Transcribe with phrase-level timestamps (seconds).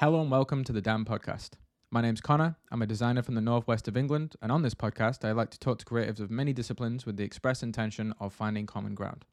[0.00, 1.50] Hello and welcome to the Damn Podcast.
[1.90, 2.56] My name's Connor.
[2.72, 5.58] I'm a designer from the northwest of England, and on this podcast, I like to
[5.58, 9.26] talk to creatives of many disciplines with the express intention of finding common ground.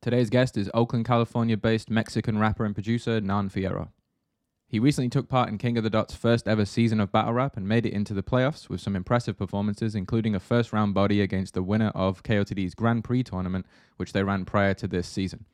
[0.00, 3.88] Today's guest is Oakland, California based Mexican rapper and producer Nan Fierro.
[4.68, 7.56] He recently took part in King of the Dot's first ever season of battle rap
[7.56, 11.22] and made it into the playoffs with some impressive performances, including a first round body
[11.22, 15.44] against the winner of KOTD's Grand Prix tournament, which they ran prior to this season.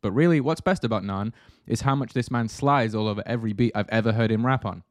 [0.00, 1.34] But really, what's best about Nan
[1.66, 4.64] is how much this man slides all over every beat I've ever heard him rap
[4.64, 4.82] on.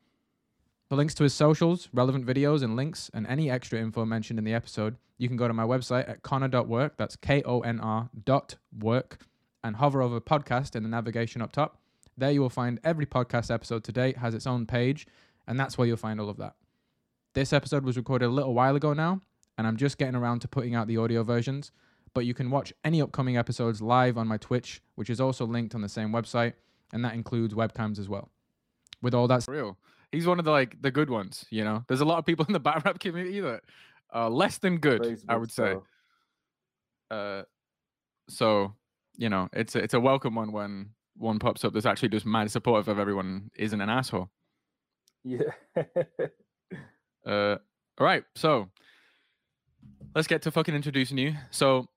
[0.89, 4.45] For links to his socials, relevant videos, and links, and any extra info mentioned in
[4.45, 8.09] the episode, you can go to my website at konr.work, that's K O N R
[8.25, 9.19] dot work,
[9.63, 11.77] and hover over podcast in the navigation up top.
[12.17, 15.05] There you will find every podcast episode to date has its own page,
[15.47, 16.55] and that's where you'll find all of that.
[17.33, 19.21] This episode was recorded a little while ago now,
[19.57, 21.71] and I'm just getting around to putting out the audio versions
[22.13, 25.75] but you can watch any upcoming episodes live on my Twitch, which is also linked
[25.75, 26.53] on the same website,
[26.93, 28.29] and that includes webcams as well.
[29.01, 29.77] With all that, real.
[30.11, 31.83] He's one of the like the good ones, you know.
[31.87, 33.61] There's a lot of people in the bat rap community that
[34.11, 35.75] are less than good, Facebook I would say.
[37.11, 37.43] Uh,
[38.27, 38.73] so
[39.17, 42.25] you know, it's a, it's a welcome one when one pops up that's actually just
[42.25, 44.29] mad supportive of everyone, isn't an asshole.
[45.23, 45.51] Yeah.
[47.25, 47.57] uh,
[47.97, 48.23] all right.
[48.35, 48.69] So
[50.15, 51.35] let's get to fucking introducing you.
[51.51, 51.87] So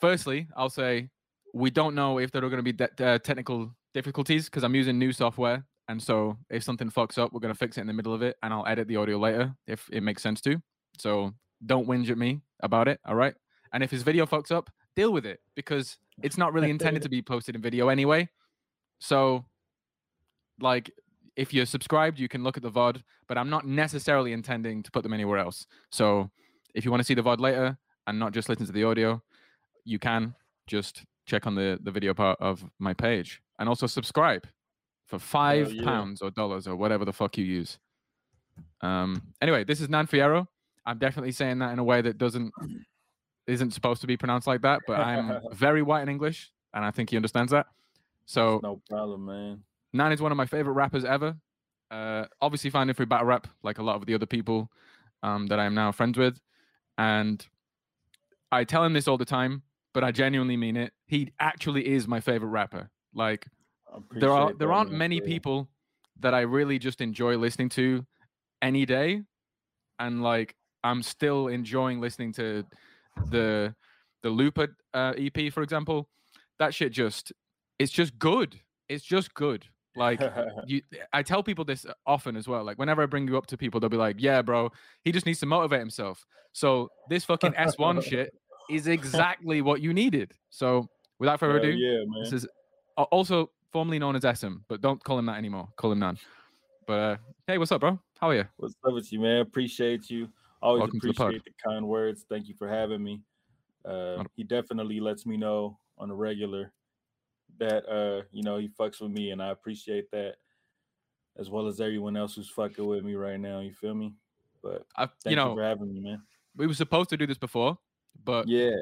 [0.00, 1.10] firstly, I'll say
[1.54, 4.74] we don't know if there are going to be de- uh, technical difficulties because I'm
[4.74, 5.64] using new software.
[5.88, 8.22] And so if something fucks up, we're going to fix it in the middle of
[8.22, 10.60] it and I'll edit the audio later if it makes sense to.
[10.98, 11.32] So
[11.64, 13.00] don't whinge at me about it.
[13.06, 13.34] All right.
[13.72, 17.08] And if his video fucks up, deal with it because it's not really intended to
[17.08, 18.28] be posted in video anyway.
[18.98, 19.44] So,
[20.60, 20.90] like,
[21.36, 24.90] if you're subscribed, you can look at the VOD, but I'm not necessarily intending to
[24.90, 25.66] put them anywhere else.
[25.92, 26.30] So,
[26.74, 29.22] if you want to see the VOD later and not just listen to the audio,
[29.88, 30.34] you can
[30.66, 34.46] just check on the, the video part of my page and also subscribe
[35.06, 35.84] for five yeah.
[35.84, 37.78] pounds or dollars or whatever the fuck you use.
[38.82, 40.46] Um, anyway, this is Nan Fierro.
[40.84, 42.52] I'm definitely saying that in a way that doesn't
[43.46, 46.90] isn't supposed to be pronounced like that, but I'm very white in English, and I
[46.90, 47.66] think he understands that.
[48.26, 49.62] So no problem, man.
[49.92, 51.34] Nan is one of my favorite rappers ever.
[51.90, 54.70] Uh, obviously, finding free battle rap, like a lot of the other people
[55.22, 56.38] um, that I am now friends with,
[56.98, 57.44] and
[58.52, 59.62] I tell him this all the time
[59.94, 60.92] but I genuinely mean it.
[61.06, 62.90] He actually is my favorite rapper.
[63.14, 63.46] Like
[64.12, 65.68] there are there aren't many people
[66.20, 68.04] that I really just enjoy listening to
[68.62, 69.22] any day,
[69.98, 70.54] and like
[70.84, 72.64] I'm still enjoying listening to
[73.30, 73.74] the
[74.22, 76.08] the Looper uh, EP, for example.
[76.58, 77.32] That shit just
[77.78, 78.60] it's just good.
[78.88, 79.66] It's just good.
[79.96, 80.20] Like
[80.66, 80.82] you,
[81.12, 82.64] I tell people this often as well.
[82.64, 84.70] Like whenever I bring you up to people, they'll be like, "Yeah, bro,
[85.02, 88.32] he just needs to motivate himself." So this fucking S1 shit
[88.68, 90.32] is exactly what you needed.
[90.50, 92.22] So without further ado, yeah, man.
[92.22, 92.46] this is
[92.96, 95.68] also formerly known as SM, but don't call him that anymore.
[95.76, 96.18] Call him Nan.
[96.86, 97.98] But uh, hey, what's up, bro?
[98.18, 98.44] How are you?
[98.56, 99.40] What's up with you, man?
[99.40, 100.28] Appreciate you.
[100.60, 102.24] Always Welcome appreciate the, the, kind words.
[102.28, 103.22] Thank you for having me.
[103.84, 106.72] Uh, he definitely lets me know on a regular
[107.58, 110.36] that uh, you know he fucks with me, and I appreciate that,
[111.38, 113.60] as well as everyone else who's fucking with me right now.
[113.60, 114.14] You feel me?
[114.62, 116.22] But I, thank you, know, you for having me, man.
[116.56, 117.78] We were supposed to do this before,
[118.24, 118.76] but yeah,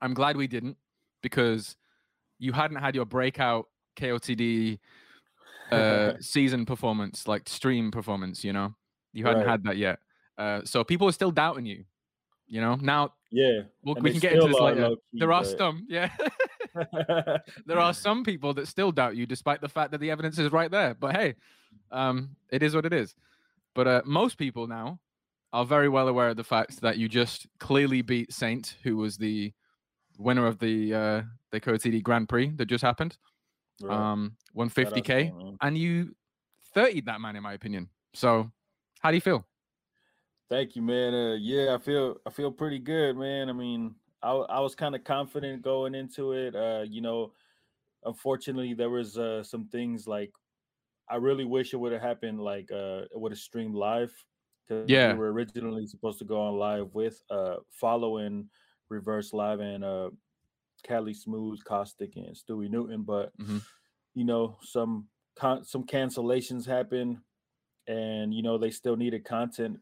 [0.00, 0.76] I'm glad we didn't
[1.22, 1.76] because
[2.38, 4.78] you hadn't had your breakout KOTD
[5.70, 8.44] uh, season performance, like stream performance.
[8.44, 8.74] You know,
[9.12, 9.50] you hadn't right.
[9.50, 9.98] had that yet.
[10.36, 11.84] Uh, so people are still doubting you.
[12.46, 14.88] You know, now yeah, we'll, we can get into this later.
[14.88, 15.58] Key, there are but...
[15.58, 16.10] some, yeah.
[17.66, 20.50] there are some people that still doubt you, despite the fact that the evidence is
[20.50, 20.94] right there.
[20.94, 21.34] But hey,
[21.90, 23.14] um, it is what it is.
[23.74, 24.98] But uh, most people now
[25.52, 29.16] are very well aware of the fact that you just clearly beat Saint, who was
[29.16, 29.52] the
[30.18, 33.16] winner of the uh, the KOTD Grand Prix that just happened.
[33.80, 33.96] Right.
[33.96, 36.14] Um, 150k, and you
[36.74, 37.88] 30 that man, in my opinion.
[38.14, 38.50] So,
[39.00, 39.46] how do you feel?
[40.48, 41.14] Thank you, man.
[41.14, 43.48] Uh, yeah, I feel I feel pretty good, man.
[43.48, 46.56] I mean, I I was kind of confident going into it.
[46.56, 47.32] Uh, you know,
[48.04, 50.32] unfortunately, there was uh, some things like
[51.08, 52.40] I really wish it would have happened.
[52.40, 54.12] Like, uh, it would have streamed live
[54.86, 58.48] yeah, we were originally supposed to go on live with uh following
[58.88, 60.10] Reverse Live and uh
[60.84, 63.58] Cali Smooth, Caustic, and Stewie Newton, but mm-hmm.
[64.14, 65.06] you know some
[65.36, 67.18] con- some cancellations happened,
[67.86, 69.78] and you know they still needed content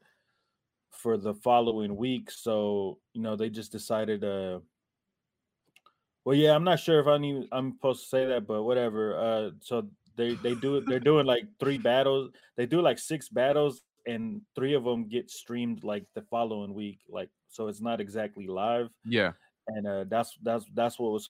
[0.91, 4.61] for the following week, so you know they just decided uh
[6.27, 9.17] well yeah i'm not sure if i need i'm supposed to say that but whatever
[9.17, 9.87] uh so
[10.17, 14.41] they they do it they're doing like three battles they do like six battles and
[14.55, 18.89] three of them get streamed like the following week like so it's not exactly live
[19.05, 19.33] yeah
[19.69, 21.29] and uh that's that's that's what was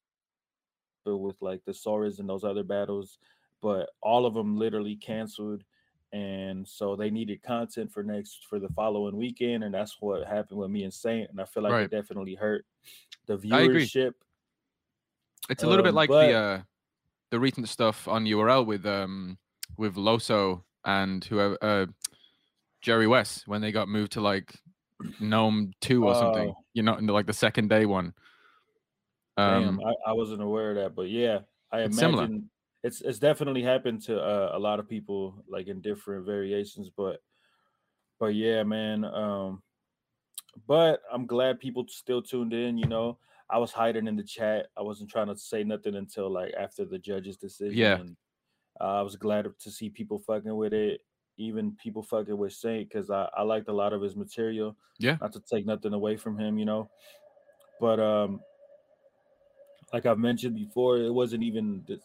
[1.06, 3.19] with like the Soras and those other battles
[3.62, 5.62] but all of them literally canceled
[6.12, 10.58] and so they needed content for next for the following weekend, and that's what happened
[10.61, 11.84] with me and Saint, and I feel like Right.
[11.84, 12.64] it definitely hurt
[13.26, 13.84] the I agree.
[13.84, 14.12] viewership.
[15.50, 16.62] It's a little bit Um, like but- the uh,
[17.31, 19.37] the recent stuff on URL with um
[19.76, 21.87] with Loso and whoever uh,
[22.87, 24.55] Jerry West when they got moved to like
[25.19, 26.50] NOME Two or something.
[26.50, 26.56] Oh.
[26.73, 28.15] You know, in the, like the second day one.
[29.37, 31.41] Damn, Um, I, I wasn't aware of that, but yeah,
[31.73, 32.41] I it's imagine similar.
[32.85, 36.88] it's it's definitely happened to uh, a lot of people, like in different variations.
[36.97, 37.21] But
[38.21, 39.05] but yeah, man.
[39.05, 39.62] Um,
[40.69, 42.79] but I'm glad people still tuned in.
[42.79, 43.19] You know,
[43.50, 44.69] I was hiding in the chat.
[44.77, 47.77] I wasn't trying to say nothing until like after the judge's decision.
[47.77, 47.99] Yeah.
[47.99, 48.17] and,
[48.81, 51.00] uh, I was glad to see people fucking with it,
[51.37, 54.77] even people fucking with Saint, because I I liked a lot of his material.
[54.99, 55.19] Yeah.
[55.21, 56.88] not to take nothing away from him, you know,
[57.81, 58.41] but um
[59.93, 61.85] like I've mentioned before, it wasn't even.
[61.87, 62.00] This,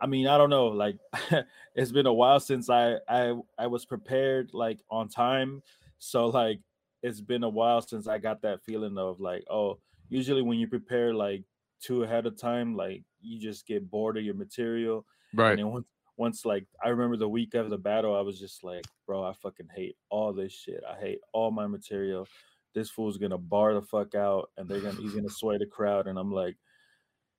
[0.00, 0.66] I mean, I don't know.
[0.66, 0.96] Like,
[1.74, 5.62] it's been a while since I I I was prepared like on time.
[5.98, 6.60] So like,
[7.02, 9.78] it's been a while since I got that feeling of like, oh,
[10.08, 11.44] usually when you prepare like
[11.80, 15.06] two ahead of time, like you just get bored of your material.
[15.34, 15.58] right.
[15.58, 18.84] And once once like I remember the week of the battle, I was just like,
[19.06, 20.82] bro, I fucking hate all this shit.
[20.88, 22.26] I hate all my material.
[22.74, 26.06] This fool's gonna bar the fuck out, and they're gonna he's gonna sway the crowd.
[26.06, 26.56] And I'm like,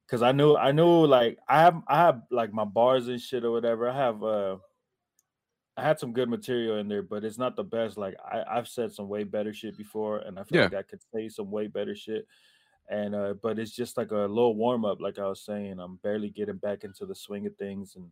[0.07, 3.43] because I knew I knew like I have I have like my bars and shit
[3.45, 3.89] or whatever.
[3.89, 4.57] I have uh
[5.77, 7.97] I had some good material in there, but it's not the best.
[7.97, 10.63] Like I, I've said some way better shit before, and I feel Yeah.
[10.65, 12.27] like I could say some way better shit.
[12.89, 15.79] And uh, but it's just like a little warm up, like I was saying.
[15.79, 18.09] I'm barely getting back into the swing of things and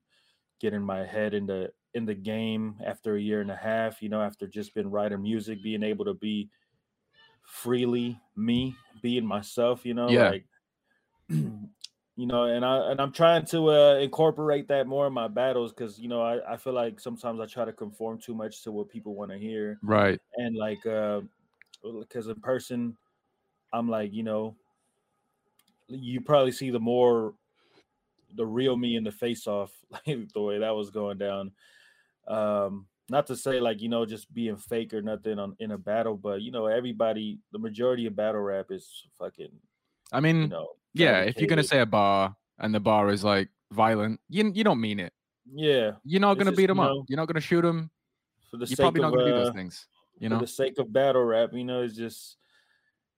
[0.64, 4.02] getting my head in the in the game after a year and a half.
[4.04, 6.52] You know, after just been writing music, being able to be
[7.44, 9.86] freely me, being myself.
[9.86, 10.30] You know, Yeah.
[10.30, 10.46] like
[11.30, 15.74] you know, and I and I'm trying to uh, incorporate that more in my battles
[15.74, 18.72] because you know I, I feel like sometimes I try to conform too much to
[18.72, 20.20] what people want to hear Right.
[20.38, 21.22] and like uh
[22.02, 22.98] because in person
[23.74, 24.56] i'm like you know
[25.88, 27.36] you probably see the more
[28.36, 31.52] the real me in the face off like the way that was going down
[32.28, 35.78] um not to say like you know just being fake or nothing on in a
[35.78, 39.52] battle but you know everybody the majority of battle rap is fucking
[40.12, 41.22] I mean, you know yeah.
[41.22, 44.80] If you're gonna say a bar and the bar is like violent, you you don't
[44.80, 45.12] mean it.
[45.52, 47.06] yeah You're not gonna just, beat them you up.
[47.08, 47.90] You're not gonna shoot them.
[48.52, 49.88] for the You're sake probably of not gonna do uh, those things.
[50.20, 50.42] You for know.
[50.42, 52.38] the sake of battle rap, you know, it's just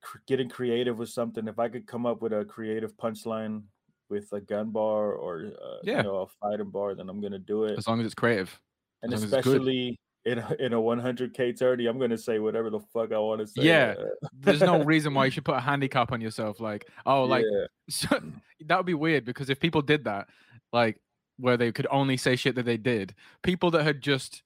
[0.00, 1.46] cr- getting creative with something.
[1.46, 3.64] If I could come up with a creative punchline
[4.08, 5.98] with a gun bar or uh, Yeah.
[5.98, 7.78] you know a fighting bar, then I'm gonna do it.
[7.78, 8.58] As long as it's creative.
[9.02, 9.56] And as long as it's good.
[9.56, 13.40] especially in a, in a 100k 30, I'm gonna say whatever the fuck I want
[13.40, 13.62] to say.
[13.62, 16.60] Yeah, uh, There's no reason why you should put a handicap on yourself.
[16.60, 18.20] Like, oh, like yeah, so,
[18.66, 20.28] that would be weird because if people did that,
[20.72, 21.00] like
[21.38, 24.42] where they could only say shit that they did, people that had just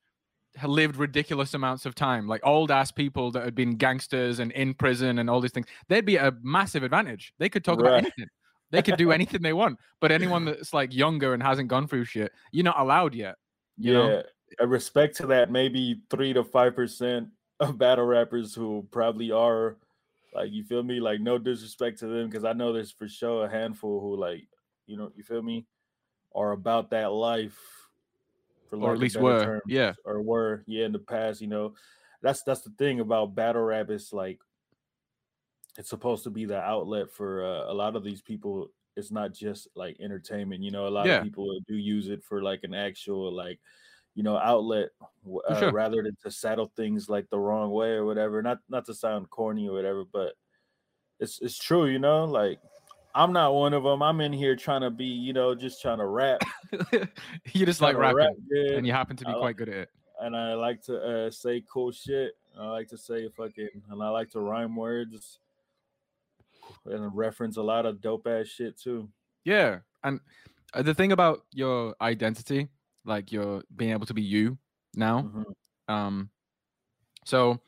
[0.66, 4.74] lived ridiculous amounts of time, like old ass people that had been gangsters and in
[4.74, 7.32] prison and all these things, they'd be a massive advantage.
[7.38, 8.26] They could talk about anything.
[8.70, 9.78] They could do anything they want.
[10.00, 13.36] But anyone that's like younger and hasn't gone through shit, you're not allowed yet.
[13.76, 13.98] You yeah.
[13.98, 14.22] know?
[14.58, 17.28] A respect to that, maybe three to five percent
[17.60, 19.76] of battle rappers who probably are
[20.34, 23.44] like you feel me, like no disrespect to them because I know there's for sure
[23.44, 24.46] a handful who like
[24.86, 25.66] you know you feel me
[26.34, 27.58] are about that life
[28.68, 29.92] for Or at least were, terms, yeah.
[30.04, 31.74] or were yeah in the past you know
[32.22, 34.38] that's that's the thing about battle rap is like
[35.78, 39.32] it's supposed to be the outlet for uh, a lot of these people it's not
[39.32, 41.18] just like entertainment you know a lot Yeah.
[41.18, 43.58] of people do use it for like an actual like
[44.14, 44.88] you know outlet
[45.48, 45.72] uh, sure.
[45.72, 49.30] rather than to saddle things like the wrong way or whatever not not to sound
[49.30, 50.34] corny or whatever but
[51.20, 52.58] it's it's true you know like
[53.14, 55.98] i'm not one of them i'm in here trying to be you know just trying
[55.98, 56.40] to rap
[57.52, 58.32] you just like rapping rap
[58.74, 59.90] and you happen to be I like- quite good at it.
[60.20, 62.32] and I like to uh, say cool shit.
[62.58, 65.38] I like to say fucking, and I like to rhyme words
[66.86, 69.08] and reference a lot of dope ass shit too.
[69.44, 70.20] Yeah, and
[70.74, 72.68] uh, the thing about your identity,
[73.04, 74.58] like your being able to be you
[74.94, 75.44] now, Mhm.
[75.88, 76.30] um,
[77.24, 77.60] so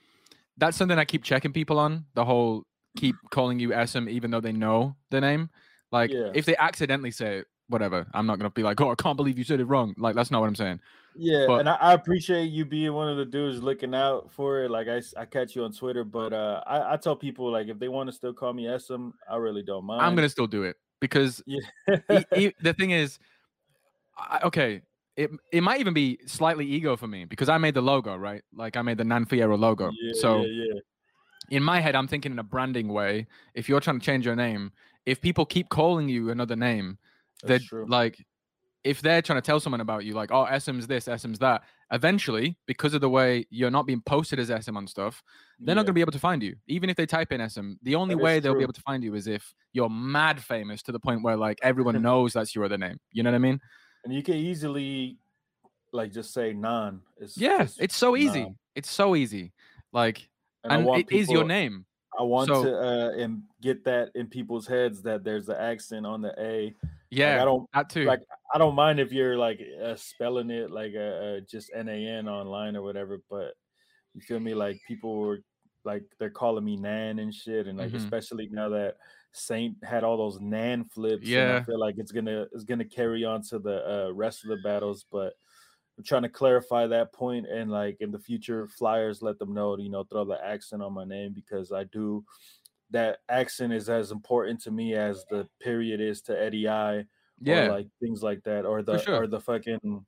[0.56, 2.06] that's something I keep checking people on.
[2.14, 2.64] The whole
[2.96, 5.50] keep calling you SM even though they know the name.
[5.90, 6.30] Like Yeah.
[6.34, 9.38] if they accidentally say it, whatever, I'm not gonna be like, oh, I can't believe
[9.38, 9.94] you said it wrong.
[9.96, 10.80] Like that's not what I'm saying.
[11.16, 14.62] Yeah, But- and I, I appreciate you being one of the dudes looking out for
[14.64, 14.70] it.
[14.70, 17.78] Like I, I catch you on Twitter, but uh, I, I tell people like if
[17.78, 20.00] they want to still call me SM, I really don't mind.
[20.02, 21.60] I'm gonna still do it because Yeah.
[22.10, 23.18] e- e- the thing is,
[24.16, 24.82] I, okay,
[25.16, 28.42] it it might even be slightly ego for me because I made the logo, right?
[28.54, 29.90] Like I made the Nan Fierro logo.
[30.00, 30.80] yeah, so yeah, yeah.
[31.56, 33.26] in my head, I'm thinking in a branding way.
[33.54, 34.72] If you're trying to change your name,
[35.04, 36.96] if people keep calling you another name,
[37.68, 37.84] true.
[37.88, 38.24] like
[38.84, 41.62] if they're trying to tell someone about you, like, oh, SM's this, SM's that,
[41.92, 45.22] eventually, because of the way you're not being posted as SM on stuff,
[45.60, 46.56] they're not going to be able to find you.
[46.66, 49.04] Even if they type in SM, the only That way they'll be able to find
[49.04, 52.64] you is if you're mad famous to the point where like everyone knows that's your
[52.64, 52.98] other name.
[53.12, 53.60] You know what I mean?
[54.04, 55.16] and you can easily
[55.92, 57.02] like just say non.
[57.18, 58.52] It's Yeah, just it's so easy.
[58.74, 59.52] It's so easy.
[59.92, 60.28] Like,
[60.64, 61.86] and and it is your name.
[62.18, 66.04] I want So- to uh and get that in people's heads that there's an accent
[66.04, 66.74] on the A.
[67.20, 68.14] Like, Yeah, I don't that too.
[68.14, 68.20] like
[68.54, 72.06] I don't mind if you're like uh, spelling it like uh, uh, just N A
[72.06, 73.54] N online or whatever, but
[74.14, 74.54] you feel me?
[74.54, 75.40] Like people were
[75.84, 77.94] like they're calling me Nan and shit, and like Mhm.
[77.94, 78.96] especially now that
[79.32, 81.56] Saint had all those Nan flips, and Yeah.
[81.56, 84.58] I feel like it's gonna it's gonna carry on to the uh, rest of the
[84.64, 85.34] battles, but.
[85.98, 89.76] I'm trying to clarify that point and like in the future flyers let them know
[89.78, 92.24] you know throw the accent on my name because I do
[92.92, 97.04] that accent is as important to me as the period is to Eddie I
[97.40, 99.16] yeah, or like things like that, or the sure.
[99.16, 100.04] or the fucking,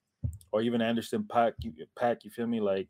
[0.53, 1.53] or even Anderson Paak.
[1.61, 2.61] You, Paak, you feel me?
[2.61, 2.89] Like,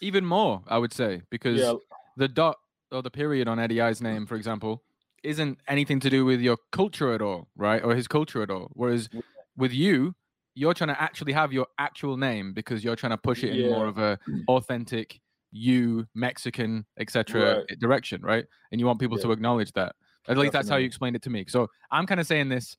[0.00, 1.74] even more, I would say, because yeah,
[2.16, 2.56] the dot
[2.90, 4.82] or the period on Eddie I's name, for example,
[5.22, 7.82] isn't anything to do with your culture at all, right?
[7.82, 8.70] Or his culture at all.
[8.74, 9.20] Whereas Yeah.
[9.56, 10.14] with you,
[10.54, 13.68] you're trying to actually have your actual name because you're trying to push it in
[13.70, 15.20] more of a authentic
[15.56, 17.78] you Mexican etc Right.
[17.78, 18.44] direction, right?
[18.72, 19.94] And you want people to acknowledge that.
[20.28, 21.44] At least that's how you explained it to me.
[21.48, 22.76] So I'm kind of saying this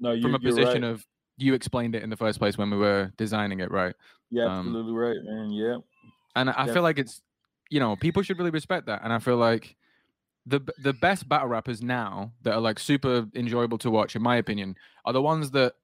[0.00, 0.90] no, you, from a position right.
[0.90, 1.06] of
[1.36, 3.94] you explained it in the first place when we were designing it, right?
[4.30, 5.50] yeah, um, absolutely right, man.
[5.50, 5.76] Yeah,
[6.34, 7.22] and I Def- feel like it's
[7.70, 9.76] you know people should really respect that and i feel like
[10.46, 14.36] the the best battle rappers now that are like super enjoyable to watch in my
[14.36, 15.74] opinion are the ones that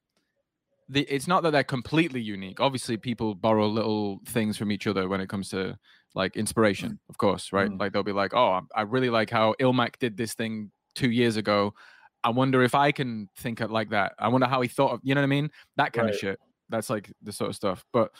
[0.88, 5.08] the it's not that they're completely unique obviously people borrow little things from each other
[5.08, 5.76] when it comes to
[6.14, 7.80] like inspiration of course right Mm.
[7.80, 11.36] like they'll be like oh I- really like how ilmac did this thing two years
[11.36, 11.72] ago
[12.22, 15.00] i wonder if i can think of like that i wonder how he thought of
[15.02, 16.38] you know what i mean that kind of shit
[16.68, 18.10] that's like the sort of stuff but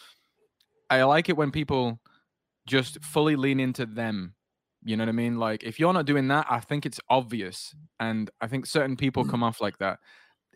[0.90, 2.00] i like it when people
[2.66, 4.34] just fully lean into them.
[4.84, 5.36] You know what I mean?
[5.38, 7.74] Like if you're not doing that, I think it's obvious.
[7.98, 9.98] And I think certain people come off like that.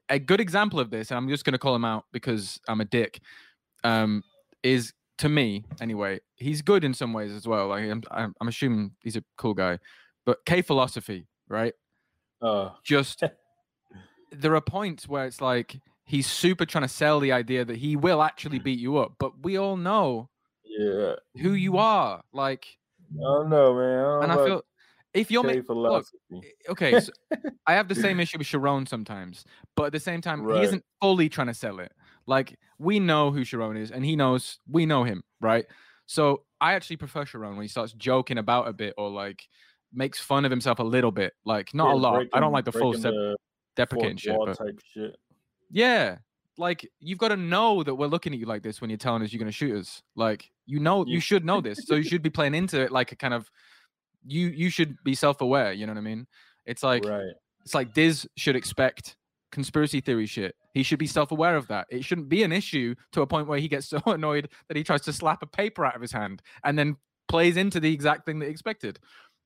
[0.08, 2.84] A good example of this, and I'm just gonna call him out because I'm a
[2.84, 3.20] dick,
[3.82, 4.22] um,
[4.62, 7.68] is to me anyway, he's good in some ways as well.
[7.68, 9.78] Like I'm I'm, I'm assuming he's a cool guy.
[10.24, 11.74] But K philosophy, right?
[12.42, 13.22] uh, Just
[14.32, 17.96] there are points where it's like he's super trying to sell the idea that he
[17.96, 20.28] will actually beat you up, but we all know
[20.64, 21.14] yeah.
[21.40, 22.22] who you are.
[22.32, 22.66] Like
[23.12, 23.98] I don't know, man.
[23.98, 24.62] I don't and I feel
[25.14, 26.16] if you're ma- K philosophy.
[26.34, 27.12] I- okay, so
[27.66, 29.44] I have the same issue with Sharon sometimes,
[29.76, 30.58] but at the same time, Right.
[30.58, 31.92] he isn't fully trying to sell it.
[32.26, 35.64] Like we know who Sharon is, and he knows we know him, right?
[36.06, 39.46] So I actually prefer Sharon when he starts joking about a bit or like
[39.92, 42.26] makes fun of himself a little bit, like not a Yeah, lot.
[42.32, 43.14] I don't like the full step
[43.76, 45.16] deprecating shit, but type shit.
[45.70, 46.18] yeah,
[46.58, 49.22] like you've got to know that we're looking at you like this when you're telling
[49.22, 50.02] us you're going to shoot us.
[50.14, 52.90] Like you know, you You- should know this, so you should be playing into it
[52.92, 53.50] like a kind of
[54.26, 54.48] you.
[54.48, 55.72] You should be self-aware.
[55.72, 56.26] You know what I mean?
[56.64, 57.32] It's like right.
[57.64, 59.16] it's like Diz should expect
[59.52, 60.54] conspiracy theory shit.
[60.76, 61.86] He should be self-aware of that.
[61.88, 64.84] It shouldn't be an issue to a point where he gets so annoyed that he
[64.84, 66.96] tries to slap a paper out of his hand and then
[67.28, 68.98] plays into the exact thing that he expected.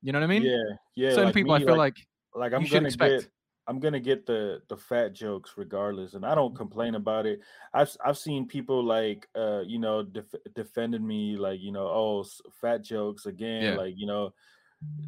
[0.03, 0.43] You know what I mean?
[0.43, 0.57] yeah,
[0.97, 1.11] yeah.
[1.11, 1.97] Certain like people, I feel like,
[2.35, 3.23] like I'm you should gonna expect.
[3.23, 3.31] get
[3.69, 7.39] I'm gonna get the the fat jokes regardless, and I don't complain about it.
[7.73, 12.25] I've I've seen people like uh you know def- defending me like you know oh
[12.61, 13.75] fat jokes again Yeah.
[13.77, 14.35] like you know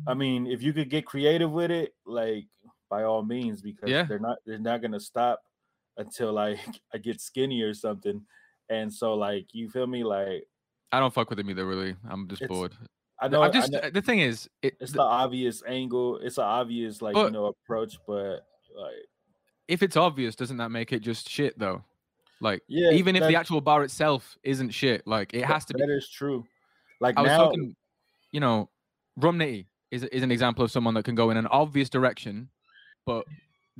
[0.06, 2.46] I mean if you could get creative with it like
[2.88, 4.04] by all means because Yeah.
[4.04, 5.42] they're not they're not gonna stop
[5.96, 6.58] until like
[6.94, 8.22] I get skinny or something,
[8.68, 10.44] and so like you feel me like
[10.90, 11.66] I don't fuck with him either.
[11.66, 12.72] Really, I'm just bored.
[13.20, 15.62] I know I'm I just know- uh, the thing is, it, it's th- the obvious
[15.66, 18.46] angle it's an obvious like you know approach but
[18.76, 19.06] like
[19.68, 21.82] if it's obvious, doesn't that make it just shit though?
[22.40, 25.80] Like, Yeah, even if the actual bar itself isn't shit, like it has to be.
[25.80, 26.44] That is true.
[27.00, 27.76] Like I was now, talking,
[28.32, 28.68] you know,
[29.16, 32.48] Rum Nitty is is an example of someone that can go in an obvious direction,
[33.06, 33.24] but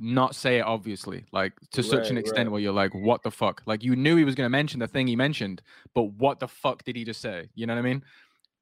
[0.03, 2.51] not say it obviously, like to such an extent right.
[2.51, 3.61] where you're like, what the fuck?
[3.65, 5.61] Like you knew he was going to mention the thing he mentioned,
[5.95, 7.47] but what the fuck did he just say?
[7.55, 8.03] You know what I mean?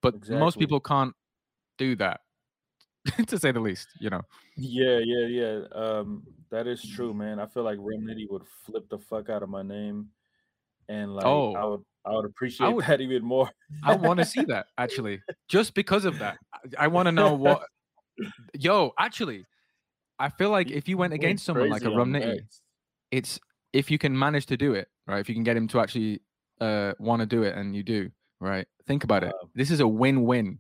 [0.02, 1.14] But most people can't
[1.78, 2.22] do that,
[3.28, 3.88] to say the least.
[4.00, 4.22] You know.
[4.56, 5.60] yeah, yeah, yeah.
[5.74, 7.40] Um, that is true, man.
[7.40, 10.10] I feel like Remedy would flip the fuck out of my name,
[10.90, 11.56] and like Oh.
[11.56, 13.50] I would, I would appreciate would- that even more.
[13.84, 16.38] I want to see that actually, just because of that.
[16.78, 17.64] I, want to know what.
[18.54, 19.46] Yo, actually,
[20.22, 22.62] I feel like if you went against someone like a crazy Rum on Nitty, X.
[23.10, 23.40] it's
[23.74, 25.20] if you can manage to do it, right?
[25.20, 26.22] If you can get him to actually
[26.60, 28.68] uh, want to do it, and you do, right?
[28.88, 29.34] Think about it.
[29.56, 30.60] This is a win-win,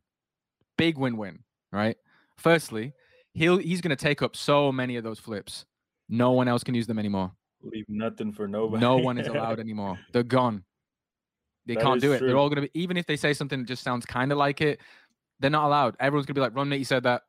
[0.77, 1.95] big win-win, right?
[2.37, 2.93] Firstly,
[3.33, 5.65] he'll he's going to take up so many of those flips.
[6.09, 7.31] No one else can use them anymore.
[7.63, 8.81] Leave nothing for nobody.
[8.81, 9.99] No one is allowed anymore.
[10.11, 10.63] They're gone.
[11.67, 12.21] They That can't do it.
[12.21, 14.61] They're all gonna be even if they say something that just sounds kind of like
[14.61, 14.79] it,
[15.39, 15.95] they're not allowed.
[15.99, 17.21] Everyone's gonna be like, Rum Nitty said that.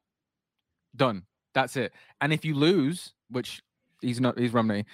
[0.96, 1.24] Done.
[1.54, 1.92] That's it.
[2.20, 3.62] And if you lose, which
[4.00, 4.84] he's not he's Rum Nitty,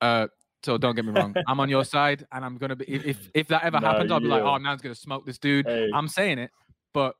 [0.00, 0.28] uh,
[0.62, 1.34] so don't get me wrong.
[1.48, 4.20] I'm on your side and I'm gonna be if if, that ever Nah, happens, I'll
[4.20, 4.50] be like, yeah.
[4.50, 5.66] oh man's gonna smoke this dude.
[5.66, 6.50] Hey, I'm saying it,
[6.92, 7.16] but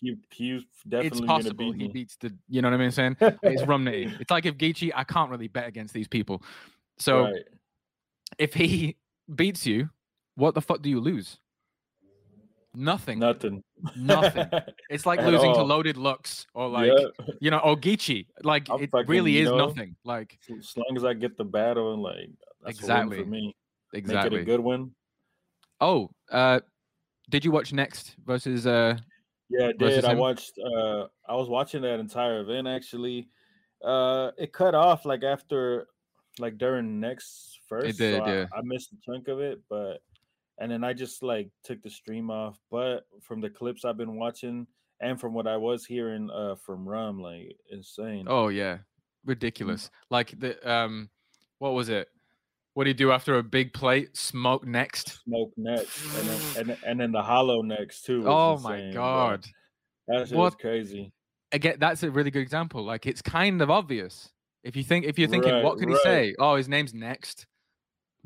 [0.00, 2.90] he, he's it's definitely gonna possible beat he beats the you know what I mean
[2.90, 3.16] saying?
[3.20, 4.20] It's Rum Nitty.
[4.20, 6.42] It's like if Geechi, I can't really bet against these people.
[6.98, 7.44] So Right.
[8.38, 8.96] if he
[9.34, 9.90] beats you,
[10.34, 11.38] what the fuck do you lose?
[12.78, 13.18] Nothing.
[13.18, 13.62] Nothing.
[13.96, 14.50] Nothing.
[14.90, 15.62] It's like At losing to.
[15.62, 17.26] Loaded Lux or like yeah.
[17.40, 18.26] you know, or Geechi.
[18.44, 19.96] Like I'm it fucking, really you is know, nothing.
[20.04, 22.30] Like As long as I get the battle and like
[22.62, 23.56] that's exactly for me.
[23.94, 24.40] Make exactly.
[24.40, 24.90] it a good one.
[25.80, 26.60] Oh, uh,
[27.30, 28.98] did you watch Next versus uh?
[29.48, 30.04] Yeah, I did.
[30.04, 33.28] I watched uh I was watching that entire event actually.
[33.82, 35.86] Uh it cut off like after
[36.38, 37.88] like during next first.
[37.88, 38.46] It did, so I, yeah.
[38.52, 40.02] I missed a chunk of it, but
[40.58, 42.58] and then I just like took the stream off.
[42.70, 44.66] But from the clips I've been watching
[45.00, 48.26] and from what I was hearing uh from Rum, like insane.
[48.28, 48.78] Oh yeah,
[49.24, 49.90] ridiculous.
[50.10, 51.10] Like the um,
[51.58, 52.08] what was it?
[52.74, 54.16] What do you do after a big plate?
[54.16, 55.22] Smoke next.
[55.24, 58.22] Smoke next and then and, then- and then the hollow next too.
[58.22, 59.02] was Oh my insane, bro.
[59.02, 59.44] god.
[60.08, 60.58] That was What?
[60.58, 61.12] crazy.
[61.52, 62.82] Again, that's a really good example.
[62.84, 64.30] Like it's kind of obvious.
[64.62, 66.34] If you think if you're thinking, Right, what could he say?
[66.38, 67.46] Oh, his name's next.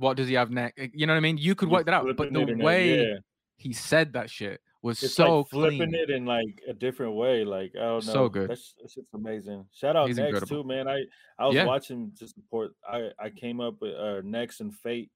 [0.00, 0.80] What does he have next?
[0.94, 1.36] You know what I mean?
[1.36, 2.16] You could You work that out.
[2.16, 3.14] But the way yeah.
[3.58, 5.94] he said that shit was it's so like flipping clean.
[5.94, 7.44] it in like a different way.
[7.44, 8.48] Like I don't know, So good.
[8.48, 9.66] That's that's just amazing.
[9.74, 10.62] Shout out He's Next incredible.
[10.62, 10.88] too, man.
[10.88, 11.02] I
[11.38, 11.66] I was Yeah.
[11.66, 12.72] watching to support.
[12.90, 15.10] I I came up with uh Next and Fate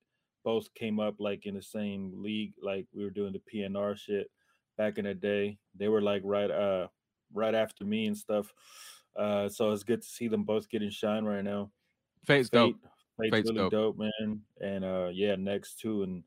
[0.44, 2.52] both came up like in the same league.
[2.62, 4.30] Like we were doing the PNR shit
[4.76, 5.56] back in the day.
[5.74, 6.88] They were like right uh
[7.32, 8.52] right after me and stuff.
[9.16, 11.70] Uh, so it's good to see them both getting shine right now.
[12.26, 12.76] Fate's dope.
[13.20, 13.96] Fate, Fate's, really dope.
[13.96, 13.98] dope.
[13.98, 14.40] man.
[14.60, 16.22] And uh, yeah, next too, and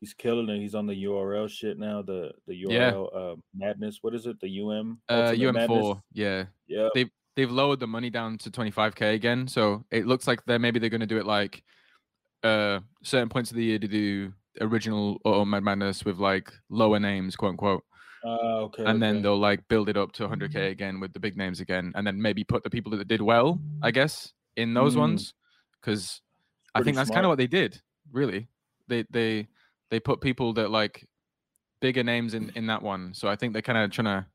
[0.00, 0.58] he's killing it.
[0.60, 2.02] He's on the URL shit now.
[2.02, 2.92] The the Yeah.
[2.92, 3.98] URL uh, madness.
[4.02, 4.40] What is it?
[4.40, 4.98] The UM.
[5.08, 6.02] Uh, UM four.
[6.12, 6.44] Yeah.
[6.66, 6.88] Yeah.
[7.34, 10.90] they've lowered the money down to 25k again so it looks like they're maybe they're
[10.90, 11.62] going to do it like
[12.44, 17.00] uh certain points of the year to do original or mad madness with like lower
[17.00, 17.82] names quote unquote
[18.22, 18.84] Uh, okay.
[18.84, 19.22] and then okay.
[19.22, 22.20] they'll like build it up to 100k again with the big names again and then
[22.20, 24.98] maybe put the people that did well i guess in those Mm.
[24.98, 25.32] ones
[25.80, 26.20] because
[26.74, 27.80] i think that's kind of what they did
[28.12, 28.48] really
[28.88, 29.46] they they
[29.90, 31.06] they put people that like
[31.80, 34.26] bigger names in in that one so i think they're kind of trying to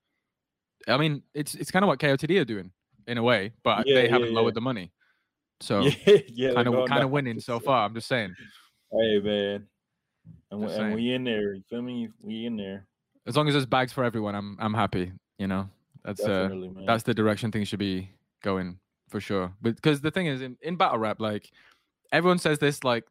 [0.91, 2.71] i mean it's it's kind of what KOTD are doing
[3.07, 4.35] in a way but Yeah, they yeah, haven't yeah.
[4.35, 4.91] lowered the money
[5.61, 8.33] so yeah, yeah, kind of kind of winning so far i'm just saying
[8.91, 9.67] Hey man,
[10.49, 11.55] and, we, and we in there.
[11.55, 12.07] You feel me?
[12.23, 12.87] We in there.
[13.25, 15.67] as long as there's bags for everyone i'm i'm happy you know
[16.05, 16.49] that's uh
[16.85, 18.09] that's the direction things should be
[18.43, 19.51] going for sure.
[19.61, 21.51] Because the thing is, in, in battle rap, like
[22.11, 23.03] everyone says this, like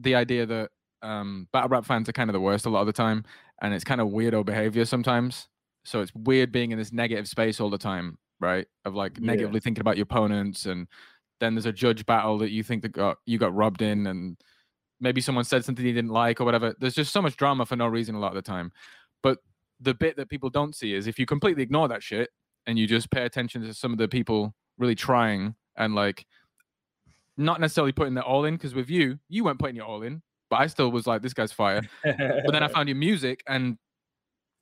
[0.00, 0.70] the idea that
[1.02, 3.24] um, battle rap fans are kind of the worst a lot of the time,
[3.62, 5.48] and it's kind of weirdo behavior sometimes.
[5.84, 8.66] So it's weird being in this negative space all the time, right?
[8.84, 9.26] Of like Yeah.
[9.26, 10.86] negatively thinking about your opponents, and
[11.40, 14.36] then there's a judge battle that you think that got you got robbed in, and
[15.00, 16.74] maybe someone said something you didn't like or whatever.
[16.80, 18.72] There's just so much drama for no reason a lot of the time.
[19.22, 19.38] But
[19.80, 22.30] the bit that people don't see is if you completely ignore that shit
[22.66, 26.26] and you just pay attention to some of the people really trying and like
[27.38, 30.20] not necessarily putting their all in because with you you weren't putting your all in
[30.50, 31.82] but i still was like this guy's fire.
[32.04, 33.78] But then i found your music and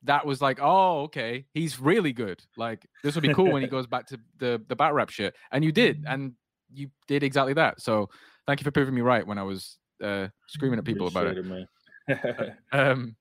[0.03, 2.43] that was like oh okay he's really good.
[2.57, 5.35] Like this would be cool when he goes back to the the bat rap shit
[5.51, 6.33] and you did and
[6.73, 7.81] you did exactly that.
[7.81, 8.11] So
[8.47, 11.39] thank you for proving me right when i was uh screaming at people about it.
[11.39, 12.57] it, man.
[12.73, 13.17] um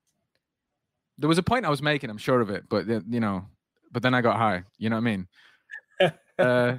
[1.18, 3.46] there was a point i was making i'm sure of it but you know
[3.92, 5.28] but then i got high you know what i mean?
[6.38, 6.76] Uh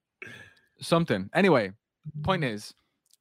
[0.80, 1.28] something.
[1.34, 1.72] Anyway
[2.22, 2.74] point is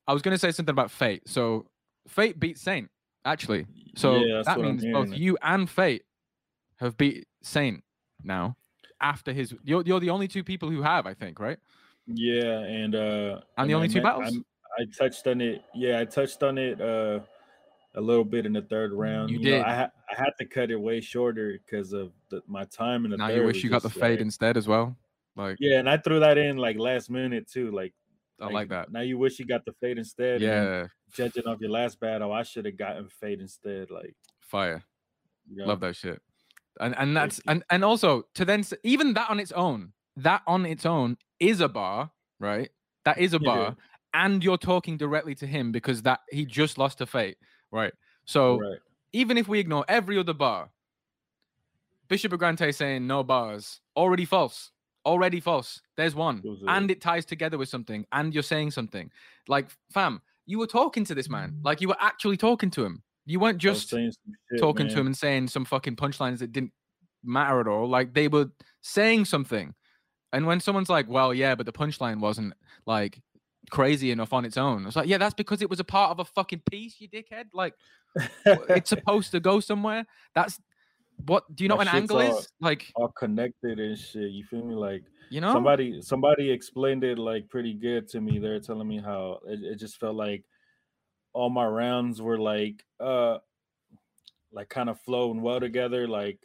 [0.07, 1.65] i was going to say something about fate so
[2.07, 2.89] fate beat saint
[3.25, 6.03] actually so Yeah, that means both you and fate
[6.79, 7.83] have beat saint
[8.23, 8.55] now
[9.01, 11.57] after his you're, you're the only two people who have i think right
[12.07, 14.33] Yeah, and uh And the I only two met- battles?
[14.33, 14.45] I'm-
[14.79, 15.63] I touched on it.
[15.73, 17.19] Yeah, I touched on it uh
[17.95, 19.31] a little bit in the third round.
[19.31, 19.61] You know, did.
[19.61, 23.09] I ha- I had to cut it way shorter because of the, my time in
[23.11, 24.95] the now you wish you got the fade like- instead as well
[25.35, 27.71] like Yeah, and I threw that in like last minute too.
[27.71, 27.93] Like
[28.39, 30.41] i like that Now you wish you got the fade instead.
[30.41, 33.89] yeah Judging off your last battle, I should have gotten fade instead.
[33.89, 34.83] Like, fire
[35.49, 36.21] you know, love that shit
[36.79, 40.65] and and that's and and also to then even that on its own that on
[40.65, 42.69] its own is a bar right
[43.05, 43.45] that is a Yeah.
[43.45, 43.75] bar
[44.13, 47.37] and you're talking directly to him because that he just lost to fate
[47.71, 47.93] right
[48.25, 48.79] so Right.
[49.13, 50.69] even if we ignore every other bar
[52.09, 54.71] Bishop Brigante saying no bars already false
[55.07, 59.09] already false there's one and it ties together with something and you're saying something
[59.47, 63.03] like fam you were talking to this man, like you were actually talking to him.
[63.25, 64.15] You weren't just shit,
[64.57, 64.95] talking man.
[64.95, 66.71] to him and saying some fucking punchlines that didn't
[67.23, 67.87] matter at all.
[67.87, 68.49] Like they were
[68.81, 69.75] saying something.
[70.31, 72.53] And when someone's like, well, yeah, but the punchline wasn't
[72.85, 73.19] like
[73.69, 74.87] crazy enough on its own.
[74.87, 77.47] It's like, yeah, that's because it was a part of a fucking piece, you dickhead.
[77.53, 77.73] Like
[78.45, 80.05] it's supposed to go somewhere.
[80.33, 80.61] That's
[81.25, 82.47] what do you know what an angle all- is?
[82.61, 84.31] Like, all connected and shit.
[84.31, 84.75] You feel me?
[84.75, 85.51] Like you know?
[85.53, 88.39] somebody somebody explained it like pretty good to me.
[88.39, 90.43] They're telling me how it, it just felt like
[91.33, 93.37] all my rounds were like uh
[94.51, 96.39] like kind of flowing well together, like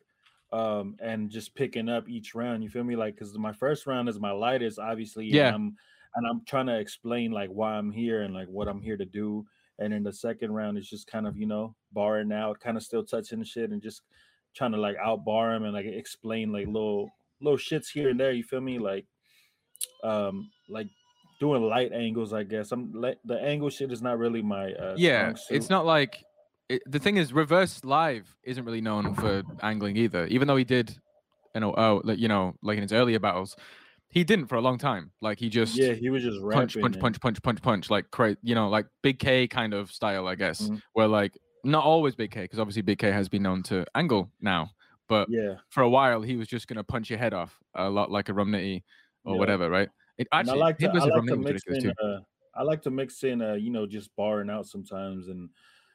[0.52, 2.62] um and just picking up each round.
[2.62, 2.96] You feel me?
[2.96, 5.26] Like because my first round is my lightest, obviously.
[5.26, 5.54] and Yeah.
[5.54, 5.76] I'm
[6.14, 9.04] and I'm trying to explain like why I'm here and like what I'm here to
[9.06, 9.46] do.
[9.78, 12.82] And then the second round is just kind of, you know, barring out, kind of
[12.82, 14.02] still touching the shit and just
[14.54, 17.10] trying to like outbar him and like explain like little
[17.40, 18.32] little shits here and there.
[18.32, 18.78] You feel me?
[18.78, 19.06] Like
[20.04, 20.88] um like
[21.40, 22.72] doing light angles, I guess.
[22.72, 26.24] I'm like the angle shit is not really my uh yeah, it's not like
[26.68, 30.26] it, the thing is, reverse live isn't really known for angling either.
[30.26, 30.96] Even though he did,
[31.54, 33.56] you know, oh, like, you know, like in his earlier battles,
[34.08, 35.10] he didn't for a long time.
[35.20, 38.36] Like he just yeah, he was just punch, punch, punch, punch, punch, punch, like cra
[38.42, 40.68] you know, like Big K kind of style, I guess.
[40.68, 40.80] Mhm.
[40.92, 44.31] Where like not always Big K, because obviously Big K has been known to angle
[44.40, 44.70] now,
[45.09, 45.57] but Yeah.
[45.70, 48.35] for a while he was just gonna punch your head off a lot like a
[48.35, 48.83] Rum Nitty
[49.25, 49.38] or Yeah.
[49.38, 49.88] whatever, right?
[50.18, 52.20] It And actually I like to, I like to mix in uh
[52.55, 55.48] I like to mix in uh, you know, just barring out sometimes and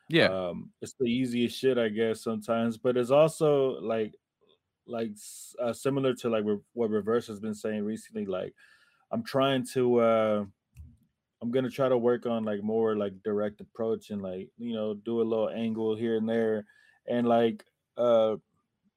[0.10, 4.16] Yeah, um it's the easiest shit i guess sometimes but it's also like
[4.86, 5.12] like
[5.62, 8.54] uh, similar to like re- what reverse has been saying recently like
[9.12, 10.46] i'm trying to uh
[11.42, 14.94] i'm gonna try to work on like more like direct approach and like you know
[14.94, 16.66] do a little angle here and there
[17.08, 17.66] and like
[17.98, 18.36] uh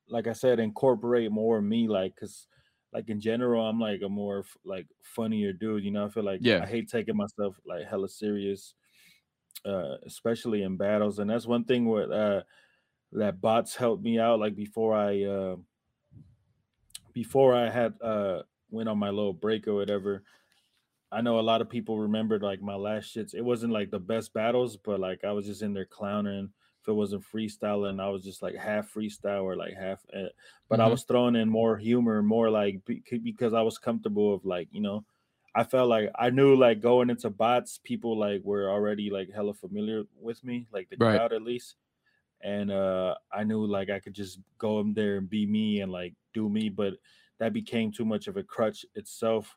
[0.08, 2.48] like i said incorporate more of me like because
[2.92, 6.24] like in general i'm like a more f- like funnier dude you know i feel
[6.24, 6.62] like Yeah.
[6.62, 8.74] i hate taking myself like hella serious
[9.64, 12.42] uh especially in battles and that's one thing with uh
[13.12, 15.56] that bots helped me out like before i uh
[17.12, 20.22] before i had uh went on my little break or whatever
[21.12, 23.98] i know a lot of people remembered like my last shits it wasn't like the
[23.98, 28.08] best battles but like i was just in there clowning if it wasn't freestyling i
[28.08, 30.28] was just like half freestyle or like half uh,
[30.68, 30.88] but i Mhm.
[30.88, 35.04] was throwing in more humor more like because i was comfortable of like you know
[35.52, 39.52] I felt like I knew like going into bots, people like were already like hella
[39.52, 41.22] familiar with me, like the Right.
[41.22, 41.74] crowd at least.
[42.42, 45.92] And uh I knew like I could just go in there and be me and
[45.92, 46.94] like do me, but
[47.38, 49.56] that became too much of a crutch itself.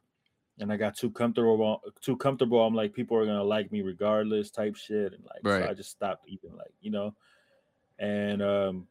[0.60, 2.62] And I got too comfortable too comfortable.
[2.64, 5.14] I'm like, people are gonna like me regardless, type shit.
[5.14, 5.52] And like Right.
[5.52, 7.16] so I just stopped even like, you know.
[8.00, 8.88] And um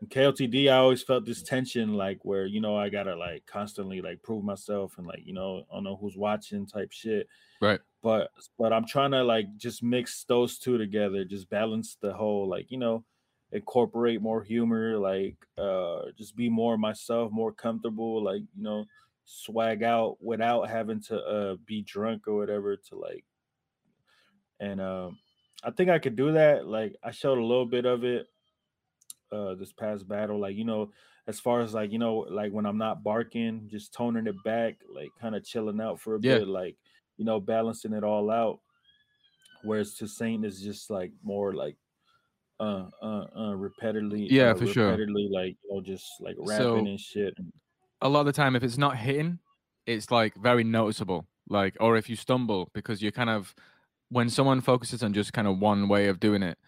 [0.00, 4.00] in KOTD, I always felt this tension, like where you know I gotta like constantly
[4.02, 7.28] like prove myself and like you know I don't know who's watching type shit.
[7.60, 7.80] Right.
[8.02, 12.48] But but I'm trying to like just mix those two together, just balance the whole
[12.48, 13.04] like you know
[13.52, 18.86] incorporate more humor, like uh just be more myself, more comfortable, like you know
[19.30, 23.24] swag out without having to uh be drunk or whatever to like
[24.58, 25.18] and um
[25.62, 26.66] I think I could do that.
[26.66, 28.26] Like I showed a little bit of it
[29.32, 30.90] uh this past battle like you know
[31.26, 34.78] as far as like you know like when i'm not barking just toning it back
[34.92, 36.38] like kind of chilling out for a Yeah.
[36.38, 36.76] bit like
[37.16, 38.60] you know balancing it all out
[39.62, 41.76] whereas to saint is just like more like
[42.60, 44.96] uh uh uh repetitively Yeah, uh, for sure.
[44.96, 47.52] repetitively like you know just like rapping So- and shit and
[48.02, 49.38] a lot of the time if it's not hitting
[49.86, 51.26] it's like very noticeable.
[51.48, 53.54] Like or if you stumble because you're kind of
[54.08, 56.58] when someone focuses on just kind of one way of doing it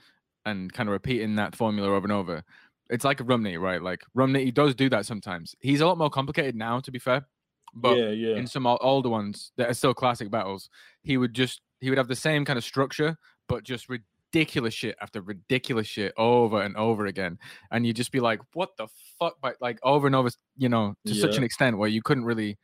[0.44, 2.42] and kind of repeating that formula over and over
[2.90, 3.80] it's like a rumney right?
[3.80, 5.54] Like rumney he does do that sometimes.
[5.60, 7.26] He's a lot more complicated now to be fair
[7.74, 8.36] but yeah yeah.
[8.36, 10.68] in some older ones that are still classic battles
[11.02, 13.16] he would just he would have the same kind of structure
[13.48, 13.88] but just
[14.32, 17.38] ridiculous shit after ridiculous shit over and over again
[17.70, 18.86] and you'd just be like what the
[19.18, 22.24] fuck but like over and over you know to such an extent where you couldn't
[22.24, 22.56] really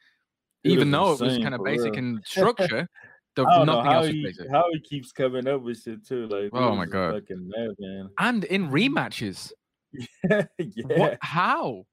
[0.65, 1.99] It even though it was kind of basic real.
[2.05, 2.89] in structure
[3.37, 6.27] the, I don't know how he, basic how he keeps coming up with shit too
[6.29, 7.15] like Oh my God.
[7.23, 9.53] fucking madman and in rematches
[10.23, 10.47] yeah
[10.85, 11.85] what how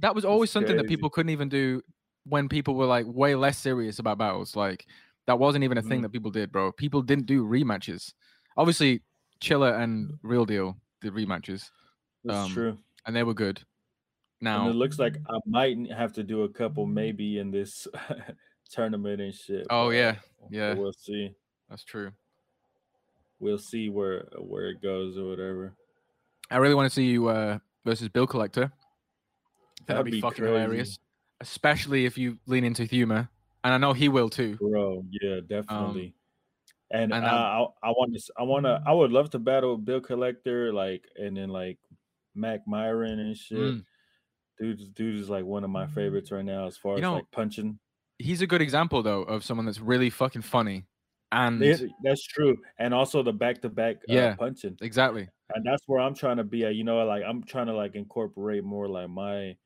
[0.00, 1.82] that was always something that people couldn't even do
[2.24, 4.56] when people were like way less serious about battles.
[4.56, 4.86] Like
[5.26, 6.02] that wasn't even a thing Mhm.
[6.02, 6.72] that people did, bro.
[6.72, 8.12] People didn't do rematches.
[8.56, 9.02] Obviously,
[9.40, 11.70] Chiller and Real Deal did rematches,
[12.24, 13.58] that's um, true and they were good.
[14.40, 17.86] And Now, it looks like I might have to do a couple maybe in this
[18.70, 19.66] tournament and shit.
[19.70, 20.16] Oh, yeah,
[20.50, 20.74] yeah.
[20.74, 21.34] We'll see.
[21.68, 22.10] that's true.
[23.40, 25.74] We'll see where where it goes or whatever.
[26.50, 28.72] I really want to see you uh, versus Bill Collector.
[29.86, 30.52] That'd, That'd be, be fucking crazy.
[30.52, 30.98] hilarious,
[31.40, 33.28] especially if you lean into humor,
[33.64, 34.56] and I know he will too.
[34.56, 36.04] Bro, yeah, Um, definitely.
[36.04, 36.12] And,
[37.02, 40.72] and I, I want to, I want to, I would love to battle Bill Collector,
[40.72, 41.78] like, and then like
[42.34, 43.58] Mac Myron and shit.
[43.58, 43.84] Mm.
[44.58, 47.14] Dude, dude is like one of my favorites right now as far you as know,
[47.14, 47.78] like punching.
[48.18, 50.86] He's a good example though of someone that's really fucking funny.
[51.32, 51.60] And
[52.04, 52.56] that's true.
[52.78, 54.78] And also the back to back yeah, punching.
[54.80, 55.28] Exactly.
[55.52, 56.76] And that's where I'm trying to be at.
[56.76, 59.56] You know, like I'm trying to like incorporate more like my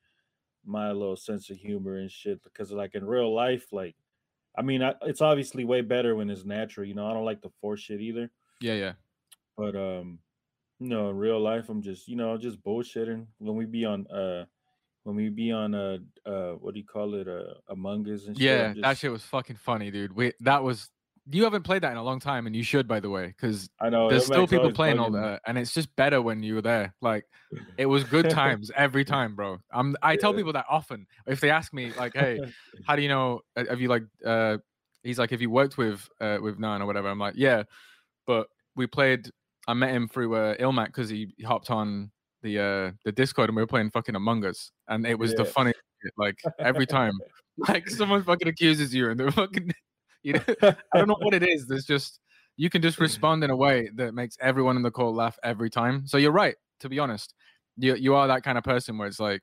[0.65, 3.95] my little sense of humor and shit because like in real life, like
[4.59, 6.85] I mean, I, it's obviously way better when it's natural.
[6.85, 8.29] You know, I don't like the force shit either.
[8.59, 8.91] Yeah, yeah.
[9.57, 10.19] But um,
[10.79, 14.05] you know, in real life, I'm just you know just bullshitting when we be on
[14.07, 14.45] uh
[15.03, 18.37] when we be on uh uh what do you call it uh Among Us and
[18.37, 18.81] shit, yeah, just...
[18.81, 20.13] that shit was fucking funny, dude.
[20.13, 20.89] We that was
[21.31, 23.69] you haven't played that in a long time, and you should, by the way, because
[23.79, 26.61] I know there's still people playing all that, and it's just better when you were
[26.61, 26.93] there.
[27.01, 27.25] Like,
[27.77, 29.59] it was good times every time, bro.
[29.71, 32.39] I'm I tell people that often if they ask me, like, hey,
[32.87, 33.41] how do you know?
[33.55, 34.03] Have you like?
[34.25, 34.57] uh
[35.01, 37.09] He's like, have you worked with uh with Nine or whatever?
[37.09, 37.63] I'm like, yeah,
[38.25, 39.29] but we played.
[39.67, 42.11] I met him through uh, Ilmac because he hopped on
[42.41, 45.37] the uh the Discord and we were playing fucking Among Us, and it was yeah.
[45.37, 45.73] the funny
[46.17, 47.13] like every time.
[47.67, 49.69] like someone fucking accuses you and they're fucking
[50.23, 51.67] you know, I don't know what it is.
[51.67, 52.19] There's just
[52.57, 55.69] you can just respond in a way that makes everyone in the call laugh every
[55.69, 56.05] time.
[56.05, 56.55] So you're right.
[56.81, 57.33] To be honest,
[57.77, 59.41] you you are that kind of person where it's like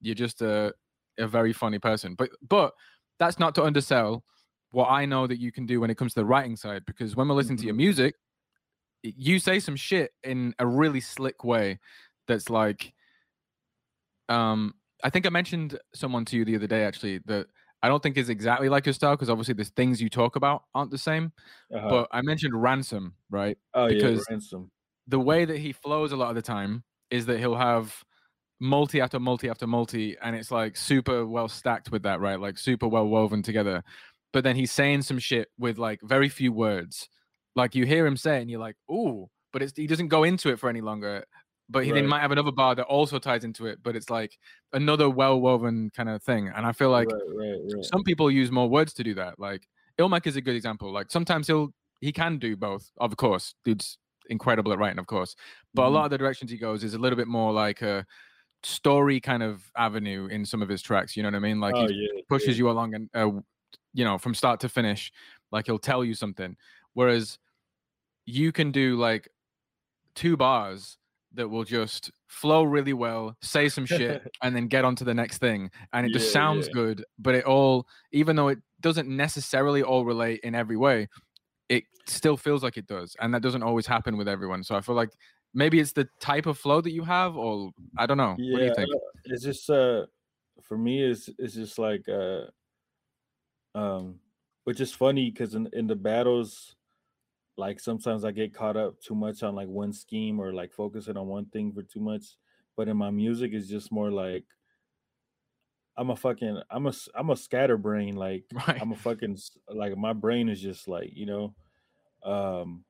[0.00, 0.72] you're just a
[1.18, 2.14] a very funny person.
[2.14, 2.72] But but
[3.18, 4.24] that's not to undersell
[4.70, 6.84] what I know that you can do when it comes to the writing side.
[6.86, 7.78] Because when we're listening to your mm-hmm.
[7.78, 8.14] music,
[9.02, 11.78] you say some shit in a really slick way
[12.28, 12.92] that's like
[14.28, 17.48] um I think I mentioned someone to you the other day actually that
[17.82, 20.64] I don't think is exactly like your style because obviously the things you talk about
[20.74, 21.32] aren't the same.
[21.74, 21.88] Uh-huh.
[21.88, 23.58] But I mentioned ransom, right?
[23.74, 24.70] Oh because yeah, ransom.
[25.08, 28.04] The way that he flows a lot of the time is that he'll have
[28.60, 32.40] multi after multi after multi, and it's like super well stacked with that, right?
[32.40, 33.82] Like super well woven together.
[34.32, 37.08] But then he's saying some shit with like very few words.
[37.56, 40.48] Like you hear him say, and you're like, "Ooh," but it's he doesn't go into
[40.50, 41.24] it for any longer
[41.68, 42.04] but he right.
[42.04, 44.38] might have another bar that also ties into it but it's like
[44.72, 48.50] another well woven kind of thing and i feel like right, right, some people use
[48.50, 49.66] more words to do that like
[49.98, 53.98] ilmac is a good example like sometimes he'll he can do both of course dude's
[54.28, 55.34] incredible at writing of course
[55.74, 55.94] but mm-hmm.
[55.94, 58.04] a lot of the directions he goes is a little bit more like a
[58.62, 61.74] story kind of avenue in some of his tracks you know what i mean like
[61.74, 62.64] oh, he yeah, pushes yeah.
[62.64, 63.30] you along and uh,
[63.92, 65.12] you know from start to finish
[65.50, 66.56] like he'll tell you something
[66.94, 67.38] whereas
[68.24, 69.28] you can do like
[70.14, 70.98] two bars
[71.34, 75.14] that will just flow really well, say some shit, and then get on to the
[75.14, 75.70] next thing.
[75.92, 76.74] And it yeah, just sounds yeah.
[76.74, 81.08] good, but it all, even though it doesn't necessarily all relate in every way,
[81.68, 83.16] it still feels like it does.
[83.20, 84.62] And that doesn't always happen with everyone.
[84.62, 85.10] So I feel like
[85.54, 88.36] maybe it's the type of flow that you have, or I don't know.
[88.38, 88.90] Yeah, what do you think?
[89.24, 90.06] It's just, uh,
[90.62, 92.42] for me, it's, it's just like, uh,
[93.74, 94.16] um,
[94.64, 96.76] which is funny because in, in the battles,
[97.56, 101.16] like sometimes I get caught up too much on like one scheme or like focusing
[101.16, 102.24] on one thing for too much.
[102.76, 104.44] But in my music, it's just more like
[105.96, 108.16] I'm a fucking I'm a I'm a scatterbrain.
[108.16, 108.80] Like right.
[108.80, 109.38] I'm a fucking
[109.68, 111.54] like my brain is just like you know,
[112.24, 112.84] um,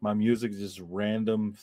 [0.00, 1.56] my music is just random.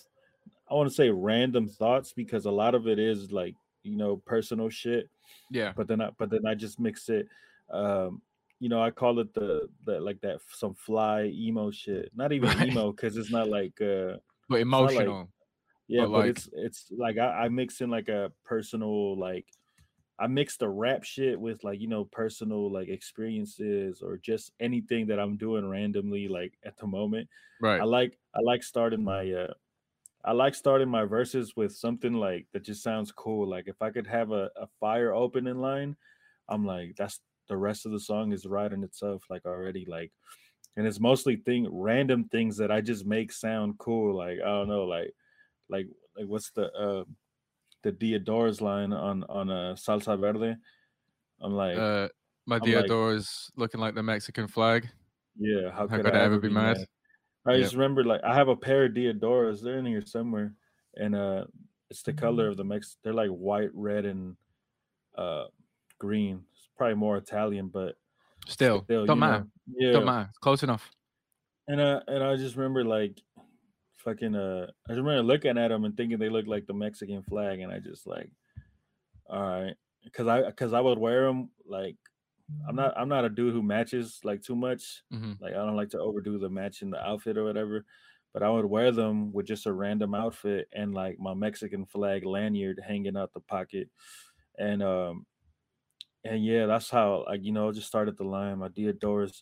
[0.70, 4.18] I want to say random thoughts because a lot of it is like you know
[4.26, 5.10] personal shit.
[5.52, 5.74] Yeah.
[5.76, 7.28] But then I but then I just mix it.
[7.70, 8.22] Um,
[8.60, 12.12] you know, I call it the the like that some fly emo shit.
[12.16, 12.70] Not even right.
[12.70, 14.18] emo because it's not like uh
[14.50, 15.20] but emotional.
[15.20, 15.28] Like,
[15.88, 16.30] yeah, but, but like...
[16.30, 19.46] it's it's like I, I mix in like a personal like
[20.20, 25.08] I mix the rap shit with like you know personal like experiences or just anything
[25.08, 27.30] that I'm doing randomly like at the moment.
[27.62, 27.80] Right.
[27.80, 29.54] I like I like starting my uh
[30.26, 33.48] I like starting my verses with something like that just sounds cool.
[33.48, 35.96] Like if I could have a, a fire opening line,
[36.50, 40.12] I'm like that's the rest of the song is right writing itself like already like
[40.78, 44.16] and it's mostly thing random things that I just make sound cool.
[44.16, 45.12] Like I don't know, like
[45.70, 47.04] like like what's the uh
[47.84, 50.56] the Diadoras line on on a uh, salsa verde?
[51.42, 52.10] I'm like uh
[52.46, 54.88] my Diadoras like, looking like the Mexican flag.
[55.40, 56.78] Yeah, how, how could, I, I ever be mad?
[56.78, 56.88] mad?
[57.48, 57.62] I yep.
[57.62, 60.54] just remember like I have a pair of Diadoras, they're in here somewhere,
[60.96, 61.46] and uh
[61.90, 62.52] it's the color mm-hmm.
[62.52, 64.38] of the Mex they're like white, red, and
[65.18, 65.46] uh
[65.98, 66.44] green
[66.78, 67.96] probably more Italian, but
[68.48, 69.46] still, still don't matter.
[69.68, 70.30] Know, yeah, don't matter.
[70.42, 70.90] Close enough.
[71.68, 73.22] And uh, and I just remember like
[73.98, 77.24] fucking uh, I just remember looking at them and thinking they looked like the Mexican
[77.24, 78.30] flag, and I just like,
[79.30, 81.96] all right, because I because I would wear them like.
[82.66, 82.94] I'm not.
[82.98, 85.04] I'm not a dude who matches like too much.
[85.14, 85.34] Mm-hmm.
[85.44, 87.84] Like I don't like to overdo the matching the outfit or whatever.
[88.34, 92.26] But I would wear them with just a random outfit and like my Mexican flag
[92.26, 93.90] lanyard hanging out the pocket,
[94.58, 95.26] and um,
[96.28, 98.60] and yeah, that's how like you know just started the line.
[98.60, 99.42] My Diadoras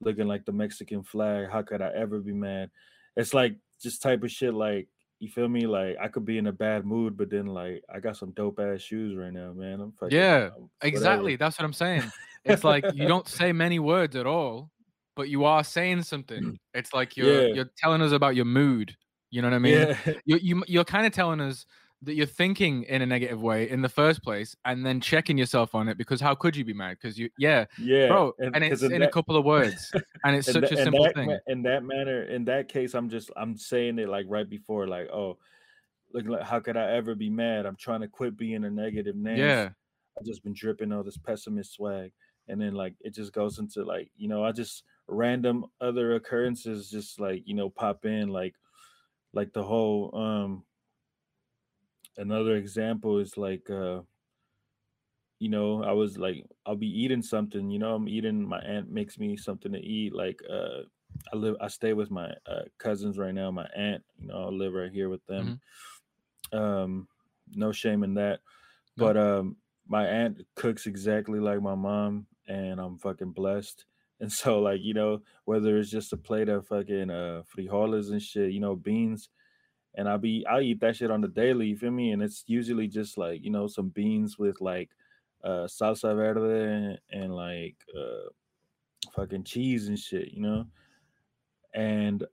[0.00, 1.48] looking like the Mexican flag.
[1.50, 2.70] How could I ever be mad?
[3.16, 4.88] It's like just type of shit like
[5.20, 5.66] you feel me?
[5.66, 8.58] Like I could be in a bad mood, but then like I got some dope
[8.60, 9.80] ass shoes right now, man.
[9.80, 11.36] I'm fucking, yeah, I'm- exactly.
[11.36, 12.02] That's what I'm saying.
[12.44, 14.70] It's like you don't say many words at all,
[15.16, 16.58] but you are saying something.
[16.74, 17.54] It's like you're Yeah.
[17.54, 18.96] you're telling us about your mood.
[19.30, 19.78] You know what I mean?
[19.78, 21.64] yeah, you you you're kind of telling us
[22.04, 25.74] that you're thinking in a negative way in the first place, and then checking yourself
[25.74, 26.98] on it because how could you be mad?
[27.00, 30.36] Because you yeah, yeah, bro, and, 'cause it's in in a couple of words, and
[30.36, 31.26] it's in such tha- a simple that thing.
[31.26, 34.86] ma- in that manner, in that case, I'm just I'm saying it like right before,
[34.86, 35.38] like, oh,
[36.12, 37.66] look, like, how could I ever be mad?
[37.66, 39.40] I'm trying to quit being a negative Nance.
[39.40, 39.70] Yeah,
[40.18, 42.12] I've just been dripping all this pessimist swag.
[42.48, 46.90] And then like it just goes into like, you know, I just random other occurrences
[46.90, 48.54] just like, you know, pop in like
[49.32, 50.64] like the whole um
[52.16, 54.00] another example is like uh
[55.40, 58.90] you know, I was like I'll be eating something, you know, I'm eating my aunt
[58.90, 60.82] makes me something to eat like uh
[61.32, 64.48] I live I stay with my uh, cousins right now, my aunt, you know, I
[64.48, 65.60] live right here with them.
[66.52, 67.08] Um
[67.54, 68.40] no shame in that.
[68.96, 69.06] No.
[69.06, 73.84] But um my aunt cooks exactly like my mom and I'm fucking blessed.
[74.20, 78.22] And so like, you know, whether it's just a plate of fucking uh frijoles and
[78.22, 79.28] shit, you know, beans,
[79.94, 82.12] and I'll be I eat that shit on the daily, you feel me?
[82.12, 84.90] And it's usually just like, you know, some beans with like
[85.42, 88.28] uh salsa verde and, and like uh
[89.14, 90.66] fucking cheese and shit, you know?
[91.74, 92.24] And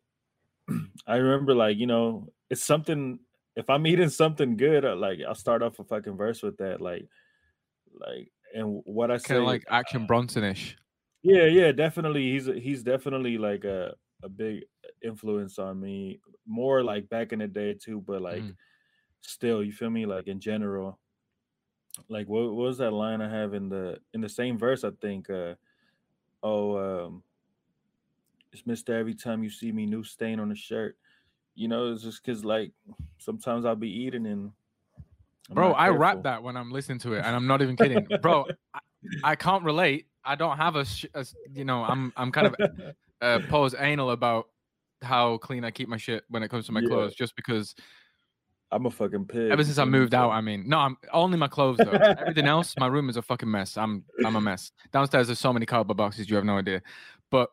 [1.07, 3.19] I remember like, you know, it's something
[3.55, 6.81] if I'm eating something good, uh, like I'll start off a fucking verse with that,
[6.81, 7.07] like
[7.93, 10.77] like and what I say kind of like Action Bronson-ish.
[11.23, 12.31] yeah, yeah, definitely.
[12.31, 13.93] He's he's definitely like a
[14.23, 14.63] a big
[15.01, 16.19] influence on me.
[16.45, 18.55] More like back in the day too, but like Mm.
[19.21, 20.05] still, you feel me?
[20.05, 20.99] Like in general,
[22.09, 24.83] like what, what was that line I have in the in the same verse?
[24.83, 25.29] I think.
[25.29, 25.55] uh
[26.43, 27.23] Oh, um,
[28.51, 28.97] it's Mister.
[28.97, 30.97] Every time you see me, new stain on the shirt.
[31.53, 32.71] You know, it's just because like
[33.17, 34.51] sometimes I'll be eating and.
[35.49, 38.07] I'm Bro, I rap that when I'm listening to it, and I'm not even kidding,
[38.21, 38.45] bro.
[38.73, 38.79] I,
[39.23, 40.07] I can't relate.
[40.23, 42.55] I don't have a, sh- a you know, I'm I'm kind of
[43.21, 44.47] uh, pose anal about
[45.01, 46.87] how clean I keep my shit when it comes to my Yeah.
[46.87, 47.75] clothes, just because
[48.71, 49.51] I'm a fucking pig.
[49.51, 51.99] ever since I moved out, I mean, no, I'm only my clothes though.
[52.19, 53.77] Everything else, my room is a fucking mess.
[53.77, 54.71] I'm I'm a mess.
[54.93, 56.81] Downstairs, there's so many cardboard boxes, you have no idea.
[57.29, 57.49] But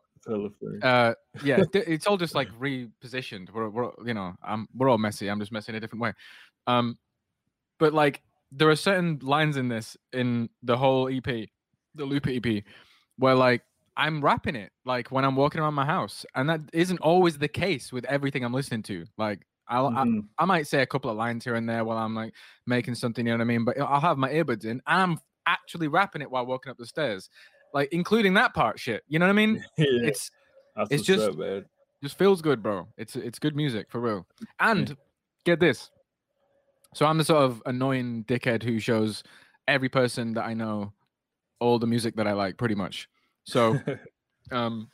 [0.81, 3.51] uh, yeah, it's all just like repositioned.
[3.51, 5.29] We're, we're you know, I'm we're all messy.
[5.29, 6.13] I'm just messy in a different way.
[6.67, 6.97] Um,
[7.79, 11.23] but like there are certain lines in this in the whole EP,
[11.95, 12.63] the Looper EP,
[13.17, 13.61] where like
[13.99, 17.47] I'm rapping it like when I'm walking around my house, and that isn't always the
[17.47, 19.05] case with everything I'm listening to.
[19.17, 20.27] Like I'll, I, Mhm.
[20.39, 22.33] I might say a couple of lines here and there while I'm like
[22.65, 23.65] making something, you know what I mean?
[23.65, 26.85] But I'll have my earbuds in and I'm actually rapping it while walking up the
[26.87, 27.29] stairs,
[27.73, 29.03] like including that part shit.
[29.07, 29.63] You know what I mean?
[29.77, 30.31] yeah, It's
[30.75, 31.63] that's it's just- up,
[32.01, 32.87] just feels good, bro.
[32.97, 34.25] It's it's good music for real.
[34.59, 34.95] And
[35.45, 35.91] get this.
[36.95, 39.21] So I'm the sort of annoying dickhead who shows
[39.67, 40.93] every person that I know
[41.59, 43.07] all the music that I like pretty much.
[43.49, 43.79] So
[44.51, 44.89] um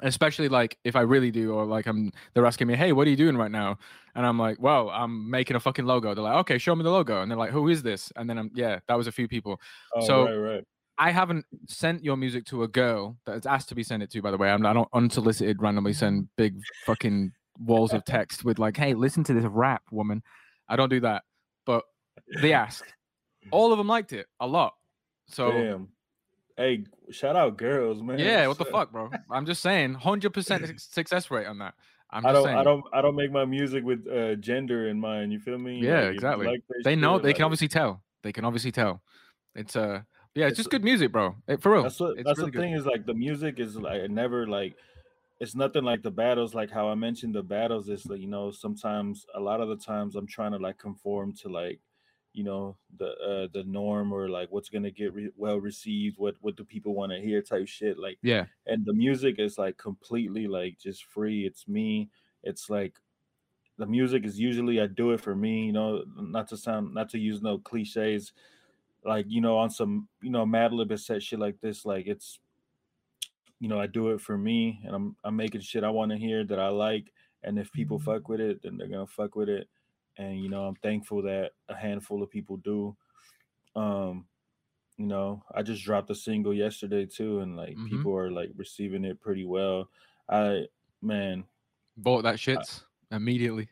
[0.00, 3.10] especially like if I really do or like I'm they're asking me, "Hey, what are
[3.10, 3.78] you doing right now?"
[4.14, 6.90] And I'm like, "Well, I'm making a fucking logo." They're like, "Okay, show me the
[6.90, 9.28] logo." And they're like, "Who is this?" And then I'm yeah, that was a few
[9.28, 9.60] people.
[9.94, 10.64] oh, so- right, right.
[10.98, 14.10] I haven't sent your music to a girl that has asked to be sent it
[14.12, 14.22] to.
[14.22, 18.58] By the way, I'm I don't unsolicited randomly send big fucking walls of text with
[18.58, 20.22] like, "Hey, listen to this rap, woman."
[20.68, 21.24] I don't do that,
[21.66, 21.84] but
[22.40, 22.94] they asked.
[23.52, 24.72] All of them liked it a lot.
[25.28, 25.88] So Damn.
[26.56, 28.18] Hey, shout out girls, man.
[28.18, 29.10] yeah, what the fuck, bro?
[29.30, 31.74] I'm just saying, hundred percent success rate on that.
[32.10, 32.56] I'm I don't, saying.
[32.56, 35.32] I don't, I don't make my music with uh, gender in mind.
[35.32, 35.80] You feel me?
[35.80, 36.46] Yeah, Like, exactly.
[36.46, 37.18] like they know.
[37.18, 38.02] They can like, obviously tell.
[38.22, 39.02] They can obviously tell.
[39.54, 40.00] It's uh,
[40.34, 41.34] yeah, it's, It's- just good music, bro.
[41.48, 41.82] It, for real.
[41.82, 42.16] That's what.
[42.24, 42.60] That's really the good.
[42.62, 44.76] thing is like the music is like never like.
[45.38, 46.54] It's nothing like the battles.
[46.54, 49.76] Like how I mentioned the battles is like you know sometimes a lot of the
[49.76, 51.80] times I'm trying to like conform to like
[52.36, 56.34] you know the uh the norm or like what's gonna get re- well received what
[56.42, 59.78] what do people want to hear type shit like Yeah, and the music is like
[59.78, 62.10] completely like just free it's me
[62.42, 62.94] it's like
[63.78, 67.08] the music is usually i do it for me you know not to sound not
[67.08, 68.34] to use no cliches
[69.02, 72.38] like you know on some you know madlib has said shit like this like it's
[73.60, 76.18] you know i do it for me and i'm i'm making shit i want to
[76.18, 77.10] hear that i like
[77.44, 79.68] and if people fuck with it then they're gonna fuck with it
[80.18, 82.96] and you know i'm thankful that a handful of people do
[83.76, 84.28] um
[84.98, 87.84] you know i just dropped a single yesterday too and like Mhm.
[87.84, 89.90] people are like receiving it pretty well
[90.28, 90.66] i
[91.02, 91.44] man
[91.96, 93.68] bought that shit immediately.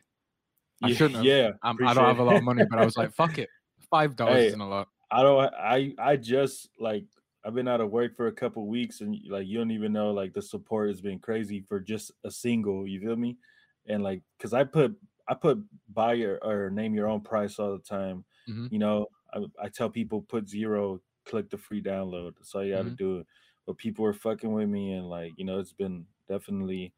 [0.83, 1.31] I yeah, shouldn't have.
[1.31, 3.51] yeah I'm, I don't have a lot of money, but I was like, fuck it.
[3.91, 4.89] Five dollars Hey, isn't a lot.
[5.11, 7.07] I don't I I just like
[7.45, 10.13] I've been out of work for a couple weeks, and like you don't even know
[10.13, 12.87] like the support has been crazy for just a single.
[12.87, 13.39] You feel me?
[13.87, 15.59] And like, cause I put I put
[15.93, 18.25] buy your or name your own price all the time.
[18.49, 18.67] Mm-hmm.
[18.71, 22.35] You know, I, I, tell people put zero, click the free download.
[22.37, 22.95] That's all you got to mm-hmm.
[22.97, 23.25] do.
[23.67, 26.93] But people are fucking with me, and like you know, it's been definitely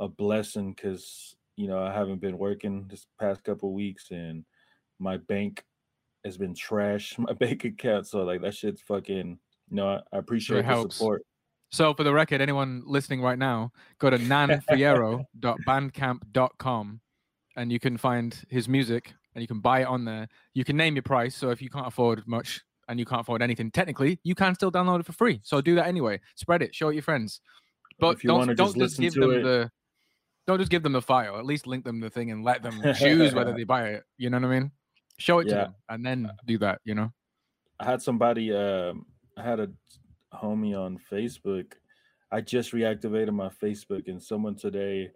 [0.00, 4.44] a blessing because you know I haven't been working this past couple weeks, and
[4.98, 5.64] my bank
[6.24, 7.16] has been trash.
[7.18, 9.38] My bank account, so like that shit's fucking.
[9.70, 10.96] You know, I, I appreciate the helps.
[10.96, 11.22] support.
[11.70, 17.00] So, for the record, anyone listening right now, go to nanfierro.bandcamp.com
[17.56, 20.28] and you can find his music and you can buy it on there.
[20.54, 21.34] You can name your price.
[21.34, 24.72] So if you can't afford much and you can't afford anything, technically, you can still
[24.72, 25.40] download it for free.
[25.42, 26.20] So do that anyway.
[26.34, 26.74] Spread it.
[26.74, 27.40] Show it your friends.
[27.98, 29.42] But don't don't just, just give them it.
[29.42, 29.70] the
[30.46, 31.38] don't just give them the file.
[31.38, 34.04] At least link them the thing and let them choose whether they buy it.
[34.18, 34.72] You know what I mean?
[35.18, 35.52] Show it yeah.
[35.52, 36.80] to them and then do that.
[36.84, 37.12] You know.
[37.80, 38.54] I had somebody.
[38.54, 39.68] Um, I had a
[40.32, 41.72] homie on Facebook.
[42.30, 45.10] I just reactivated my Facebook, and someone today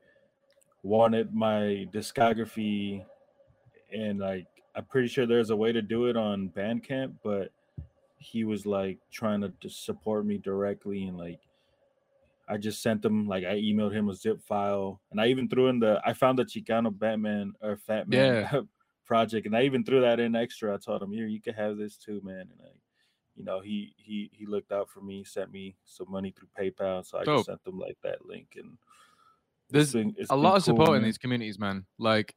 [0.82, 3.04] wanted my discography
[3.92, 7.50] and like I'm pretty sure there's a way to do it on Bandcamp, but
[8.18, 11.40] he was like trying to support me directly and like
[12.48, 15.68] I just sent him like I emailed him a zip file and I even threw
[15.68, 18.60] in the I found the Chicano Batman or Fat Man yeah.
[19.04, 20.74] project and I even threw that in extra.
[20.74, 22.40] I told him here you can have this too, man.
[22.40, 22.80] And like
[23.36, 27.04] you know he he he looked out for me, sent me some money through PayPal,
[27.04, 28.76] so I just sent them like that link and
[29.70, 31.84] there's been, a lot of support cool, in these communities, man.
[31.98, 32.34] Like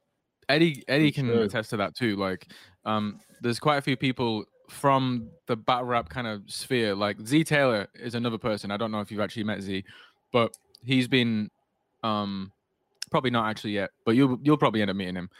[0.48, 1.42] Eddie, Eddie can sure.
[1.42, 2.16] attest to that too.
[2.16, 2.48] Like,
[2.84, 6.94] um, there's quite a few people from the battle rap kind of sphere.
[6.94, 8.70] Like Z Taylor is another person.
[8.70, 9.84] I don't know if you've actually met Z,
[10.32, 11.50] but he's been,
[12.02, 12.52] um,
[13.10, 15.30] probably not actually yet, but you'll you'll probably end up meeting him.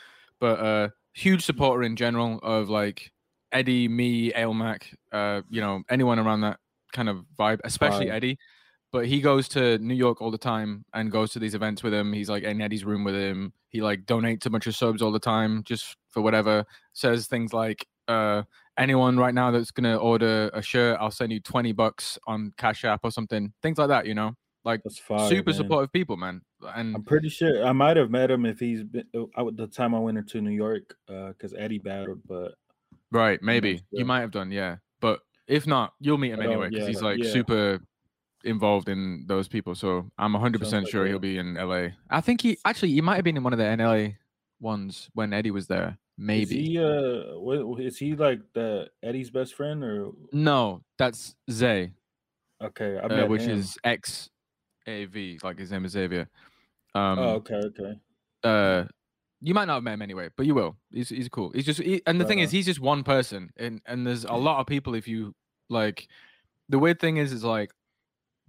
[0.40, 3.12] But uh, huge supporter in general of like
[3.53, 6.59] Eddie, me, Ailmac, uh, you know, anyone around that
[6.93, 8.38] kind of vibe, especially Eddie
[8.93, 11.95] but he goes to New York all the time and goes to these events with
[11.95, 12.12] him.
[12.12, 13.55] He's like in Eddie's room with him.
[13.70, 16.66] He like donates a bunch of subs all the time just for whatever.
[16.93, 18.43] Says things like, uh,
[18.76, 22.84] anyone right now that's gonna order a shirt, I'll send you 20 bucks on Cash
[22.84, 23.53] App or something.
[23.62, 24.34] Things like that, you know?
[24.64, 25.57] Like fire, super man.
[25.57, 26.43] supportive people, man.
[26.76, 29.95] And I'm pretty sure I might have met him if he's been uh, the time
[29.95, 32.55] I went into New York, uh, because Eddie battled, but
[33.11, 34.76] right, maybe you might have done, yeah.
[35.01, 35.18] But
[35.49, 37.32] if not, you'll meet him anyway because yeah, he's like yeah.
[37.32, 37.80] super
[38.45, 39.74] involved in those people.
[39.74, 41.88] So I'm 100 percent sure he'll be in LA.
[42.11, 44.16] I think he actually he might have been in one of the NLA
[44.61, 45.99] ones when Eddie was there.
[46.18, 46.43] Maybe.
[46.43, 50.82] Is he uh what, is he like the Eddie's best friend or no?
[50.99, 51.93] That's Zay.
[52.62, 53.59] Okay, I uh, which him.
[53.59, 54.30] is X
[54.86, 56.28] A V, like his name is Xavier.
[56.95, 57.95] Um, oh, okay, okay.
[58.45, 58.84] Uh,
[59.40, 60.76] you might not have met him anyway, but you will.
[60.93, 61.51] He's he's cool.
[61.55, 64.32] He's just he, and the thing is, he's just one person, and and there's a
[64.36, 64.95] lot of people.
[64.95, 65.34] If you
[65.68, 66.07] like,
[66.68, 67.72] the weird thing is, is like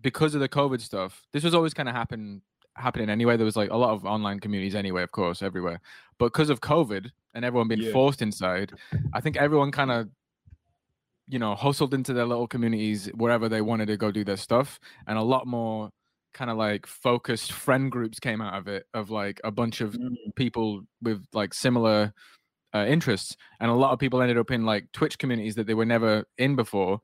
[0.04, 2.42] because of the COVID stuff, this was always kind of happen
[2.76, 3.38] happening anyway.
[3.38, 5.80] There was like a lot of online communities anyway, of course, everywhere.
[6.20, 7.92] But because of COVID and everyone being yeah.
[7.92, 8.74] forced inside,
[9.14, 10.10] I think everyone kind of
[11.28, 14.80] you know hustled into their little communities wherever they wanted to go do their stuff,
[15.08, 15.90] and a lot more
[16.34, 19.94] kind of like focused friend groups came out of it of like a bunch of
[19.94, 20.16] mm.
[20.36, 22.12] people with like similar
[22.74, 25.76] uh, interests and a lot of people ended up in like twitch communities that they
[25.76, 27.00] were never in before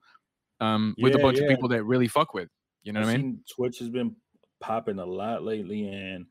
[0.62, 1.44] um, with yeah, a bunch yeah.
[1.44, 2.50] of people that really fuck with
[2.84, 3.40] you know I've what I mean?
[3.54, 4.16] Twitch has been
[4.60, 6.26] popping a lot lately, and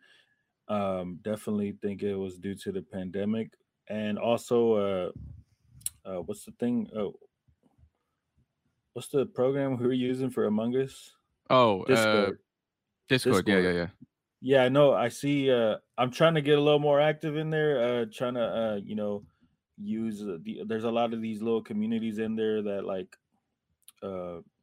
[0.69, 3.51] um, definitely think it was due to the pandemic,
[3.89, 6.89] and also, uh, uh, what's the thing?
[6.97, 7.09] Uh,
[8.93, 11.13] what's the program we were using for Among Us?
[11.51, 12.07] Oh, Discord.
[12.07, 12.33] Uh,
[13.09, 13.45] Discord.
[13.45, 13.49] Discord.
[13.49, 13.87] Yeah, yeah, yeah.
[14.41, 14.93] Yeah, I know.
[14.93, 15.51] I see.
[15.51, 18.03] Uh, I'm trying to get a little more active in there.
[18.03, 19.25] Uh, trying to, uh, you know,
[19.77, 20.63] use the.
[20.67, 23.17] There's a lot of these little communities in there that like,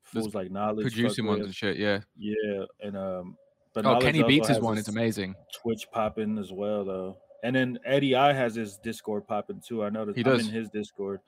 [0.06, 1.78] fools like knowledge producing ones and shit.
[1.78, 3.38] Yeah, yeah, and um,
[3.74, 4.78] but oh, Kenny Beats is one.
[4.78, 5.36] It's amazing.
[5.54, 9.84] Twitch popping as well though, and then Eddie I has his Discord popping too.
[9.84, 10.48] I noticed he I'm does.
[10.48, 11.20] in his Discord,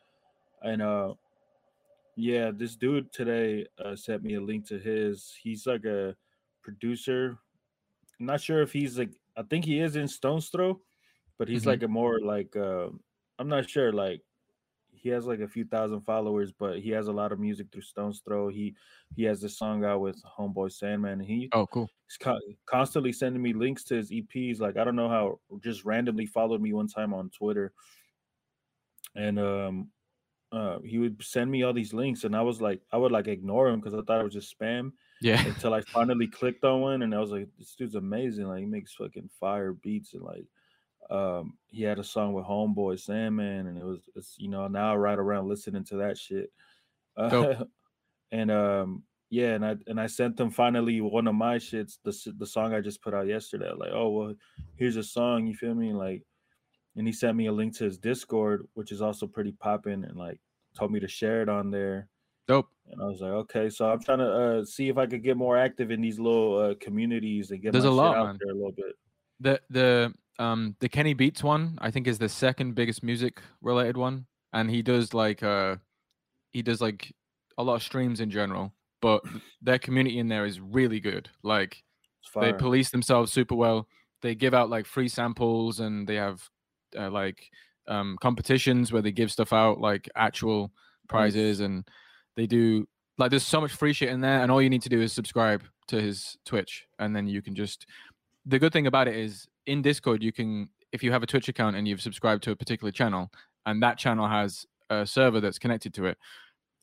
[0.62, 1.14] and uh,
[2.16, 5.36] yeah, this dude today uh, sent me a link to his.
[5.42, 6.16] He's like a
[6.62, 7.38] producer.
[8.20, 9.12] I'm not sure if he's like.
[9.36, 10.80] I think he is in Stones Throw,
[11.38, 11.70] but he's mm-hmm.
[11.70, 12.56] like a more like.
[12.56, 12.88] Uh,
[13.40, 14.22] I'm not sure like
[14.98, 17.82] he has like a few thousand followers, but he has a lot of music through
[17.82, 18.50] Stones Throw.
[18.50, 18.76] He
[19.16, 21.20] he has this song out with Homeboy Sandman.
[21.20, 21.90] And he oh cool.
[22.08, 24.60] He's co- constantly sending me links to his EPs.
[24.60, 27.74] Like I don't know how just randomly followed me one time on Twitter,
[29.16, 29.90] and um,
[30.52, 33.28] uh, he would send me all these links, and I was like, I would like
[33.28, 34.92] ignore him because I thought it was just spam.
[35.22, 35.44] Yeah.
[35.44, 38.48] Until I finally clicked on one, and I was like, this dude's amazing.
[38.48, 40.46] Like he makes fucking fire beats and like
[41.10, 44.96] um, he had a song with Homeboy Sandman, and it was it's you know now
[44.96, 46.52] right around listening to that shit.
[47.16, 47.64] Uh,
[48.32, 52.34] and um, yeah, and I and I sent them finally one of my shits, the
[52.38, 53.72] the song I just put out yesterday.
[53.76, 54.34] Like, oh well,
[54.76, 55.48] here's a song.
[55.48, 55.94] You feel me?
[55.94, 56.24] Like,
[56.96, 60.16] and he sent me a link to his Discord, which is also pretty popping, and
[60.16, 60.40] like
[60.76, 62.10] told me to share it on there.
[62.48, 62.70] Dope.
[62.90, 65.36] And I was like, okay, so I'm trying to uh, see if I could get
[65.36, 68.38] more active in these little uh, communities and get There's my a lot, out man.
[68.42, 68.96] there a little bit.
[69.42, 73.98] The the um the Kenny Beats one I think is the second biggest music related
[73.98, 75.78] one, and he does like uh
[76.52, 77.14] he does like
[77.58, 79.24] a lot of streams in general, but
[79.62, 81.30] their community in there is really good.
[81.44, 81.84] Like
[82.36, 83.88] they police themselves super well.
[84.22, 86.42] They give out like free samples and they have
[86.98, 87.50] uh, like
[87.88, 90.72] um competitions where they give stuff out like actual
[91.08, 91.88] prizes and
[92.36, 94.90] they do like there's so much free shit in there and all you need to
[94.90, 97.86] do is subscribe to his Twitch and then you can just
[98.46, 101.48] the good thing about it is in Discord you can if you have a Twitch
[101.50, 103.30] account and you've subscribed to a particular channel
[103.66, 106.18] and that channel has a server that's connected to it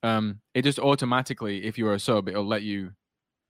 [0.03, 2.93] um it just automatically if you're a sub it'll let you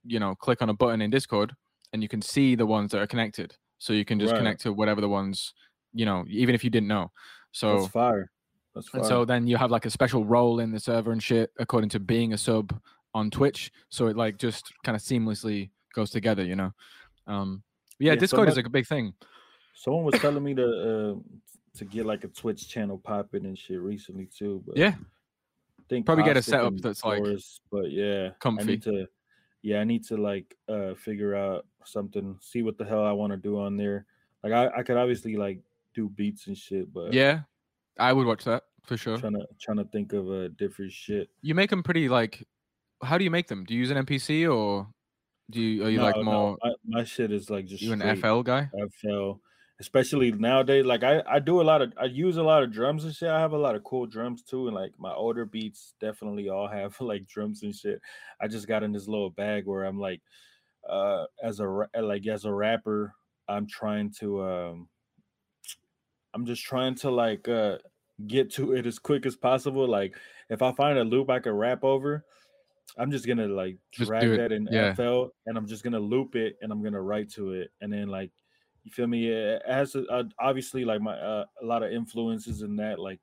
[0.04, 1.54] you know click on a button in Discord
[1.92, 4.38] and you can see the ones that are connected so you can just Right.
[4.38, 5.52] connect to whatever the ones
[5.92, 7.10] you know even if you didn't know
[7.52, 8.30] so That's fire.
[8.74, 9.00] That's fire.
[9.00, 11.90] and so then you have like a special role in the server and shit according
[11.90, 12.72] to being a sub
[13.14, 13.70] on Twitch.
[13.90, 16.72] So it like just kind of seamlessly goes together, you know.
[17.28, 17.62] Um
[17.98, 19.14] yeah, Yeah, Discord is like a big thing.
[19.74, 21.14] Someone was telling me to uh,
[21.78, 24.62] to get like a Twitch channel popping and shit recently too.
[24.66, 24.94] But Yeah.
[24.96, 27.22] I think Probably get a setup that's, like,
[27.70, 28.64] but yeah, I comfy.
[28.64, 29.06] need to.
[29.60, 33.32] Yeah, I need to like uh figure out something, see what the hell I want
[33.32, 34.06] to do on there.
[34.42, 35.60] Like I, I could obviously like
[35.94, 37.40] do beats and shit, but Yeah.
[37.98, 39.18] I would watch that for sure.
[39.18, 41.28] trying to trying to think of a uh, different shit.
[41.42, 42.46] You make them pretty like
[43.02, 43.64] how do you make them?
[43.64, 44.86] Do you use an MPC or
[45.50, 47.92] do you are you like No, no, more my, my shit is like just you
[47.92, 48.70] an FL guy?
[48.72, 49.32] FL,
[49.80, 50.84] especially nowadays.
[50.84, 53.28] Like I, I do a lot of, I use a lot of drums and shit.
[53.28, 56.68] I have a lot of cool drums too, and like my older beats definitely all
[56.78, 58.00] have like drums and shit.
[58.40, 60.22] I just got in this little bag where I'm like,
[60.88, 63.14] uh, as a like as a rapper,
[63.48, 64.88] I'm trying to, um,
[66.32, 67.78] I'm just trying to like uh
[68.26, 69.86] get to it as quick as possible.
[69.88, 70.16] Like
[70.48, 72.24] if I find a loop I can rap over.
[72.98, 74.94] I'm just gonna like Just drag that in yeah.
[74.94, 78.08] FL and I'm just gonna loop it and I'm gonna write to it and then
[78.08, 78.30] like
[78.84, 82.62] you feel me it has a, uh, obviously like my uh, a lot of influences
[82.62, 83.18] in that like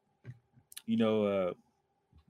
[0.87, 1.53] you know uh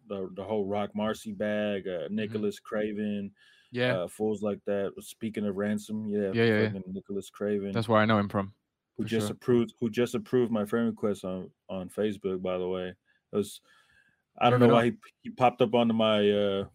[0.10, 3.32] the the whole roc marci bag uh nicholas craven
[3.74, 3.80] Mm-hmm.
[3.80, 3.94] Yeah.
[4.00, 6.80] uh fools like that speaking of ransom yeah Yeah, yeah, yeah.
[6.88, 8.54] nicholas craven That's where I know him from.
[8.98, 9.32] who just sure.
[9.34, 13.62] approved who just approved my friend request on on facebook by the way it was
[14.40, 16.66] i don't Moving know why he, he popped up onto my uh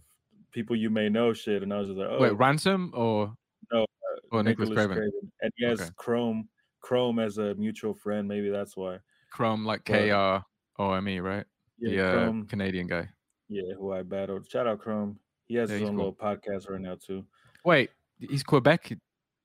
[0.57, 3.33] people you may know shit and i was just like oh Wait, Ransom or
[3.71, 3.85] No,
[4.33, 5.11] or Nicholas Craven?
[5.43, 5.91] and he has Okay.
[6.01, 6.45] Krome
[6.83, 8.27] Krome as a mutual friend.
[8.29, 8.99] Maybe that's why.
[9.35, 10.45] Krome like K R
[10.79, 11.45] O M E, right?
[11.79, 12.49] Yeah, the uh, Krome.
[12.49, 13.09] Canadian guy.
[13.49, 14.49] Yeah, who I battled.
[14.51, 15.17] Shout out Krome.
[15.47, 16.15] He has Yeah, his own cool.
[16.15, 17.25] little podcast right now too.
[17.65, 18.93] Wait, he's Quebec.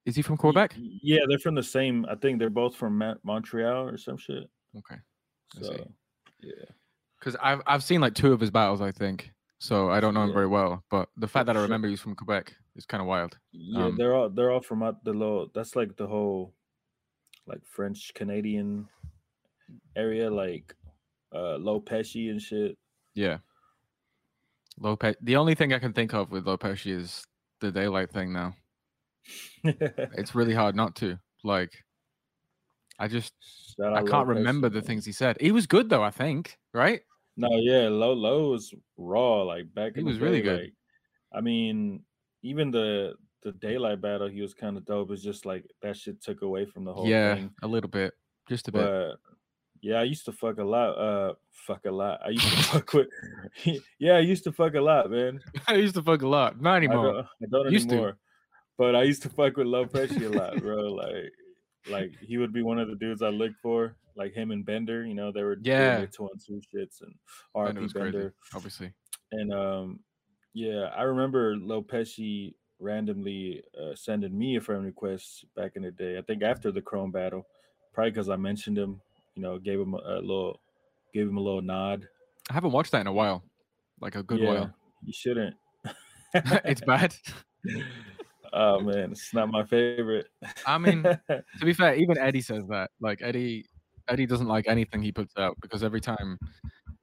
[0.05, 0.76] Is he from Quebec?
[0.78, 2.05] Yeah, they're from the same.
[2.09, 4.43] I think they're both from Montreal or some shit.
[4.78, 4.99] Okay.
[5.62, 5.91] So
[6.41, 6.53] yeah,
[7.20, 9.32] Because I've I've seen like two of his battles, I think.
[9.62, 10.41] So I don't know him Yeah.
[10.41, 13.38] very well, but the fact that I remember he's from Quebec is kind of wild.
[13.51, 15.51] yeah, Um, they're all they're all from out the low.
[15.53, 16.55] That's like the whole
[17.45, 18.89] like French Canadian
[19.95, 20.74] area, like
[21.36, 22.76] uh Low Pesci and shit.
[23.14, 23.38] Yeah.
[24.80, 25.16] Lopez.
[25.22, 27.24] The only thing I can think of with Lopez is
[27.59, 28.34] the daylight thing.
[28.34, 28.55] Now
[29.64, 31.72] it's really hard not to like.
[32.97, 33.34] I just
[33.78, 35.38] Shout I can't Low Pesci, remember the things he said.
[35.39, 36.57] He was good though, I think.
[36.74, 37.01] Right?
[37.38, 39.43] No, yeah, Low Low was raw.
[39.43, 40.61] Like back He in the was really good.
[40.61, 40.73] Like,
[41.34, 42.03] I mean,
[42.43, 45.11] even the the daylight battle, he was kind of dope.
[45.11, 47.51] It's just like that shit took away from the whole yeah, thing.
[47.63, 48.13] a little bit,
[48.47, 49.15] just a bit.
[49.82, 50.91] Yeah, I used to fuck a lot.
[50.91, 52.21] Uh, fuck a lot.
[52.23, 53.07] I used to fuck with.
[53.99, 55.41] yeah, I used to fuck a lot, man.
[55.67, 56.61] I used to fuck a lot.
[56.61, 57.13] Not I anymore.
[57.13, 57.95] don't, I don't Used to.
[57.95, 58.17] anymore.
[58.77, 60.93] But I used to fuck with Low pressure a lot, bro.
[60.93, 61.34] Like,
[61.89, 63.95] like he would be one of the dudes I looked for.
[64.15, 66.05] Like him and Bender, you know, they were Yeah.
[66.05, 67.15] two on two shits and
[67.55, 68.11] RP Bender.
[68.11, 68.93] crazy, obviously.
[69.32, 69.99] And um,
[70.53, 76.17] yeah, I remember Lopesci randomly uh, sending me a friend request back in the day.
[76.17, 77.47] I think after the Krome battle,
[77.93, 79.01] probably because I mentioned him.
[79.36, 80.59] You know, gave him a, a little,
[81.13, 82.05] gave him a little nod.
[82.49, 83.43] I haven't watched that in a while,
[84.01, 84.73] like a good yeah, while.
[85.05, 85.55] You shouldn't.
[86.34, 87.15] it's bad.
[88.54, 90.28] oh man, it's not my favorite.
[90.66, 92.91] I mean, to be fair, even Eddie says that.
[92.99, 93.66] Like Eddie,
[94.08, 96.38] Eddie doesn't like anything he puts out because every time,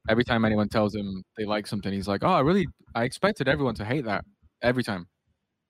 [0.09, 3.49] every time anyone tells him they like something, he's like, "Oh, I really, I expected
[3.49, 4.25] everyone to hate that
[4.63, 5.07] every time."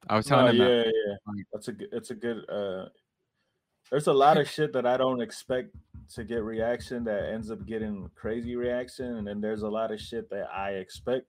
[0.08, 0.86] I was telling No, him yeah, that.
[1.06, 1.14] yeah.
[1.26, 1.72] Like- That's a.
[1.96, 2.48] It's a good.
[2.48, 2.88] uh
[3.90, 5.74] There's a lot of shit that I don't expect
[6.14, 10.00] to get reaction that ends up getting crazy reaction, and then there's a lot of
[10.00, 11.26] shit that I expect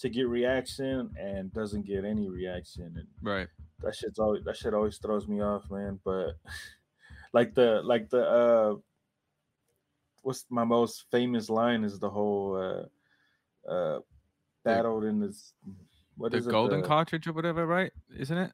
[0.00, 2.92] to get reaction and doesn't get any reaction.
[2.96, 3.48] And right.
[3.82, 6.00] that shit's always that shit always throws me off man.
[6.04, 6.36] But
[7.32, 8.74] like the like the uh
[10.22, 12.56] what's my most famous line is the whole
[13.66, 14.00] uh uh
[14.64, 15.52] battled in this
[16.16, 17.92] what the is golden it, the, cartridge or whatever right?
[18.16, 18.52] Isn't it?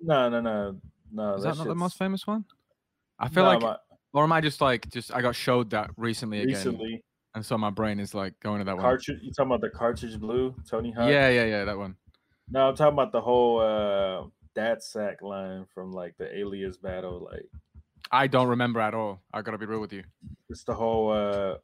[0.00, 0.76] No no no
[1.12, 2.44] no is that, that not the most famous one?
[3.18, 3.76] I feel no, like my,
[4.12, 6.54] or am i just like just i got showed that recently again.
[6.54, 7.04] Recently
[7.34, 9.24] and so my brain is like going to that cartridge, one.
[9.24, 11.08] You talking about the cartridge blue, Tony Hawk?
[11.08, 11.96] Yeah, yeah, yeah, that one.
[12.50, 14.24] No, I'm talking about the whole uh
[14.54, 17.28] DatSack line from like the Alias battle.
[17.30, 17.46] Like,
[18.10, 19.20] I don't remember at all.
[19.32, 20.04] I gotta be real with you.
[20.48, 21.10] It's the whole.
[21.10, 21.56] uh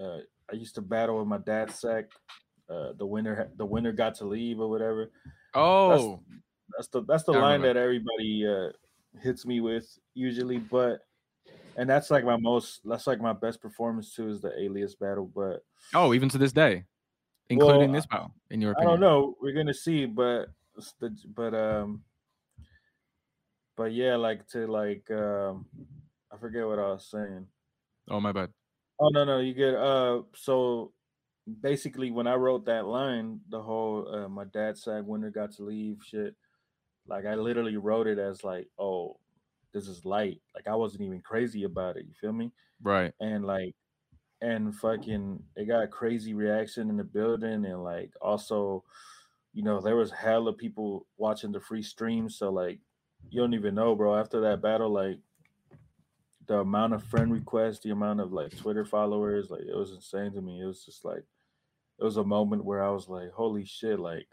[0.00, 0.18] uh
[0.50, 2.04] I used to battle with my DatSack.
[2.68, 5.10] Uh, the winner, the winner got to leave or whatever.
[5.54, 6.20] Oh,
[6.76, 8.70] that's, that's the that's the line that everybody uh
[9.20, 11.00] hits me with usually, but
[11.76, 15.30] and that's like my most that's like my best performance too is the alias battle
[15.34, 15.64] but
[15.94, 16.84] oh even to this day
[17.48, 19.36] including well, this battle in your opinion i don't know.
[19.40, 20.48] We're gonna see but
[21.00, 22.02] the, but um
[23.76, 25.66] but yeah like to like um
[26.32, 27.46] i forget what i was saying.
[28.10, 28.50] Oh my bad.
[28.98, 30.92] Oh no no you get uh so
[31.60, 35.98] basically when i wrote that line the whole uh, my DatSack winner got to leave
[36.04, 36.36] shit
[37.08, 39.16] like i literally wrote it as like oh
[39.72, 40.40] this is light.
[40.54, 42.06] Like I wasn't even crazy about it.
[42.06, 42.52] You feel me?
[42.82, 43.12] Right.
[43.20, 43.74] And like,
[44.40, 48.84] and fucking, it got crazy reaction in the building, and like also,
[49.52, 52.28] you know, there was hella people watching the free stream.
[52.28, 52.80] So like,
[53.30, 54.18] you don't even know, bro.
[54.18, 55.18] After that battle, like,
[56.48, 60.32] the amount of friend requests, the amount of like Twitter followers, like it was insane
[60.32, 60.60] to me.
[60.60, 61.24] It was just like,
[62.00, 64.26] it was a moment where I was like, holy shit, like,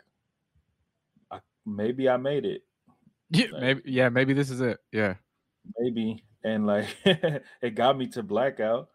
[1.32, 2.64] I, maybe I made it.
[3.30, 3.82] Yeah, like, maybe.
[3.86, 4.80] Yeah, maybe this is it.
[4.92, 5.16] Yeah
[5.78, 8.90] maybe, and like it got me to blackout.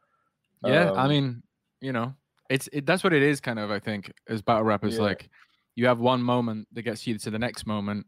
[0.65, 1.43] Yeah, um, I mean,
[1.81, 2.15] you know,
[2.49, 3.41] it's it, that's what it is.
[3.41, 5.03] Kind of, I think, as battle rappers, yeah.
[5.03, 5.29] like
[5.77, 8.07] you have one moment that gets you to the next moment,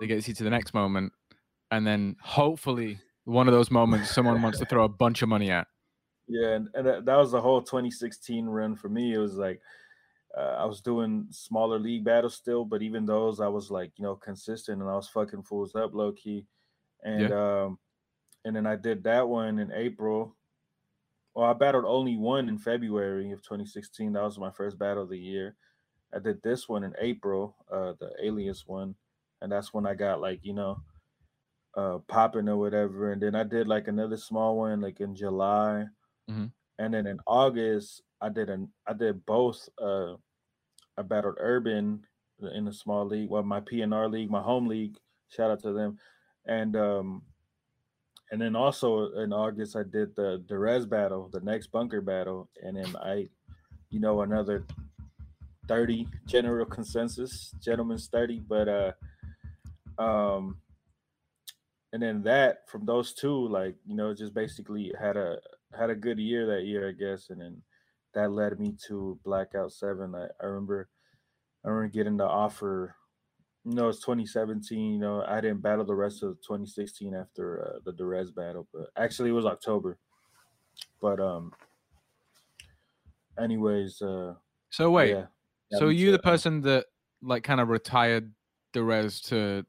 [0.00, 1.12] that gets you to the next moment,
[1.70, 5.50] and then hopefully one of those moments someone wants to throw a bunch of money
[5.50, 5.66] at.
[6.28, 9.14] Yeah, and, and that was the whole 2016 run for me.
[9.14, 9.60] It was like
[10.36, 14.04] uh, I was doing smaller league battles still, but even those I was like, you
[14.04, 16.46] know, consistent and I was fucking fools up low key.
[17.04, 17.62] And yeah.
[17.64, 17.78] um
[18.44, 20.36] and then I did that one in April.
[21.34, 24.12] Well, I battled only one in February of 2016.
[24.12, 25.56] That was my first battle of the year.
[26.14, 28.94] I did this one in April, uh, the Alias one,
[29.40, 30.82] and that's when I got like you know,
[31.76, 33.12] uh, popping or whatever.
[33.12, 35.86] And then I did like another small one like in July,
[36.30, 36.46] mm-hmm.
[36.78, 39.68] and then in August I did an I did both.
[39.80, 40.14] Uh,
[40.98, 42.04] I battled Urban
[42.54, 44.98] in a small league, well, my PNR league, my home league.
[45.28, 45.98] Shout out to them,
[46.44, 47.22] and um,
[48.32, 52.78] and then also in August I did the Derez battle, the next bunker battle, and
[52.78, 53.28] then I,
[53.90, 54.64] you know, another
[55.68, 58.92] thirty general consensus, gentlemen's thirty, but uh,
[60.02, 60.56] um,
[61.92, 65.36] and then that from those two, like you know, just basically had a
[65.78, 67.60] had a good year that year, I guess, and then
[68.14, 70.14] that led me to Blackout Seven.
[70.14, 70.88] I, I remember,
[71.64, 72.96] I remember getting the offer
[73.64, 74.94] no, it's 2017.
[74.94, 78.88] You know, I didn't battle the rest of 2016 after uh, the Derez battle, but
[78.96, 79.98] actually it was October.
[81.00, 81.52] But um,
[83.38, 84.34] anyways, uh,
[84.70, 85.26] so wait, yeah,
[85.78, 86.86] so you the person that
[87.22, 88.32] like kind of retired
[88.72, 89.64] Derez to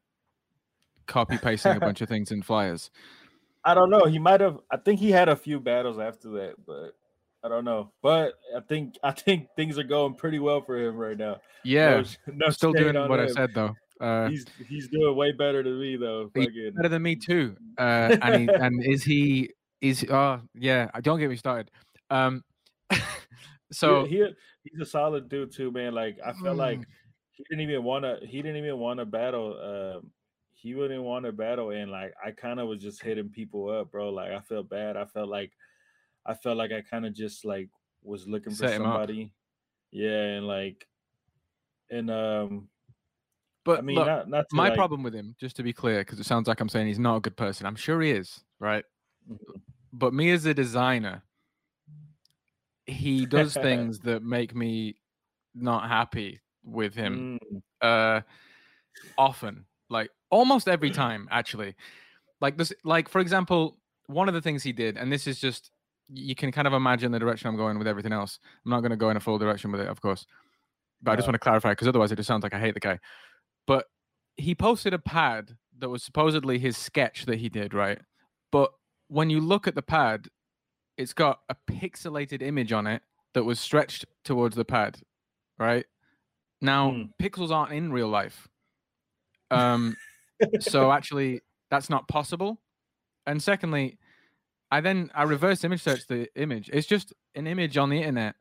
[1.05, 2.89] copy pasting a bunch of things in flyers?
[3.65, 4.05] I don't know.
[4.05, 4.59] He might have.
[4.71, 6.95] I think he had a few battles after that, but
[7.43, 10.95] I don't know, but I think I think things are going pretty well for him
[10.95, 11.41] right now.
[11.63, 13.25] Yeah, no, no still doing what him.
[13.25, 13.75] I said though.
[14.01, 16.29] Uh, he's he's doing way better than me though.
[16.33, 17.55] better than me too.
[17.77, 19.49] Uh, and he, and is he
[19.81, 20.89] is oh yeah.
[21.01, 21.69] Don't get me started.
[22.09, 22.43] Um,
[23.71, 24.25] so he, he,
[24.63, 25.93] he's a solid dude too, man.
[25.93, 26.59] Like I felt mm.
[26.59, 26.79] like
[27.31, 28.19] he didn't even want to.
[28.25, 29.95] He didn't even want to battle.
[29.97, 30.11] Um,
[30.53, 33.91] he wouldn't want to battle, and like I kind of was just hitting people up,
[33.91, 34.09] bro.
[34.09, 34.95] Like I felt bad.
[34.95, 35.51] I felt like
[36.25, 37.69] I felt like I kind of just like
[38.03, 39.31] was looking Set for somebody.
[39.91, 40.87] Yeah, and like
[41.89, 42.69] and um
[43.65, 44.77] but I mean, look, not, not my like...
[44.77, 47.17] problem with him, just to be clear, because it sounds like I'm saying he's not
[47.17, 47.65] a good person.
[47.65, 48.83] I'm sure he is, right?
[49.29, 49.59] Mm-hmm.
[49.93, 51.23] But me as a designer,
[52.85, 54.95] he does things that make me
[55.55, 57.39] not happy with him.
[57.41, 57.61] Mm.
[57.81, 58.21] Uh,
[59.17, 61.75] often, like almost every time, actually.
[62.41, 65.71] Like this, like for example, one of the things he did, and this is just
[66.09, 68.39] you can kind of imagine the direction I'm going with everything else.
[68.65, 70.25] I'm not going to go in a full direction with it, of course,
[71.01, 72.79] but I just want to clarify because otherwise it just sounds like I hate the
[72.79, 72.99] guy.
[73.67, 73.85] But
[74.35, 77.99] he posted a pad that was supposedly his sketch that he did, right?
[78.51, 78.71] But
[79.07, 80.27] when you look at the pad,
[80.97, 83.01] it's got a pixelated image on it
[83.33, 84.99] that was stretched towards the pad,
[85.57, 85.85] right?
[86.61, 87.09] Now, Mm.
[87.21, 88.47] pixels aren't in real life.
[89.51, 89.95] Um,
[90.61, 92.59] so actually, that's not possible.
[93.27, 93.99] And secondly,
[94.71, 96.71] I then I reverse image search the image.
[96.73, 98.35] It's just an image on the internet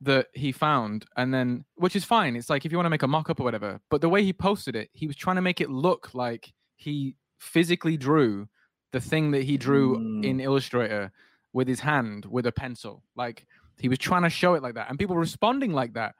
[0.00, 2.36] that he found, and then which is fine.
[2.36, 3.80] It's like if you want to make a mock-up or whatever.
[3.90, 7.16] But the way he posted it, he was trying to make it look like he
[7.40, 8.48] physically drew
[8.92, 10.24] the thing that he drew Mm.
[10.24, 11.12] in Illustrator
[11.52, 13.02] with his hand with a pencil.
[13.16, 13.46] Like
[13.78, 16.14] he was trying to show it like that, and people responding like that.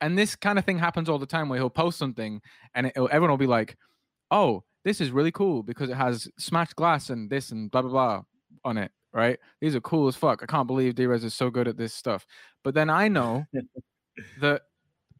[0.00, 2.40] And this kind of thing happens all the time where he'll post something,
[2.74, 3.76] and it, everyone will be like,
[4.30, 7.90] "Oh, this is really cool because it has smashed glass and this and blah blah
[7.90, 8.22] blah
[8.64, 9.38] on it." Right?
[9.60, 10.42] These are cool as fuck.
[10.42, 12.26] I can't believe Drez is so good at this stuff.
[12.62, 13.44] But then I know
[14.40, 14.62] that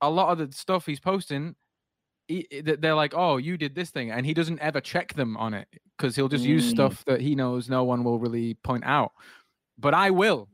[0.00, 1.56] a lot of the stuff he's posting,
[2.28, 5.54] he, they're like, "Oh, you did this thing," and he doesn't ever check them on
[5.54, 5.66] it
[5.96, 6.70] because he'll just use Mm.
[6.70, 9.12] stuff that he knows no one will really point out.
[9.78, 10.48] But I will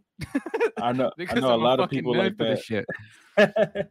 [0.79, 1.09] I know.
[1.09, 2.85] I because know a I'm lot of people like this that.
[3.37, 3.87] shit.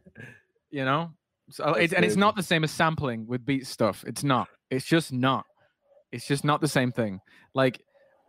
[0.70, 1.12] You know,
[1.48, 4.04] so it's, and it's not the same as sampling with beat stuff.
[4.06, 4.48] It's not.
[4.68, 5.46] It's just not.
[6.10, 7.20] It's just not the same thing.
[7.54, 7.82] Like uh,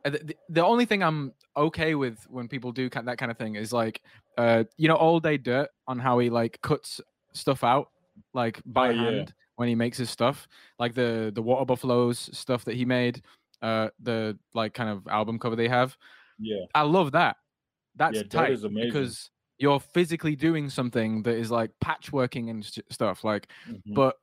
[0.09, 3.55] the, the- the only thing I'm okay with when people do that kind of thing
[3.55, 4.01] is like,
[4.37, 7.01] uh, you know, all day dirt on how he like cuts
[7.33, 7.89] stuff out
[8.33, 9.01] like by Oh, yeah.
[9.03, 10.47] hand when he makes his stuff,
[10.79, 13.21] like the the water buffaloes stuff that he made,
[13.61, 15.97] uh, the like kind of album cover they have.
[16.39, 16.65] yeah.
[16.75, 17.37] I love that.
[17.95, 23.23] That's Yeah, tight because you're physically doing something that is like patchworking and st- stuff.
[23.23, 23.95] Like, Mhm.
[23.95, 24.17] but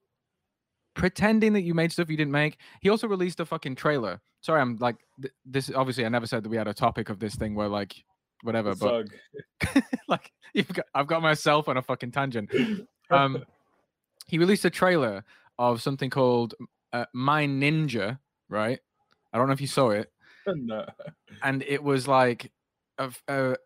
[0.95, 2.59] pretending that you made stuff you didn't make.
[2.81, 4.21] He also released a fucking trailer.
[4.41, 5.71] Sorry, I'm like th- this.
[5.75, 7.95] Obviously, I never said that we had a topic of this thing where like
[8.43, 9.07] whatever, but
[10.09, 12.51] like you've got, I've got myself on a fucking tangent.
[13.11, 13.45] Um,
[14.27, 15.25] he released a trailer
[15.59, 16.55] of something called
[16.95, 18.19] uh, My Ninja.
[18.49, 18.81] Right.
[19.31, 20.11] I don't know if you saw it
[20.47, 20.87] no.
[21.43, 22.51] and it was like
[22.99, 23.57] of a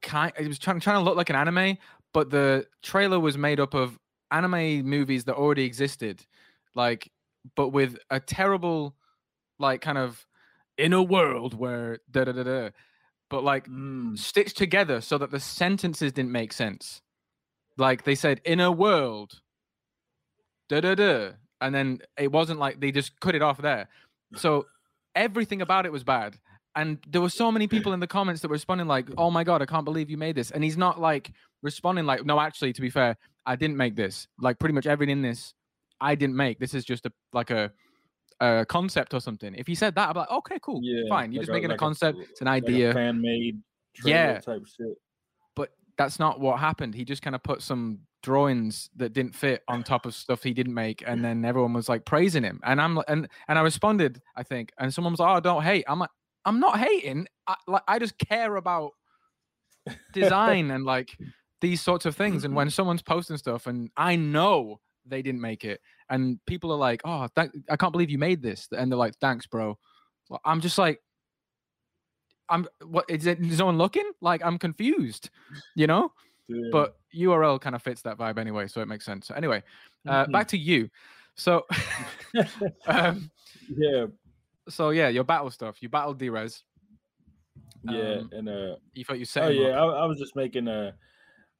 [0.00, 1.76] kind it was trying trying to look like an anime
[2.12, 3.98] but the trailer was made up of
[4.30, 6.24] anime movies that already existed
[6.74, 7.10] like
[7.54, 8.94] but with a terrible
[9.58, 10.26] like kind of
[10.78, 12.68] in a world where da da da da
[13.30, 14.18] but like Mm.
[14.18, 17.02] stitched together so that the sentences didn't make sense
[17.76, 19.40] like they said in a world
[20.68, 23.88] da da da and then it wasn't like they just cut it off there
[24.36, 24.66] so
[25.14, 26.36] everything about it was bad
[26.74, 29.44] and there were so many people in the comments that were responding like oh my
[29.44, 32.72] god i can't believe you made this and he's not like responding like no actually
[32.72, 33.16] to be fair
[33.46, 35.54] i didn't make this like pretty much everything in this
[36.00, 37.72] i didn't make this is just a like a
[38.40, 41.40] a concept or something if he said that i'm like okay cool Yeah, fine you're
[41.40, 43.62] like just a- making like a a- concept it's an Like idea fan made
[44.04, 44.40] Yeah.
[44.40, 44.98] type shit.
[45.54, 46.94] but that's not what happened.
[46.94, 50.52] He just kind of put some drawings that didn't fit on top of stuff he
[50.52, 52.60] didn't make, and then everyone was like praising him.
[52.64, 55.62] And I'm like, and and I responded, I think, and someone was like, "Oh, don't
[55.62, 56.10] hate." I'm like,
[56.44, 57.26] I'm not hating.
[57.46, 58.90] I, like, I just care about
[60.12, 61.16] design and like
[61.60, 62.44] these sorts of things.
[62.44, 65.80] And when someone's posting stuff, and I know they didn't make it,
[66.10, 69.14] and people are like, "Oh, thank, I can't believe you made this," and they're like,
[69.20, 69.78] "Thanks, bro."
[70.28, 71.00] Well, I'm just like.
[72.48, 73.40] I'm what is it?
[73.40, 74.08] Is no one looking?
[74.20, 75.30] Like I'm confused,
[75.74, 76.12] you know
[76.46, 76.68] Yeah.
[76.70, 79.26] but URL kind of fits that vibe anyway, so it makes sense.
[79.26, 79.64] So anyway,
[80.06, 80.32] uh, Mhm.
[80.32, 80.88] back to you.
[81.34, 81.66] So,
[82.86, 83.30] um,
[83.68, 84.06] yeah,
[84.68, 85.82] so yeah, your battle stuff.
[85.82, 86.62] You battled Drez.
[87.82, 89.70] yeah, Um, and uh, You thought you set oh yeah.
[89.70, 90.94] I, I was just making a.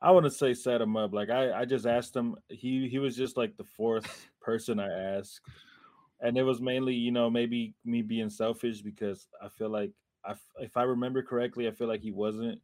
[0.01, 1.13] I want to say set him up.
[1.13, 2.37] Like I, I just asked him.
[2.49, 5.41] He he was just like the fourth person I asked,
[6.21, 9.93] and it was mainly you know maybe me being selfish because I feel like
[10.25, 12.61] I, if I remember correctly, I feel like he wasn't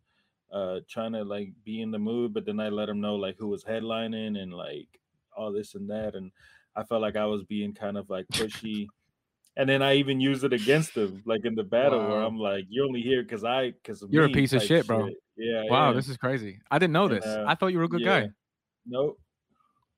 [0.52, 3.36] uh trying to like be in the mood, but then I let him know like
[3.38, 4.88] who was headlining and like
[5.34, 6.30] all this and that, and
[6.76, 8.88] I felt like I was being kind of like pushy.
[9.56, 12.64] And then I even used it against him, like in the battle, where I'm like,
[12.70, 15.08] "You're only here because I, because You're a piece of shit, bro.
[15.36, 15.64] Yeah.
[15.68, 15.96] Wow, yeah.
[15.96, 16.58] this is crazy.
[16.70, 17.26] I didn't know And, this.
[17.26, 18.20] uh, I thought you were a good yeah.
[18.22, 18.28] guy.
[18.86, 19.18] Nope.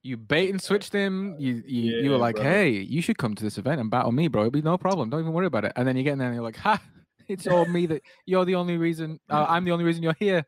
[0.02, 1.36] You bait and switched him.
[1.38, 2.44] You you, you were like, bro.
[2.44, 4.42] hey, you should come to this event and battle me, bro.
[4.42, 5.08] It'd be no problem.
[5.08, 5.72] Don't even worry about it.
[5.76, 6.80] And then you get in there and you're like, ha,
[7.28, 9.18] it's all me that you're the only reason.
[9.30, 10.42] Uh, I'm the only reason you're here.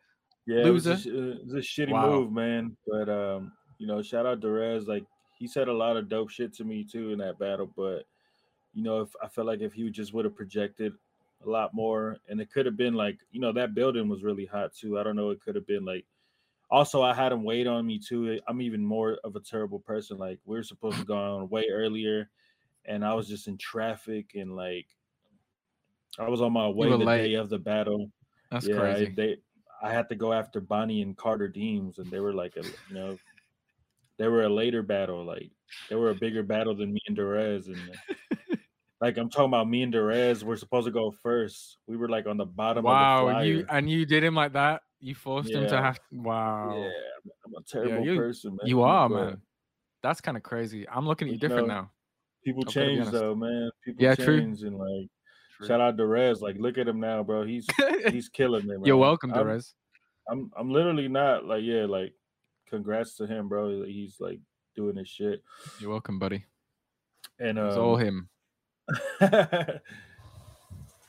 [0.46, 1.10] Yeah, it was, a, Loser.
[1.10, 2.10] uh, it was a shitty Wow.
[2.10, 2.76] move, man.
[2.86, 4.86] But um, you know, shout out Derez.
[4.86, 5.04] Like
[5.38, 7.70] he said a lot of dope shit to me too in that battle.
[7.76, 8.02] But
[8.76, 10.92] you know, if I felt like if he just would have projected
[11.44, 14.44] a lot more, and it could have been like, you know, that building was really
[14.44, 14.98] hot too.
[14.98, 15.30] I don't know.
[15.30, 16.04] It could have been like.
[16.68, 18.40] Also, I had him wait on me too.
[18.48, 20.18] I'm even more of a terrible person.
[20.18, 22.28] Like we are supposed to go on way earlier,
[22.84, 24.86] and I was just in traffic and like
[26.18, 27.28] I was on my way the late.
[27.28, 28.10] day of the battle.
[28.50, 29.12] That's yeah, I- crazy.
[29.16, 29.36] they
[29.82, 32.94] I had to go after Bonnie and Carter Deems, and they were like a you
[32.94, 33.18] know
[34.18, 35.24] they were a later battle.
[35.24, 35.50] Like
[35.88, 38.34] they were a bigger battle than me and Derez, and uh,
[39.00, 40.42] Like I'm talking about me and Derez.
[40.42, 41.78] We're supposed to go first.
[41.86, 42.84] We were like on the bottom.
[42.84, 44.80] Wow, of you and you did him like that.
[45.00, 45.58] You forced yeah.
[45.58, 46.00] him to have.
[46.10, 46.74] Wow.
[46.76, 46.90] Yeah,
[47.44, 48.66] I'm a terrible you, person, man.
[48.66, 49.42] You are, but man.
[50.02, 50.88] That's kind of crazy.
[50.88, 51.90] I'm looking at you different know, now.
[52.44, 53.70] People I've change though, man.
[53.84, 54.40] People Yeah, true.
[54.40, 55.08] change and like
[55.66, 56.40] shout out Derez.
[56.40, 57.44] Like look at him now, bro.
[57.44, 57.66] He's
[58.10, 58.68] he's killing it.
[58.68, 58.84] Man.
[58.84, 59.72] You're welcome, I'm- Derez.
[60.28, 62.14] I'm I'm literally not like yeah, like
[62.68, 63.84] congrats to him, bro.
[63.84, 64.40] He's like
[64.74, 65.42] doing his shit.
[65.80, 66.44] You're welcome, buddy.
[67.38, 68.28] And It's um, all him.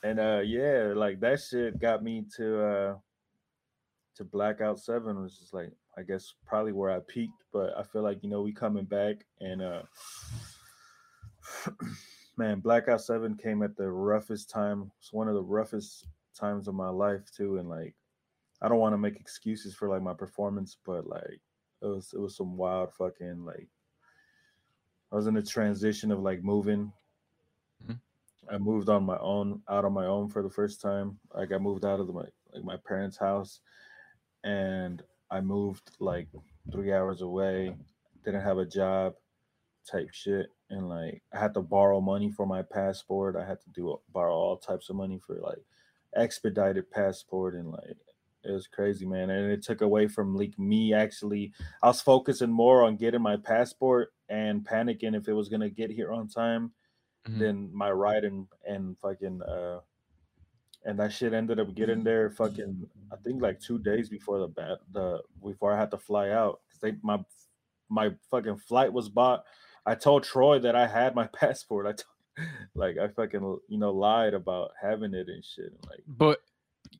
[0.03, 2.95] and uh yeah, like that shit got me to uh
[4.15, 8.03] to Blackout Seven, which is like I guess probably where I peaked, but I feel
[8.03, 9.81] like you know we coming back and uh
[12.37, 14.91] man, Blackout Seven came at the roughest time.
[14.99, 16.07] It's one of the roughest
[16.37, 17.95] times of my life too, and like
[18.61, 21.41] I don't want to make excuses for like my performance, but like
[21.81, 23.67] it was it was some wild fucking like
[25.11, 26.91] I was in a transition of like moving.
[28.51, 31.19] I moved on my own, out on my own for the first time.
[31.33, 33.59] Like I moved out of the, my like my parents' house,
[34.43, 36.27] and I moved like
[36.71, 37.75] three hours away.
[38.23, 39.13] Didn't have a job,
[39.89, 43.35] type shit, and like I had to borrow money for my passport.
[43.35, 45.63] I had to do borrow all types of money for like
[46.15, 47.97] expedited passport, and like
[48.43, 49.29] it was crazy, man.
[49.29, 51.51] And it took away from like me actually.
[51.83, 55.91] I was focusing more on getting my passport and panicking if it was gonna get
[55.91, 56.71] here on time
[57.27, 57.39] Mhm.
[57.39, 59.81] than my ride and and fucking uh
[60.85, 64.47] and that shit ended up getting there fucking I think like two days before the
[64.47, 67.23] bat the before I had to fly out because they my
[67.89, 69.45] my fucking flight was bought.
[69.85, 71.85] I told Troy that I had my passport.
[71.87, 72.43] I t-
[72.75, 75.73] like I fucking you know lied about having it and shit.
[75.89, 76.39] Like But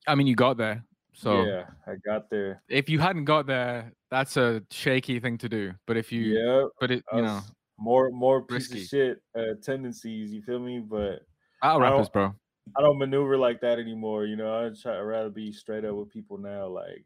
[0.08, 0.84] I mean, you got there.
[1.14, 2.62] So yeah, I got there.
[2.70, 5.74] if you hadn't got there, that's a shaky thing to do.
[5.88, 8.82] But if you, Yeah, but it, you know, was more more piece risky.
[8.82, 10.34] of shit uh, tendencies.
[10.34, 10.80] You feel me?
[10.80, 11.22] But
[11.62, 12.34] battle I don't- this, bro.
[12.78, 14.26] I don't maneuver like that anymore.
[14.26, 14.98] You know, I try.
[14.98, 16.68] I'd rather be straight up with people now.
[16.68, 17.06] Like,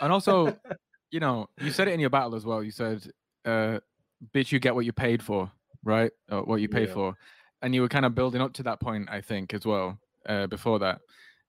[0.00, 0.56] And also,
[1.10, 2.62] you know, you said it in your battle as well.
[2.62, 3.04] You said,
[3.44, 3.78] uh,
[4.34, 5.50] bitch, you get what you paid for,
[5.84, 6.10] right?
[6.30, 6.94] Or what you pay Yeah.
[6.94, 7.16] for.
[7.60, 10.46] And you were kind of building up to that point, I think, as well, uh,
[10.48, 11.00] before that.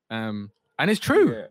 [0.10, 1.34] Um, and it's true.
[1.36, 1.46] yeah,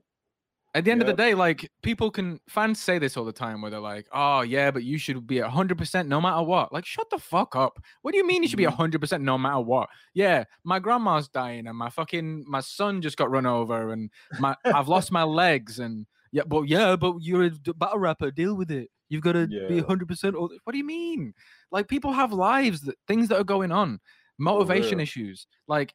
[0.74, 3.60] At the end of the day, like people can fans say this all the time
[3.60, 6.86] where they're like, "Oh yeah, but you should be hundred percent no matter what." Like,
[6.86, 7.78] shut the fuck up.
[8.00, 8.72] What do you mean you should be Mhm.
[8.74, 9.90] hundred percent no matter what?
[10.14, 14.10] Yeah, my grandma's dying and my fucking my son just got run over and
[14.40, 18.30] my I've lost my legs and yeah, but yeah, but you're a battle rapper.
[18.30, 18.88] Deal with it.
[19.10, 19.82] You've got to be Yeah.
[19.82, 20.40] hundred percent.
[20.40, 21.34] What do you mean?
[21.70, 24.00] Like people have lives, that things that are going on,
[24.38, 25.02] motivation real.
[25.02, 25.46] issues.
[25.68, 25.92] Like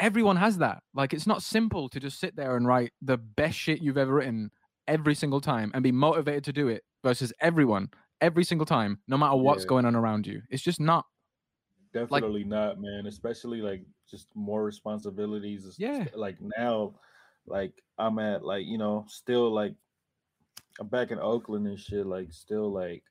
[0.00, 0.82] everyone has that.
[0.94, 4.14] Like it's not simple to just sit there and write the best shit you've ever
[4.14, 4.50] written
[4.88, 7.90] every single time and be motivated to do it versus everyone
[8.20, 9.68] every single time, no matter what's Yeah.
[9.68, 10.42] going on around you.
[10.50, 11.04] It's just not.
[11.92, 13.06] definitely not, man.
[13.06, 15.74] Especially like just more responsibilities.
[15.78, 16.06] Yeah.
[16.14, 16.94] Like now,
[17.46, 19.74] like I'm at like you know still like
[20.78, 22.06] I'm back in Oakland and shit.
[22.06, 23.02] Like still like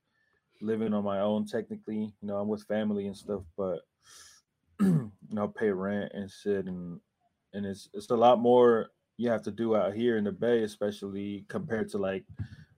[0.62, 2.14] living on my own technically.
[2.22, 3.80] You know, I'm with family and stuff, but
[4.82, 7.00] you know, pay rent and shit, and
[7.54, 10.64] and it's it's a lot more you have to do out here in the Bay,
[10.64, 12.26] especially compared to like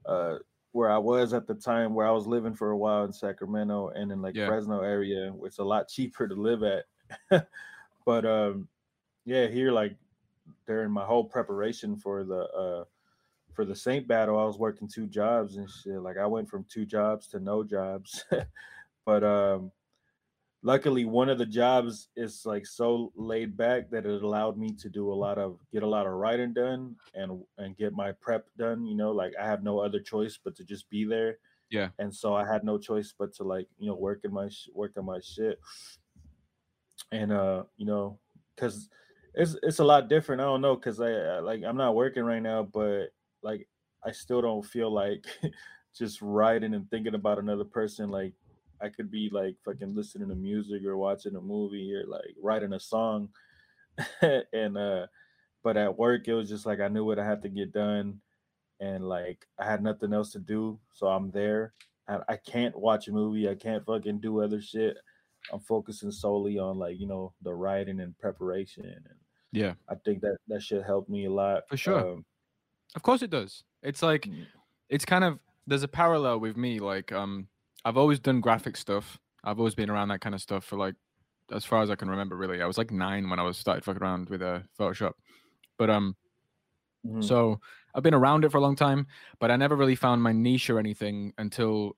[0.05, 0.37] uh
[0.71, 3.89] where I was at the time where I was living for a while in Sacramento
[3.89, 4.47] and in like Yeah.
[4.47, 6.85] Fresno area, it's a lot cheaper to live at.
[8.05, 8.67] but um
[9.25, 9.95] yeah, here like
[10.65, 12.85] during my whole preparation for the uh
[13.53, 16.01] for the Saint battle, I was working two jobs and shit.
[16.01, 18.23] Like I went from two jobs to no jobs.
[19.05, 19.71] but um
[20.63, 24.89] luckily one of the jobs is like so laid back that it allowed me to
[24.89, 28.45] do a lot of get a lot of writing done and and get my prep
[28.57, 31.37] done you know like i have no other choice but to just be there.
[31.69, 31.89] Yeah.
[31.99, 34.69] and so i had no choice but to like you know work in my sh-
[34.73, 35.59] work on my shit.
[37.11, 38.19] And uh you know
[38.55, 38.89] because
[39.33, 40.41] it's it's a lot different.
[40.41, 43.67] I don't know because I, I like i'm not working right now but like
[44.05, 45.25] i still don't feel like
[45.97, 48.33] just writing and thinking about another person like
[48.83, 52.73] I could be like fucking listening to music or watching a movie or like writing
[52.73, 53.29] a song.
[54.53, 55.05] and uh
[55.63, 58.21] but at work it was just like I knew what I had to get done
[58.79, 60.79] and like I had nothing else to do.
[60.93, 61.73] So I'm there.
[62.07, 63.47] I, I can't watch a movie.
[63.47, 64.97] I can't fucking do other shit.
[65.51, 68.85] I'm focusing solely on like, you know, the writing and preparation.
[68.85, 69.05] And
[69.51, 71.63] Yeah, I think that that should help me a lot.
[71.69, 72.13] For sure.
[72.13, 72.25] Um,
[72.95, 73.63] of course it does.
[73.83, 74.27] It's like
[74.89, 76.79] it's kind of there's a parallel with me.
[76.79, 77.47] Like um,
[77.85, 79.19] I've always done graphic stuff.
[79.43, 80.95] I've always been around that kind of stuff for like
[81.51, 82.35] as far as I can remember.
[82.35, 85.13] Really, I was like nine when I was started fucking around with uh, Photoshop.
[85.77, 86.15] But um,
[87.05, 87.23] mhm.
[87.23, 87.59] So
[87.95, 89.07] I've been around it for a long time,
[89.39, 91.97] but I never really found my niche or anything until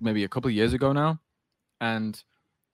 [0.00, 1.20] maybe a couple of years ago now.
[1.80, 2.22] And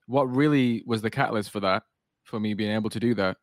[0.07, 1.83] what really was the catalyst for that,
[2.23, 3.37] for me being able to do that,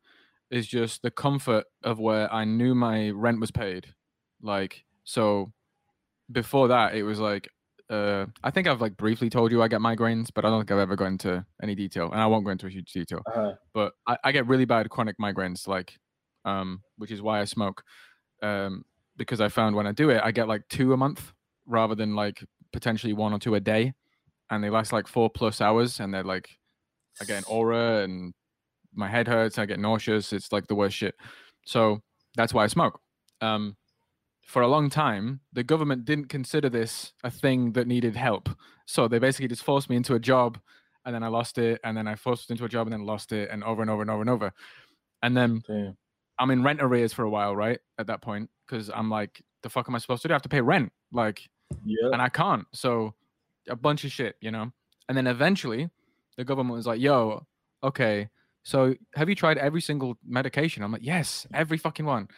[0.50, 3.94] is just the comfort of where I knew my rent was paid.
[4.42, 5.52] Like, so
[6.32, 7.48] before that, it was like,
[7.94, 10.72] uh, I think I've like briefly told you I get migraines, but I don't think
[10.72, 13.22] I've ever gone into any detail, and I won't go into a huge detail.
[13.26, 13.52] Uh-huh.
[13.72, 15.96] But I, I get really bad chronic migraines, like,
[16.44, 17.82] um, which is why I smoke,
[18.42, 18.84] um,
[19.16, 21.32] because I found when I do it, I get like two a month
[21.66, 23.92] rather than like potentially one or two a day,
[24.50, 26.48] and they last like four plus hours, and they're like,
[27.20, 28.34] I get an aura and
[28.92, 30.32] my head hurts, I get nauseous.
[30.32, 31.14] It's like the worst shit.
[31.66, 32.00] So
[32.36, 33.00] that's why I smoke.
[33.40, 33.76] Um,
[34.46, 38.48] for a long time, the government didn't consider this a thing that needed help.
[38.86, 40.58] So they basically just forced me into a job
[41.04, 41.80] and then I lost it.
[41.84, 44.02] And then I forced into a job and then lost it and over and over
[44.02, 44.52] and over and over.
[45.22, 45.96] And then Damn.
[46.38, 47.78] I'm in rent arrears for a while, right?
[47.98, 50.34] At that point, because I'm like, the fuck am I supposed to do?
[50.34, 50.92] I have to pay rent.
[51.12, 51.48] Like,
[51.84, 52.10] Yeah.
[52.12, 52.66] and I can't.
[52.72, 53.14] So
[53.68, 54.70] a bunch of shit, you know.
[55.08, 55.90] And then eventually,
[56.36, 57.46] the government was like, "Yo,
[57.82, 58.28] okay,
[58.62, 62.28] so have you tried every single medication?" I'm like, "Yes, every fucking one.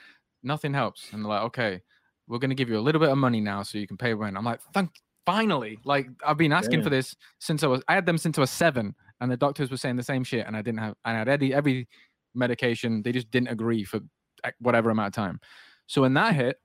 [0.42, 1.82] Nothing helps." And they're like, "Okay,
[2.28, 4.36] we're gonna give you a little bit of money now so you can pay rent."
[4.36, 4.90] I'm like, "Thank,
[5.24, 7.82] finally!" Like I've been asking for this since I was.
[7.88, 10.46] I had them since I was seven, and the doctors were saying the same shit,
[10.46, 10.94] and I didn't have.
[11.04, 11.88] And I had every, every
[12.34, 13.02] medication.
[13.02, 14.00] They just didn't agree for
[14.44, 15.40] eh, whatever amount of time.
[15.86, 16.58] So when that hit,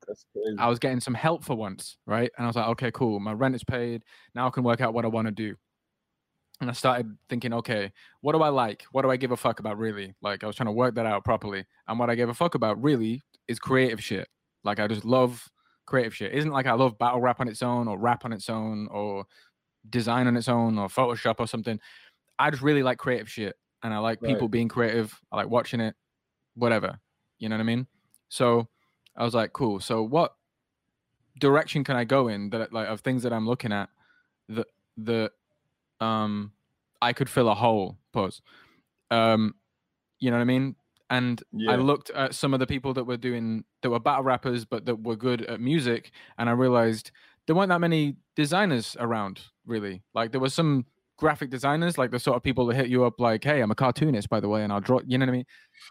[0.57, 2.31] I was getting some help for once, right?
[2.37, 3.19] And I was like, okay, cool.
[3.19, 4.03] My rent is paid.
[4.33, 5.55] Now I can work out what I want to do.
[6.59, 7.91] And I started thinking, okay,
[8.21, 8.83] what do I like?
[8.91, 10.15] What do I give a fuck about really?
[10.21, 11.65] Like I was trying to work that out properly.
[11.87, 14.27] And what I gave a fuck about really is creative shit.
[14.63, 15.47] Like I just love
[15.85, 16.33] creative shit.
[16.33, 18.87] It isn't like I love battle rap on its own or rap on its own
[18.87, 19.25] or
[19.89, 21.79] design on its own or Photoshop or something.
[22.39, 23.55] I just really like creative shit.
[23.83, 24.29] And I like Right.
[24.29, 25.19] people being creative.
[25.31, 25.95] I like watching it,
[26.55, 26.99] whatever.
[27.39, 27.87] You know what I mean?
[28.29, 28.69] So
[29.15, 29.79] I was like, cool.
[29.79, 30.35] So what
[31.39, 33.89] direction can I go in that like of things that I'm looking at
[34.49, 35.31] that that
[35.99, 36.53] um
[37.01, 38.41] I could fill a hole pause.
[39.09, 39.55] Um
[40.19, 40.75] you know what I mean?
[41.11, 41.71] And Yeah.
[41.73, 44.85] I looked at some of the people that were doing that were battle rappers but
[44.85, 47.11] that were good at music and I realized
[47.45, 50.01] there weren't that many designers around really.
[50.15, 50.85] Like there were some
[51.17, 53.75] graphic designers, like the sort of people that hit you up like, hey, I'm a
[53.75, 55.45] cartoonist by the way, and I'll draw you know what I mean?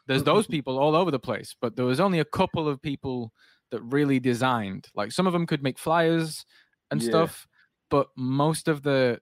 [0.07, 3.33] There's those people all over the place, but there was only a couple of people
[3.71, 4.89] that really designed.
[4.95, 6.45] Like some of them could make flyers
[6.91, 7.09] and Yeah.
[7.11, 7.47] stuff,
[7.91, 9.21] but most of the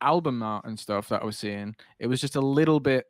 [0.00, 3.06] album art and stuff that I was seeing, it was just a little bit.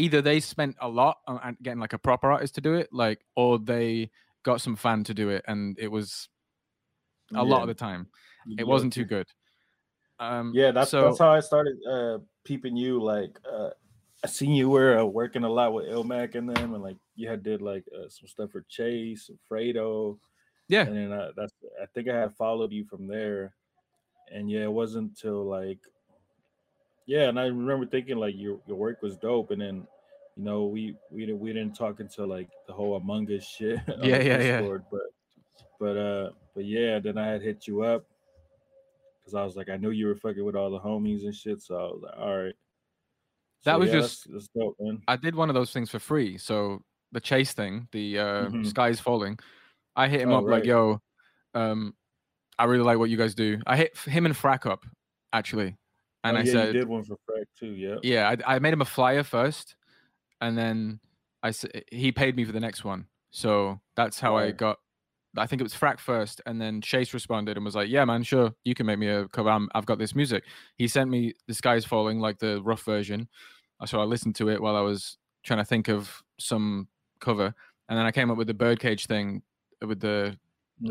[0.00, 3.20] Either they spent a lot on getting like a proper artist to do it, like,
[3.36, 4.10] or they
[4.42, 6.28] got some fan to do it, and it was
[7.34, 8.08] a lot of the time
[8.58, 8.64] it Yeah.
[8.64, 9.28] wasn't too good.
[10.18, 13.00] Um, Yeah, that's so that's how I started uh peeping you.
[13.02, 13.70] Like uh
[14.24, 17.28] I seen you were uh, working a lot with Ilmac and them, and like you
[17.28, 20.18] had did like uh, some stuff for Chase, and Fredo,
[20.68, 23.54] yeah, and then uh, that's I think I had followed you from there,
[24.30, 25.80] and yeah, it wasn't until like
[27.10, 29.86] yeah, and I remember thinking like your your work was dope, and then
[30.36, 33.78] you know we we we didn't talk until like the whole Among Us shit.
[33.88, 34.60] on Yeah, the yeah, yeah.
[34.90, 35.00] But
[35.80, 38.04] but uh but yeah, then I had hit you up
[39.20, 41.60] because I was like I knew you were fucking with all the homies and shit,
[41.62, 42.54] so I was like, all right.
[43.64, 45.02] That was yeah, just- that's, that's dope, man.
[45.08, 46.38] I did one of those things for free.
[46.38, 46.80] So
[47.10, 48.66] the chase thing, the uh, Mhm.
[48.66, 49.36] skies falling,
[49.96, 51.00] I hit him Oh, up like, "Yo,
[51.54, 51.92] um,
[52.56, 54.86] I really like what you guys do." I hit him and Frack up
[55.32, 55.76] actually,
[56.24, 57.96] and oh, I yeah, said, you did one for Frack too, yeah.
[58.02, 59.76] "Yeah, I, I made him a flyer first,
[60.40, 61.00] and then
[61.42, 64.78] I s- he paid me for the next one." So that's how I got.
[65.36, 68.22] I think it was Frack first, and then Chase responded and was like, "Yeah, man,
[68.24, 69.50] sure, you can make me a cover.
[69.50, 70.44] I'm, I've got this music."
[70.76, 73.28] He sent me "The Sky Is Falling," like the rough version.
[73.80, 76.88] Uh, So I listened to it while I was trying to think of some
[77.20, 77.54] cover,
[77.88, 79.42] and then I came up with the birdcage thing
[79.82, 80.38] with the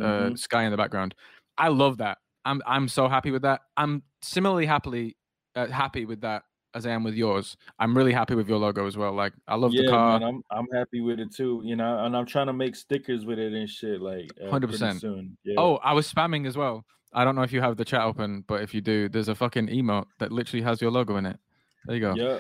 [0.01, 0.39] uh, Mhm.
[0.39, 1.15] sky in the background.
[1.57, 2.19] I love that.
[2.45, 3.61] I'm I'm so happy with that.
[3.77, 5.17] I'm similarly happily
[5.59, 6.43] uh, happy with that
[6.73, 7.57] as I am with yours.
[7.79, 9.13] I'm really happy with your logo as well.
[9.13, 10.19] Like I love yeah, the car.
[10.19, 11.61] man, I'm I'm happy with it too.
[11.63, 14.01] You know, and I'm trying to make stickers with it and shit.
[14.01, 14.99] Like uh, 100%.
[15.01, 15.37] soon.
[15.43, 15.55] Yeah.
[15.57, 16.85] Oh, I was spamming as well.
[17.13, 19.35] I don't know if you have the chat open, but if you do, there's a
[19.35, 21.39] fucking emote that literally has your logo in it.
[21.85, 22.13] There you go.
[22.15, 22.39] yeah.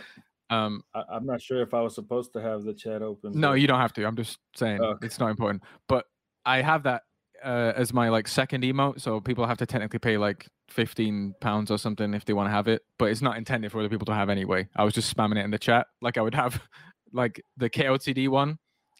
[0.51, 3.31] Um, I, I'm not sure if I was supposed to have the chat open.
[3.33, 4.05] no, but- you don't have to.
[4.05, 5.05] I'm just saying Okay.
[5.05, 5.63] it's not important.
[5.87, 6.05] But
[6.45, 7.03] I have that
[7.43, 11.71] uh, as my like second emote, so people have to technically pay like 15 pounds
[11.71, 12.83] or something if they want to have it.
[12.97, 14.67] But it's not intended for other people to have anyway.
[14.75, 16.61] I was just spamming it in the chat, like I would have
[17.13, 18.59] like the KOTD one,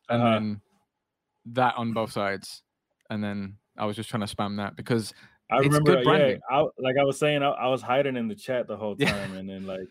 [0.09, 0.33] and Uh-huh.
[0.33, 0.61] then
[1.53, 2.63] that on both sides,
[3.09, 5.13] and then I was just trying to spam that because
[5.51, 6.35] I It's remember, good yeah.
[6.49, 9.11] I, like I was saying, I, I was hiding in the chat the whole Yeah.
[9.11, 9.87] time, and then like,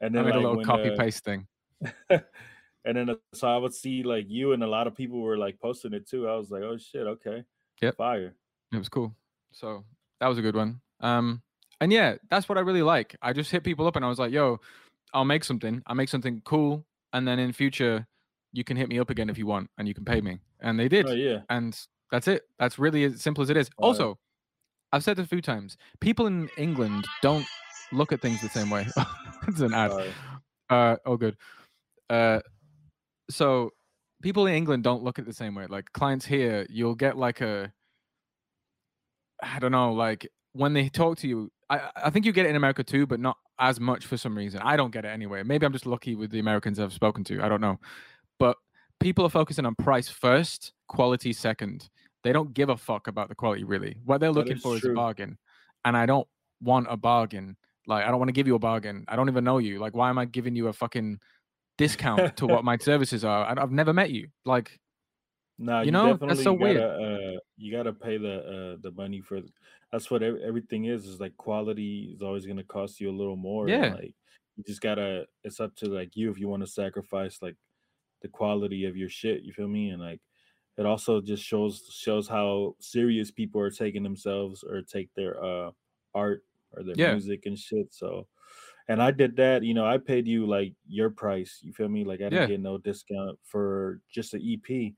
[0.00, 1.46] and I then made like a little copy uh, paste thing.
[2.10, 5.36] and then uh, so I would see like you and a lot of people were
[5.38, 6.28] like posting it too.
[6.28, 7.44] I was like, oh shit, okay,
[7.80, 7.96] Yep.
[7.96, 8.34] fire.
[8.72, 9.14] It was cool.
[9.52, 9.84] So
[10.20, 10.80] that was a good one.
[11.00, 11.42] Um,
[11.80, 13.16] and yeah, that's what I really like.
[13.22, 14.60] I just hit people up and I was like, "Yo,
[15.14, 15.82] I'll make something.
[15.86, 18.06] I'll make something cool, and then in future,
[18.52, 20.38] you can hit me up again if you want, and you can pay me.
[20.60, 21.08] And they did.
[21.08, 21.40] Oh yeah.
[21.48, 21.78] And
[22.10, 22.42] that's it.
[22.58, 23.70] That's really as simple as it is.
[23.78, 23.86] Right.
[23.86, 24.18] Also,
[24.92, 25.76] I've said this a few times.
[26.00, 27.46] People in England don't
[27.92, 28.86] look at things the same way.
[29.48, 29.92] it's an ad.
[30.68, 31.36] Uh, oh, good.
[32.08, 32.40] Uh,
[33.30, 33.70] so
[34.22, 35.66] people in England don't look at it the same way.
[35.66, 37.72] Like clients here, you'll get like a,
[39.42, 41.50] I don't know, like when they talk to you.
[41.68, 44.36] I I think you get it in America too, but not as much for some
[44.36, 44.60] reason.
[44.62, 45.42] I don't get it anyway.
[45.42, 47.42] Maybe I'm just lucky with the Americans I've spoken to.
[47.42, 47.78] I don't know,
[48.38, 48.56] but
[48.98, 51.88] people are focusing on price first, quality second.
[52.22, 53.96] They don't give a fuck about the quality really.
[54.04, 55.38] What they're looking is for is a bargain,
[55.84, 56.28] and I don't
[56.60, 57.56] want a bargain.
[57.86, 59.04] Like I don't want to give you a bargain.
[59.08, 59.78] I don't even know you.
[59.78, 61.18] Like why am I giving you a fucking
[61.84, 63.42] discount to what my services are?
[63.46, 64.28] I- I've never met you.
[64.44, 64.78] Like
[65.58, 66.78] Nah, You you, know, that's so weird.
[66.78, 69.40] gotta uh you gotta pay the uh the money for
[69.92, 73.68] that's what everything is is like quality is always gonna cost you a little more.
[73.68, 73.92] Yeah.
[74.00, 74.14] like
[74.56, 77.56] you just gotta it's up to like you if you want to sacrifice like
[78.22, 79.90] the quality of your shit, you feel me?
[79.90, 80.20] And like
[80.78, 85.70] it also just shows shows how serious people are taking themselves or take their uh
[86.14, 86.42] art
[86.74, 87.12] or their Yeah.
[87.12, 87.88] music and shit.
[87.92, 88.26] So
[88.90, 92.04] and I did that, you know, I paid you like your price, you feel me?
[92.04, 92.46] Like I didn't Yeah.
[92.46, 94.94] get no discount for just the EP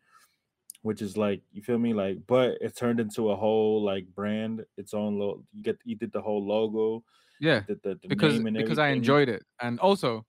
[0.83, 4.65] which is like you feel me like but it turned into a whole like brand
[4.77, 7.05] its own lo- you get you did the whole logo
[7.41, 10.25] yeah, the, the, because name and because I enjoyed it, and also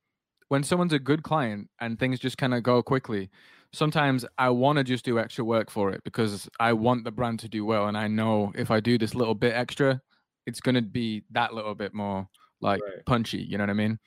[0.48, 3.30] when someone's a good client and things just kind of go quickly.
[3.72, 7.40] Sometimes I want to just do extra work for it because I want the brand
[7.40, 10.02] to do well, and I know if I do this little bit extra,
[10.48, 12.28] it's gonna be that little bit more
[12.64, 13.04] like Right.
[13.06, 13.40] punchy.
[13.44, 14.00] You know what I mean?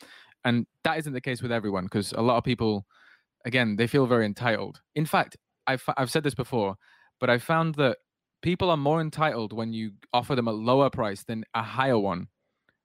[0.44, 2.86] And that isn't the case with everyone because a lot of people,
[3.44, 4.82] again, they feel very entitled.
[4.94, 5.36] In fact,
[5.66, 6.76] I've I've said this before,
[7.20, 7.98] but I found that
[8.42, 12.28] people are more entitled when you offer them a lower price than a higher one.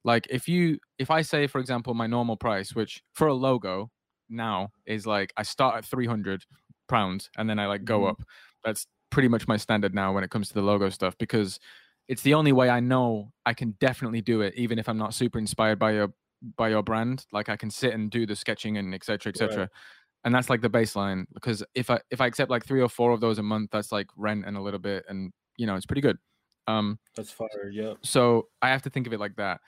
[0.03, 3.91] Like if you if I say for example my normal price, which for a logo
[4.29, 6.45] now is like I start at 300
[6.87, 8.07] pounds and then I like go Mhm.
[8.07, 8.23] up.
[8.63, 11.59] That's pretty much my standard now when it comes to the logo stuff because
[12.11, 15.13] it's the only way I know I can definitely do it even if I'm not
[15.13, 16.13] super inspired by your
[16.57, 17.25] by your brand.
[17.31, 19.61] Like I can sit and do the sketching and etc cetera, etc.
[19.61, 19.69] Right.
[20.25, 23.11] And that's like the baseline because if I if I accept like three or four
[23.11, 25.85] of those a month, that's like rent and a little bit and you know it's
[25.85, 26.17] pretty good.
[26.67, 29.61] Um that's fire yep so I have to think of it like that.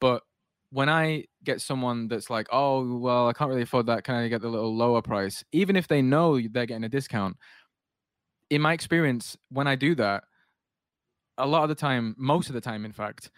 [0.00, 0.22] But
[0.70, 4.04] when I get someone that's like, oh, well, I can't really afford that.
[4.04, 5.42] Can I get the little lower price?
[5.50, 7.36] Even if they know they're getting a discount,
[8.48, 10.22] in my experience, when I do that,
[11.42, 13.30] a lot of the time, most of the time, in fact,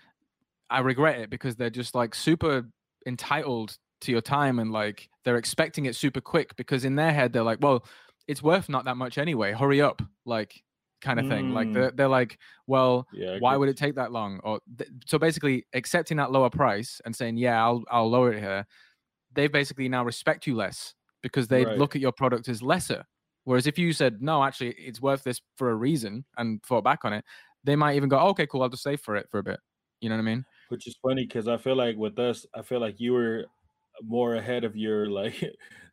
[0.70, 2.68] I regret it because they're just like super
[3.06, 7.32] entitled to your time and like they're expecting it super quick because in their head,
[7.32, 7.84] they're like, well,
[8.28, 9.52] it's worth not that much anyway.
[9.52, 10.02] Hurry up.
[10.24, 10.62] Like,
[11.00, 11.50] kind of thing.
[11.52, 11.74] Like, Mm.
[11.74, 15.66] they're, they're like, well, yeah why would it take that long or th- so basically
[15.74, 18.64] accepting that lower price and saying yeah i'll i'll lower it here
[19.34, 21.76] they basically now respect you less because they Right.
[21.78, 23.04] look at your product as lesser
[23.44, 27.00] whereas if you said no actually it's worth this for a reason and fall back
[27.04, 27.24] on it
[27.64, 29.60] they might even go okay cool i'll just save for it for a bit.
[30.00, 30.44] You know what i mean?
[30.68, 33.46] Which is funny because i feel like with us i feel like you were
[34.02, 35.42] more ahead of your like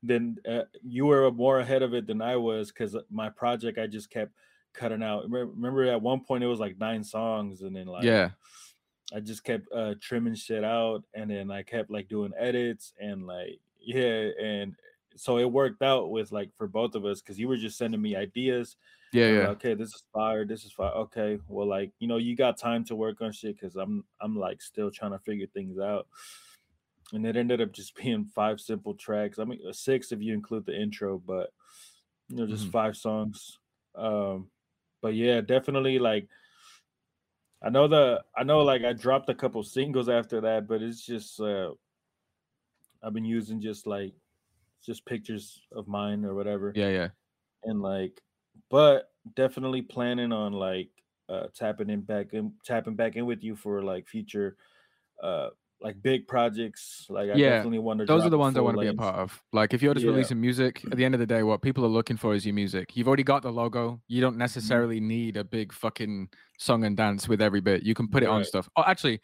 [0.02, 3.88] than uh, you were more ahead of it than i was because my project i
[3.88, 4.32] just kept
[4.74, 5.24] cutting out.
[5.24, 8.30] Remember, remember at one point it was like nine songs and then like yeah.
[9.14, 13.26] I just kept uh trimming shit out and then I kept like doing edits and
[13.26, 14.76] like yeah and
[15.16, 18.02] so it worked out with like for both of us because you were just sending
[18.02, 18.78] me ideas.
[19.12, 20.92] Yeah I'm like, yeah okay, this is fire, this is fire.
[20.92, 24.36] Okay, well, like you know, you got time to work on shit because I'm I'm
[24.38, 26.08] like still trying to figure things out.
[27.12, 29.40] And it ended up just being five simple tracks.
[29.40, 31.52] I mean uh, six if you include the intro, but
[32.30, 32.72] you know, just Mhm.
[32.72, 33.58] five songs.
[33.96, 34.50] Um,
[35.02, 36.28] but yeah, definitely like
[37.62, 41.06] I know the I know like I dropped a couple singles after that, but it's
[41.06, 41.74] just uh
[43.02, 44.14] I've been using just like
[44.86, 46.72] just pictures of mine or whatever.
[46.76, 47.08] yeah yeah
[47.64, 48.22] And like
[48.70, 50.90] but definitely planning on like
[51.30, 54.58] uh tapping in back in tapping back in with you for like future
[55.24, 55.50] uh
[55.82, 57.08] like big projects.
[57.10, 58.94] Like I Yeah, definitely want to those are the ones I want to be a
[58.94, 59.42] part of.
[59.54, 60.08] Like if you're just Yeah.
[60.08, 62.56] releasing music, at the end of the day, what people are looking for is your
[62.56, 62.96] music.
[62.98, 64.02] You've already got the logo.
[64.08, 64.22] You Mm-hmm.
[64.22, 67.84] don't necessarily need a big fucking song and dance with every bit.
[67.84, 68.68] You can put it on stuff.
[68.76, 69.22] Oh, actually,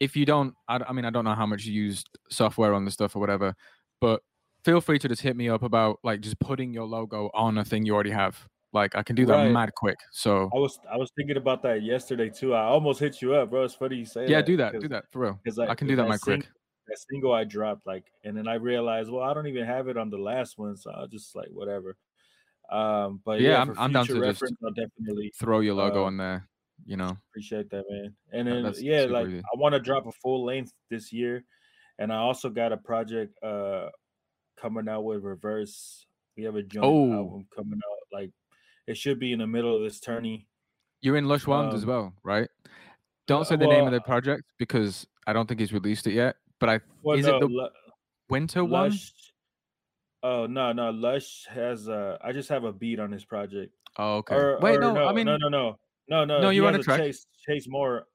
[0.00, 2.90] if you don't, I mean, I don't know how much you use software on the
[2.92, 3.54] stuff or whatever,
[4.00, 4.22] but
[4.64, 7.64] feel free to just hit me up about like just putting your logo on a
[7.64, 8.48] thing you already have.
[8.72, 9.50] Like I can do that Right.
[9.52, 9.98] mad quick.
[10.12, 12.54] So I was I was thinking about that yesterday too.
[12.54, 13.64] I almost hit you up, bro.
[13.64, 14.46] It's funny you say yeah, that.
[14.46, 15.40] do that, do that for real.
[15.42, 16.46] because I can do that mad quick.
[16.86, 19.96] that single I dropped, like, and then I realized, well, I don't even have it
[19.96, 21.96] on the last one, so I'll just like whatever.
[22.70, 26.06] Um, but Yeah, yeah, I'm- I'm down to just I'll definitely Throw your logo uh,
[26.06, 26.46] on there.
[26.84, 28.14] You know, appreciate that, man.
[28.32, 29.38] And then that's yeah, like easy.
[29.38, 31.42] I want to drop a full length this year,
[31.98, 33.88] and I also got a project uh
[34.60, 36.06] coming out with Reverse.
[36.36, 37.12] We have a joint Oh.
[37.12, 37.98] album coming out.
[38.20, 38.30] Like
[38.88, 40.48] it should be in the middle of this tourney.
[41.02, 42.48] You're in Lush One as Um, well, right?
[43.26, 46.36] Don't say the name of the project because I don't think he's released it yet.
[46.58, 47.68] But I Well, is no, it the Lu-
[48.30, 48.92] winter one?
[50.22, 53.72] Oh no, no, Lush has uh I just have a beat on his project.
[53.98, 54.34] Oh, okay.
[54.34, 55.78] Or, Wait, or no, I mean, no, no, no,
[56.08, 56.40] no, no.
[56.40, 56.98] No, you're on a track.
[57.00, 58.06] Chase Chase Moore.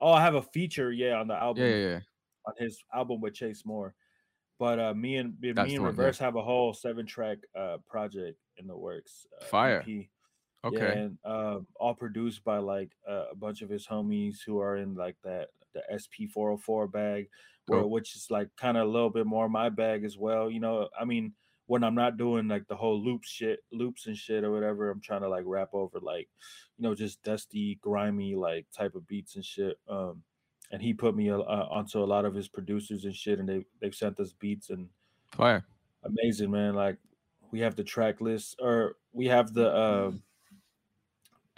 [0.00, 1.64] Oh, I have a feature, yeah, on the album.
[1.64, 2.00] yeah, yeah, yeah.
[2.46, 3.94] on his album with Chase Moore.
[4.60, 5.78] But uh, me and me and the one, yeah.
[5.80, 9.26] Reverse have a whole seven track uh project in the works.
[9.40, 9.84] Uh, Fire.
[9.88, 10.06] EP.
[10.68, 10.76] Okay.
[10.76, 14.76] Yeah, and um, all produced by like uh, a bunch of his homies who are
[14.76, 17.28] in like that the SP four hundred four bag,
[17.66, 17.90] where Dope.
[17.90, 20.50] which is like kind of a little bit more my bag as well.
[20.50, 21.34] You know, I mean,
[21.66, 25.00] when I'm not doing like the whole loops shit, loops and shit or whatever, I'm
[25.00, 26.28] trying to like rap over like,
[26.76, 29.78] you know, just dusty, grimy like type of beats and shit.
[29.88, 30.22] Um,
[30.70, 33.64] and he put me uh, onto a lot of his producers and shit, and they
[33.80, 34.88] they've sent us beats and
[35.32, 35.64] Fire.
[36.04, 36.74] amazing, man.
[36.74, 36.98] Like
[37.50, 40.12] we have the track list or we have the uh,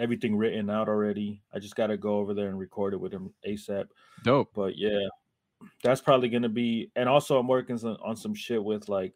[0.01, 1.43] everything written out already.
[1.55, 3.87] I just got to go over there and record it with him ASAP.
[4.25, 4.51] Dope.
[4.55, 5.07] But yeah,
[5.85, 6.91] that's probably gonna be.
[6.97, 9.13] And also, I'm working some, on some shit with like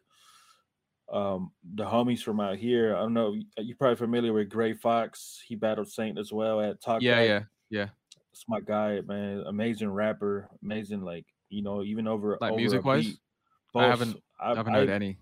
[1.11, 2.95] um the homies from out here.
[2.95, 3.35] I don't know.
[3.57, 5.41] You're probably familiar with Gray Fox.
[5.45, 7.01] He battled Saint as well at Talk.
[7.01, 7.27] Yeah, Back.
[7.27, 7.43] yeah,
[7.81, 7.87] yeah.
[8.31, 9.43] It's my guy, man.
[9.47, 10.49] Amazing rapper.
[10.63, 13.05] Amazing, like you know, even over Like over a music-wise?
[13.05, 13.17] beat.
[13.75, 15.17] I haven't- I, I haven't I- heard any.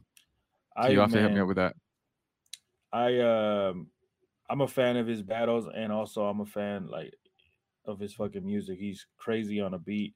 [0.76, 1.76] So I, you have to help me man, out with that.
[2.91, 3.88] I um
[4.54, 7.16] I'm a fan of his battles and also I'm a fan like
[7.86, 8.78] of his fucking music.
[8.78, 10.14] He's crazy on a beat.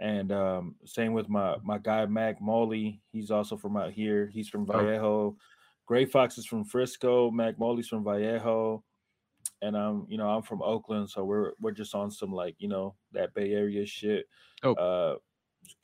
[0.00, 3.00] And um same with my my guy Mac Molly.
[3.12, 4.26] He's also from out here.
[4.26, 4.72] He's from Oh.
[4.72, 5.36] Vallejo.
[5.86, 7.30] Gray Fox is from Frisco.
[7.30, 8.82] Mac Molly's from Vallejo.
[9.62, 12.66] And I'm, you know, I'm from Oakland, so we're we're just on some like, you
[12.66, 14.26] know, that Bay Area shit.
[14.64, 14.72] Oh.
[14.74, 15.16] Uh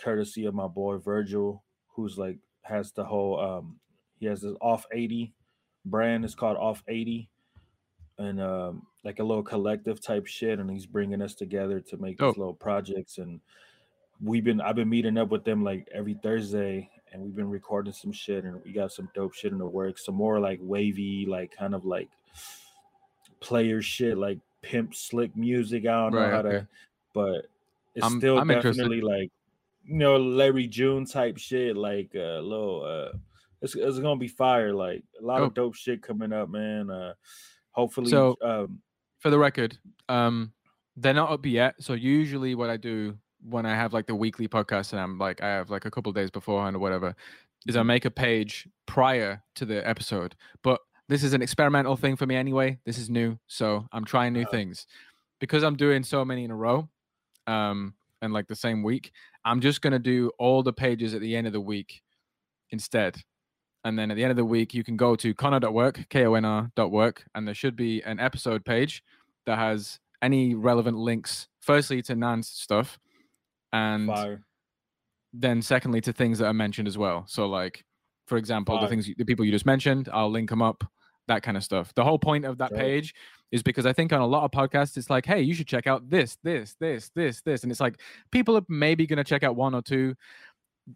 [0.00, 1.62] courtesy of my boy Virgil,
[1.94, 3.78] who's like has the whole um
[4.16, 5.32] he has this off 80
[5.84, 7.30] brand it's called off 80
[8.18, 12.16] and um like a little collective type shit and he's bringing us together to make
[12.18, 12.34] Dope.
[12.34, 13.40] these little projects and
[14.22, 17.92] we've been i've been meeting up with them like every thursday and we've been recording
[17.92, 21.26] some shit and we got some dope shit in the works some more like wavy
[21.28, 22.08] like kind of like
[23.40, 26.50] player shit like pimp slick music i don't Right, know how okay.
[26.60, 26.68] to
[27.12, 27.46] but
[27.94, 28.82] it's I'm- still I'm interested.
[28.82, 29.30] definitely like
[29.84, 32.82] you know Larry June type shit, like a uh, little.
[32.84, 33.16] uh
[33.62, 34.74] It's, it's gonna be fire.
[34.74, 35.48] Like a lot Dope.
[35.48, 36.90] of dope shit coming up, man.
[36.90, 37.14] Uh
[37.76, 38.82] Hopefully, So- um,
[39.18, 39.78] For the record,
[40.08, 40.52] um,
[40.96, 41.74] they're not up yet.
[41.82, 45.42] So usually, what I do when I have like the weekly podcast, and I'm like,
[45.42, 47.14] I have like a couple days beforehand or whatever,
[47.66, 50.36] is I make a page prior to the episode.
[50.62, 52.78] But this is an experimental thing for me anyway.
[52.84, 54.50] This is new, so I'm trying new Uh-huh.
[54.50, 54.86] things
[55.40, 56.88] because I'm doing so many in a row,
[57.46, 59.12] um, and like the same week.
[59.44, 62.02] I'm just gonna do all the pages at the end of the week
[62.70, 63.22] instead.
[63.86, 66.34] And then at the end of the week, you can go to konr.work, K O
[66.34, 69.00] N R.work, and there should be an episode page
[69.46, 72.98] that has any relevant links, firstly to Nan's stuff,
[73.72, 74.42] and fire.
[75.32, 77.26] then secondly to things that are mentioned as well.
[77.28, 77.84] So, like,
[78.26, 80.82] for example, the things, you- the people you just mentioned, I'll link them up,
[81.28, 81.94] that kind of stuff.
[81.94, 82.80] The whole point of that Dope.
[82.80, 83.14] page
[83.52, 85.86] is because I think on a lot of podcasts, it's like, hey, you should check
[85.86, 87.62] out this, this, this, this, this.
[87.62, 88.00] And it's like,
[88.32, 90.16] people are maybe going to check out one or two.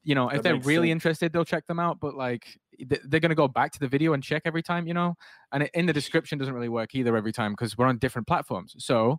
[0.03, 0.97] You know, if they're really sense.
[0.97, 2.01] interested, they'll check them out.
[2.01, 4.94] But like, they're going to go back to the video and check every time, you
[4.94, 5.15] know?
[5.52, 8.27] And it, in the description doesn't really work either every time because we're on different
[8.27, 8.74] platforms.
[8.78, 9.19] So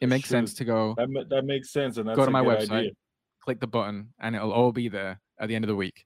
[0.00, 2.32] it makes sense to go That ma- that makes sense, and that's go to a
[2.32, 2.90] my good website, idea.
[3.40, 6.04] click the button, and it'll all be there at the end of the week.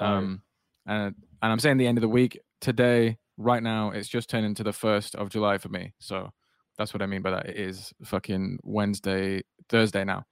[0.00, 0.42] Um,
[0.86, 4.46] and and I'm saying the end of the week today, right now, it's just turned
[4.46, 5.92] into the first of July for me.
[5.98, 6.30] So
[6.76, 7.48] that's what I mean by that.
[7.48, 10.24] It is fucking Wednesday, Thursday now.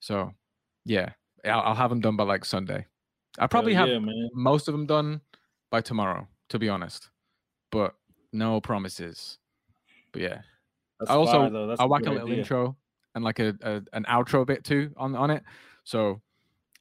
[0.00, 0.32] So
[0.84, 1.10] yeah,
[1.44, 2.86] I'll, I'll have them done by like Sunday.
[3.38, 4.30] I probably have yeah, man.
[4.34, 5.20] most of them done
[5.70, 7.10] by tomorrow, to be honest.
[7.70, 7.94] But
[8.32, 9.38] no promises.
[10.12, 10.40] But yeah,
[10.98, 12.38] That's I also a whack a little idea.
[12.38, 12.76] intro
[13.14, 15.42] and like a, a an outro bit too on on it.
[15.84, 16.20] So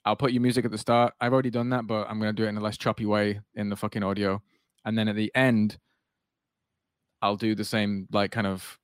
[0.05, 1.14] I'll put your music at the start.
[1.19, 3.69] I've already done that, but I'm gonna do it in a less choppy way in
[3.69, 4.41] the fucking audio.
[4.85, 5.77] And then at the end,
[7.22, 8.80] I'll do the same like kind of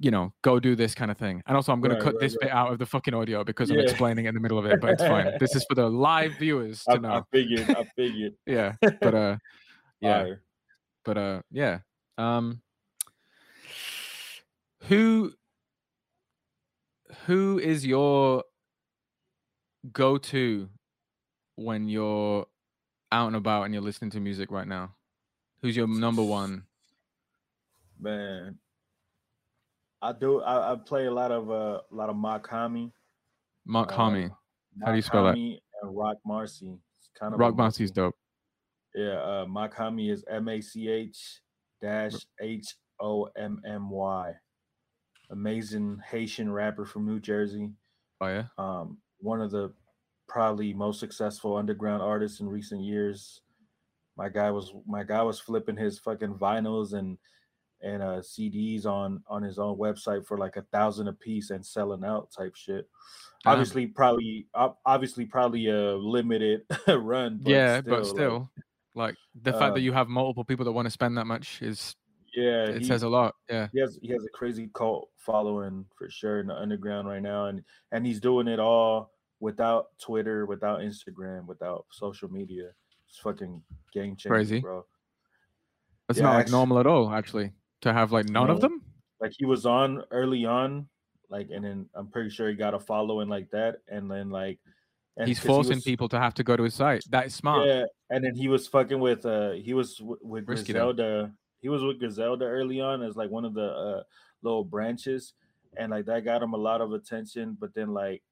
[0.00, 1.42] you know, go do this kind of thing.
[1.46, 3.78] And also I'm gonna cut right, this bit out of the fucking audio because I'm
[3.78, 5.32] explaining in the middle of it, but it's fine.
[5.40, 7.10] this is for the live viewers to I, know.
[7.10, 7.70] I figured.
[7.70, 8.34] I figured.
[8.46, 8.72] Yeah.
[9.00, 9.36] But uh
[10.00, 10.42] yeah Fire.
[11.04, 11.80] but uh yeah
[12.16, 12.62] um
[14.84, 15.32] who
[17.26, 18.44] who is your
[19.92, 20.70] go-to
[21.56, 22.46] when you're
[23.12, 24.94] out and about and you're listening to music right now
[25.60, 26.64] who's your number one
[27.98, 28.58] man.
[30.02, 30.40] I do.
[30.42, 32.92] I, I play a lot of uh, a lot of Mach-Hommy.
[33.66, 34.30] mark Uh.
[34.84, 35.30] How do you spell that?
[35.30, 36.78] Mach-Hommy And Roc Marci.
[36.98, 38.14] It's kind of Roc Marci's dope.
[38.94, 41.40] Yeah, uh, Mach-Hommy is M A C H
[41.82, 42.66] dash H
[43.00, 44.32] O M M Y.
[45.30, 47.70] Amazing Haitian rapper from New Jersey.
[48.20, 48.44] Oh yeah.
[48.58, 49.72] Um, one of the
[50.28, 53.40] probably most successful underground artists in recent years.
[54.16, 57.16] My guy was my guy was flipping his fucking vinyls and
[57.82, 61.64] and uh, CDs on on his own website for like a thousand a piece and
[61.64, 62.88] selling out type shit.
[63.44, 63.52] Damn.
[63.52, 64.46] Obviously, probably
[64.84, 67.40] obviously probably a limited run.
[67.42, 68.50] But yeah, still, but still,
[68.94, 71.62] like, the fact that um, you have multiple people that want to spend that much
[71.62, 71.96] is
[72.34, 73.34] yeah, it he- says a lot.
[73.48, 73.68] Yeah.
[73.72, 77.46] he has he has a crazy cult following for sure in the underground right now,
[77.46, 77.62] and
[77.92, 82.72] and he's doing it all without Twitter, without Instagram, without social media.
[83.08, 83.62] It's fucking
[83.92, 84.60] game changer, Crazy.
[84.60, 84.84] bro.
[86.06, 87.52] That's Yeah, not like actu- normal at all, actually,
[87.82, 88.82] to have like none of them.
[89.20, 90.88] Like he was on early on,
[91.28, 94.58] like, and then I'm pretty sure he got a following like that, and then like,
[95.16, 97.04] and He's 'cause he forcing was- people to have to go to his site.
[97.10, 97.66] That is smart.
[97.66, 100.92] Yeah, and then he was fucking with uh he was w- with Risky though.
[100.92, 101.32] Griselda.
[101.60, 104.02] He was with Griselda early on as like one of the uh
[104.42, 105.34] little branches,
[105.76, 107.56] and like that got him a lot of attention.
[107.60, 108.22] But then like,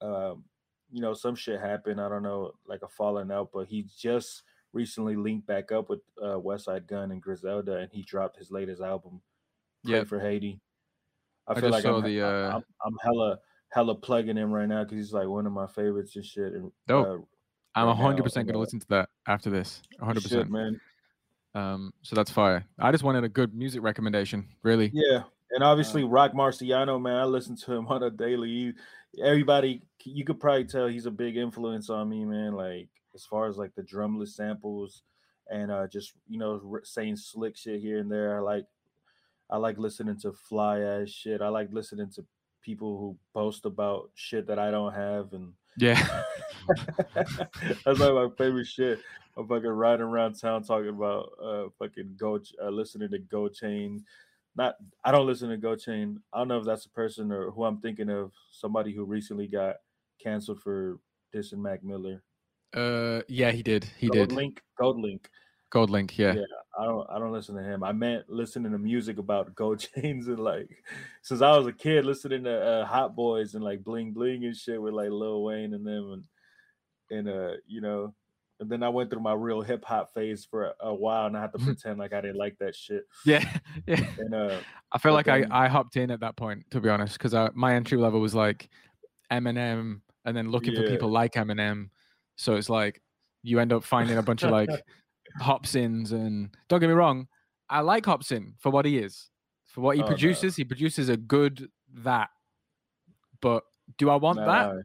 [0.00, 0.44] um,
[0.90, 2.00] you know, some shit happened.
[2.00, 3.50] I don't know, like a falling out.
[3.52, 4.42] But he just
[4.72, 8.82] recently linked back up with uh Westside Gunn and Griselda, and he dropped his latest
[8.82, 9.20] album,
[9.84, 10.60] yeah, for Haiti.
[11.46, 13.38] I I feel like I'm, the, uh, I'm, I'm hella
[13.70, 16.52] hella plugging him right now because he's like one of my favorites and shit.
[16.52, 17.06] And Dope.
[17.06, 17.18] uh,
[17.74, 19.82] I'm right hundred percent gonna uh, listen to that after this.
[19.98, 20.80] 100 percent, man.
[21.54, 22.64] Um, so that's fire.
[22.78, 24.46] I just wanted a good music recommendation.
[24.62, 24.90] Really.
[24.92, 28.48] Yeah, and obviously Roc Marciano, man, I listen to him on a daily.
[28.48, 28.72] He-
[29.22, 32.54] everybody, you could probably tell he's a big influence on me, man.
[32.54, 35.02] Like as far as like the drumless samples
[35.50, 38.36] and uh just you know r- saying slick shit here and there.
[38.36, 38.66] I like,
[39.50, 41.42] I like listening to fly ass shit.
[41.42, 42.24] I like listening to
[42.62, 46.00] people who boast about shit that I don't have, and Yeah.
[47.14, 49.00] that's like my favorite shit.
[49.36, 54.04] I'm fucking riding around town talking about uh fucking go uh, listening to Go Chain.
[54.54, 56.20] Not I don't listen to Go Chain.
[56.32, 58.32] I don't know if that's a person or who I'm thinking of.
[58.50, 59.76] Somebody who recently got
[60.22, 60.98] canceled for
[61.34, 62.22] dissing Mac Miller.
[62.74, 63.84] Uh, yeah, he did.
[63.98, 64.36] He Gold did.
[64.36, 64.62] Link.
[64.80, 65.26] GoldLink.
[65.70, 66.18] Gold Link.
[66.18, 66.34] Yeah.
[66.34, 66.42] Yeah.
[66.78, 67.82] I don't I don't listen to him.
[67.82, 70.68] I meant listening to music about Go Chains and like
[71.22, 74.56] since I was a kid listening to uh, Hot Boys and like Bling Bling and
[74.56, 76.24] shit with like Lil Wayne and them and
[77.10, 78.14] and uh you know
[78.60, 81.40] and then I went through my real hip hop phase for a, while and I
[81.40, 83.04] had to pretend like I didn't like that shit.
[83.26, 83.44] Yeah.
[83.86, 84.06] Yeah.
[84.18, 84.58] And uh
[84.92, 87.34] I feel like then- I, I hopped in at that point, to be honest, because
[87.54, 88.68] my entry level was like
[89.30, 91.88] Eminem and then looking for people like Eminem.
[92.36, 93.00] So it's like
[93.42, 94.70] you end up finding a bunch of like
[95.40, 97.26] Hopsins and don't get me wrong,
[97.68, 99.28] I like Hopsin for what he is.
[99.64, 100.08] For what he Oh, no.
[100.08, 102.28] produces, he produces a good that.
[103.40, 103.64] But
[103.98, 104.46] do I want that?
[104.46, 104.82] nah,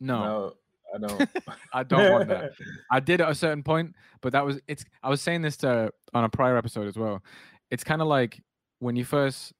[0.00, 0.52] No, no,
[0.94, 1.30] I don't.
[1.72, 2.52] I don't want that.
[2.90, 4.84] I did at a certain point, but that was it's.
[5.02, 7.22] I was saying this to on a prior episode as well.
[7.70, 8.40] It's kind of like
[8.78, 9.52] when you first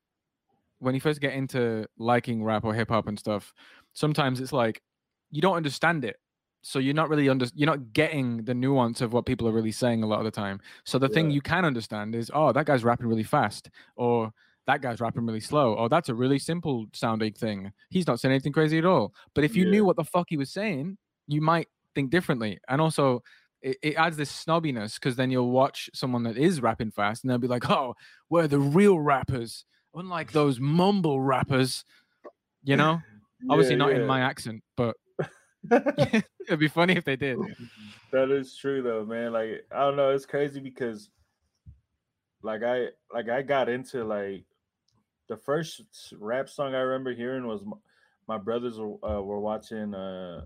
[0.79, 3.53] when you first get into liking rap or hip hop and stuff.
[3.93, 4.81] Sometimes it's like
[5.31, 6.17] you don't understand it,
[6.63, 7.47] so you're not really under.
[7.55, 10.31] You're not getting the nuance of what people are really saying a lot of the
[10.31, 10.61] time.
[10.85, 14.33] So the thing you can understand is, oh, that guy's rapping really fast, or
[14.67, 17.73] that guy's rapping really slow, or that's a really simple sounding thing.
[17.89, 19.15] He's not saying anything crazy at all.
[19.35, 19.71] But if you Yeah.
[19.71, 22.59] knew what the fuck he was saying, you might think differently.
[22.69, 23.23] And also,
[23.63, 27.31] it, it adds this snobbiness because then you'll watch someone that is rapping fast and
[27.31, 27.95] they'll be like, oh,
[28.29, 29.65] we're the real rappers,
[29.95, 31.85] unlike those mumble rappers.
[32.65, 33.01] You know,
[33.51, 34.97] obviously Yeah, not in my accent, but
[36.49, 37.39] it'd be funny if they did.
[38.13, 39.33] that is true though, man.
[39.33, 41.11] Like I don't know, it's crazy because
[42.43, 44.45] like I like I got into like
[45.29, 45.83] the first
[46.19, 47.77] rap song I remember hearing was my,
[48.27, 50.45] my brothers were, uh, were watching uh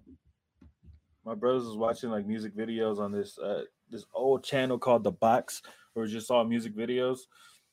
[1.25, 5.13] my brothers was watching like music videos on this uh this old channel called The
[5.13, 5.63] Box
[5.95, 7.21] where it just all music videos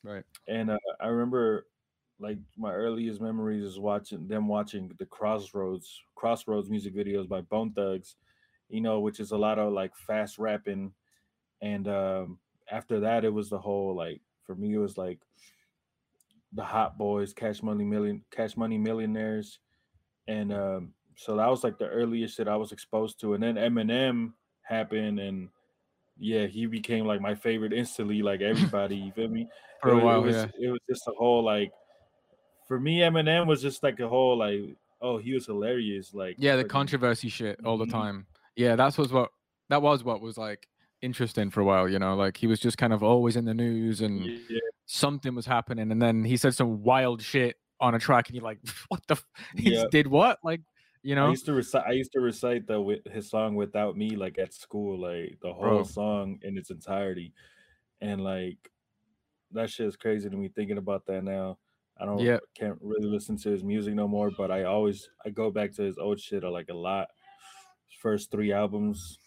[0.04, 0.24] Right.
[0.48, 1.66] and uh, I remember
[2.22, 7.72] like my earliest memories is watching them watching the Crossroads Crossroads music videos by Bone
[7.72, 8.14] Thugs,
[8.68, 10.92] you know, which is a lot of like fast rapping.
[11.60, 12.38] And um
[12.70, 15.18] after that it was the whole like for me it was like
[16.52, 19.58] the Hot Boys, Cash Money Million Cash Money Millionaires.
[20.28, 23.34] And um so that was like the earliest that I was exposed to.
[23.34, 24.32] And then Eminem
[24.62, 25.48] happened and
[26.18, 29.48] yeah, he became like my favorite instantly, like everybody, you feel me?
[29.82, 30.68] For a while, it was, yeah.
[30.68, 31.72] it was just a whole like
[32.66, 36.56] for me eminem was just like a whole like oh he was hilarious like Yeah,
[36.56, 37.90] the controversy shit all the Mhm.
[37.90, 38.26] time.
[38.56, 39.30] Yeah, that's was what
[39.68, 40.68] that was what was like
[41.00, 43.54] interesting for a while, you know, like he was just kind of always in the
[43.54, 47.98] news and yeah, something was happening and then he said some wild shit on a
[47.98, 49.26] track and you're like what the f-
[49.56, 49.84] he Yeah.
[49.90, 50.60] did what like
[51.02, 51.84] You know, I used to recite.
[51.86, 55.52] I used to recite the with his song "Without Me" like at school, like the
[55.52, 55.84] whole Bro.
[55.84, 57.32] song in its entirety,
[58.00, 58.70] and like
[59.50, 61.58] that shit is crazy to me thinking about that now.
[62.02, 62.38] I don't Yeah.
[62.54, 65.82] can't really listen to his music no more, but I always I go back to
[65.82, 67.08] his old shit uh, like a lot.
[68.00, 69.18] First three albums,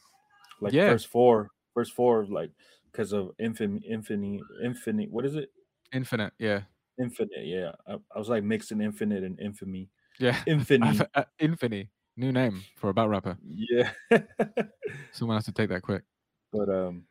[0.59, 0.89] like Yeah.
[0.91, 2.51] first four, first four, like
[2.91, 5.09] because of infinite, infinite, infinite.
[5.09, 5.49] What is it?
[5.93, 6.33] Infinite.
[6.37, 6.61] Yeah.
[6.99, 7.45] Infinite.
[7.45, 9.89] Yeah, I, I was like mixing infinite and infamy.
[10.19, 10.37] Yeah.
[10.47, 11.07] Infinite.
[11.15, 11.23] uh.
[12.17, 13.37] New name for a battle rapper.
[13.45, 13.91] yeah.
[15.11, 16.03] Someone has to take that quick.
[16.51, 17.03] but um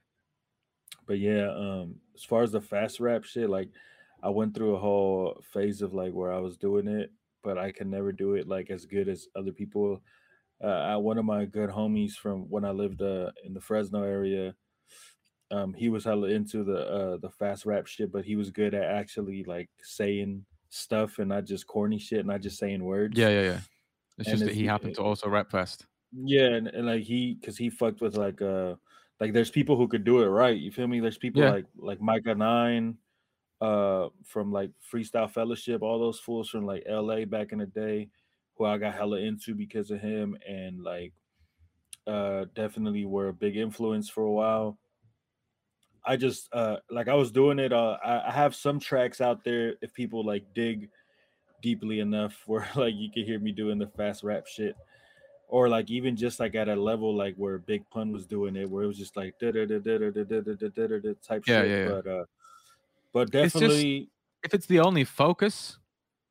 [1.06, 3.68] but yeah um as far as the fast rap shit like
[4.24, 7.12] i went through a whole phase of like where i was doing it
[7.44, 10.02] but i can never do it like as good as other people
[10.62, 14.02] uh I, one of my good homies from when i lived uh in the fresno
[14.05, 14.55] area
[15.51, 18.74] um he was hella into the uh the fast rap shit but he was good
[18.74, 23.18] at actually like saying stuff and not just corny shit and not just saying words
[23.18, 23.60] Yeah, yeah, yeah.
[24.18, 25.86] It's And just that he happened to also rap fast.
[26.12, 28.76] yeah, and, and like he, cause he fucked with like uh,
[29.20, 30.56] like there's people who could do it right.
[30.56, 31.01] You feel me?
[31.01, 31.51] There's people Yeah.
[31.51, 32.98] like like Myka Nine,
[33.60, 37.24] uh, from like Freestyle Fellowship, all those fools from like L.A.
[37.24, 38.09] back in the day,
[38.56, 41.12] who I got hella into because of him, and like,
[42.06, 44.78] uh, definitely were a big influence for a while.
[46.06, 47.72] I just uh like I was doing it.
[47.72, 50.90] Uh, I, I have some tracks out there if people like dig
[51.62, 54.76] deeply enough where like you can hear me doing the fast rap shit
[55.48, 58.68] or like even just like at a level like where Big Pun was doing it,
[58.68, 61.44] where it was just like da da da da da da da da da type
[61.47, 61.70] Yeah, shit.
[61.70, 61.89] yeah, yeah.
[61.89, 62.24] But uh,
[63.14, 64.10] but It's just- definitely,
[64.42, 65.78] If it's the only focus,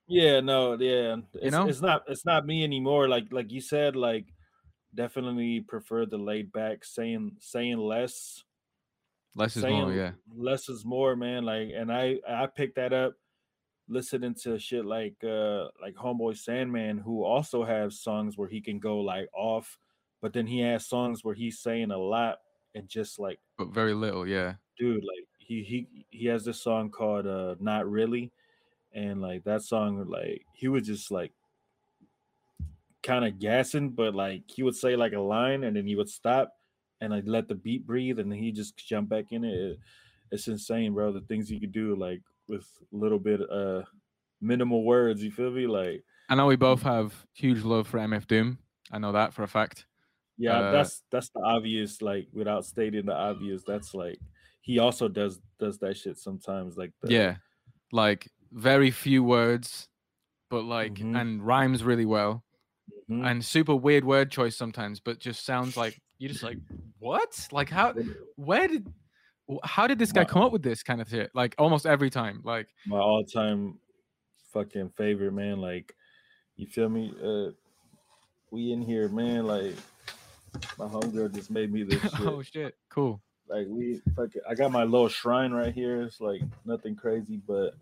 [0.07, 1.67] yeah, no, yeah, it's, know?
[1.67, 3.07] it's not it's not me anymore.
[3.09, 4.27] Like like you said, like
[4.93, 8.43] definitely prefer the laid back, saying saying less,
[9.35, 9.93] less is saying more.
[9.93, 10.11] Yeah.
[10.35, 11.45] less is more, man.
[11.45, 13.15] Like, and I I picked that up
[13.89, 18.77] listening to shit like uh like Homeboy Sandman, who also has songs where he can
[18.79, 19.79] go like off,
[20.21, 22.37] but then he has songs where he's saying a lot
[22.75, 24.27] and just like, But very little.
[24.27, 24.55] Yeah.
[24.77, 25.25] dude, like
[25.61, 28.31] he he he has this song called uh Not Really,
[28.93, 31.33] and like that song, like he was just like
[33.01, 36.09] kind of gassing, but like he would say like a line and then he would
[36.09, 36.53] stop
[37.01, 39.53] and like let the beat breathe and then he just jump back in it.
[39.53, 39.79] It-
[40.31, 41.11] It's insane, bro.
[41.11, 43.83] The things you could do like with a little bit uh
[44.41, 45.67] minimal words, you feel me?
[45.67, 48.59] Like I know we both have huge love for MF Doom.
[48.91, 49.85] I know that for a fact.
[50.37, 54.19] yeah, Uh, that's that's the obvious, like without stating the obvious, that's like
[54.65, 56.77] he also does does that shit sometimes.
[56.77, 57.35] Like the, yeah.
[57.91, 59.87] Like very few words,
[60.49, 61.19] but like Mhm.
[61.19, 62.43] and rhymes really well.
[63.09, 63.29] Mhm.
[63.29, 66.57] And super weird word choice sometimes, but just sounds like you're just like
[66.99, 67.47] what?
[67.51, 67.93] Like how
[68.35, 68.87] where did
[69.63, 71.29] how did this guy My- come up with this kind of shit?
[71.35, 72.41] Like almost every time.
[72.45, 73.79] Like my all time
[74.53, 75.59] fucking favorite man.
[75.59, 75.93] Like,
[76.55, 77.13] you feel me?
[77.21, 77.51] Uh,
[78.51, 79.45] we in here, man.
[79.47, 79.75] Like,
[80.77, 82.11] my homegirl just made me this shit.
[82.21, 83.21] oh shit, cool.
[83.49, 84.41] Like, we fucking.
[84.49, 86.01] I got my little shrine right here.
[86.03, 87.75] It's like nothing crazy, but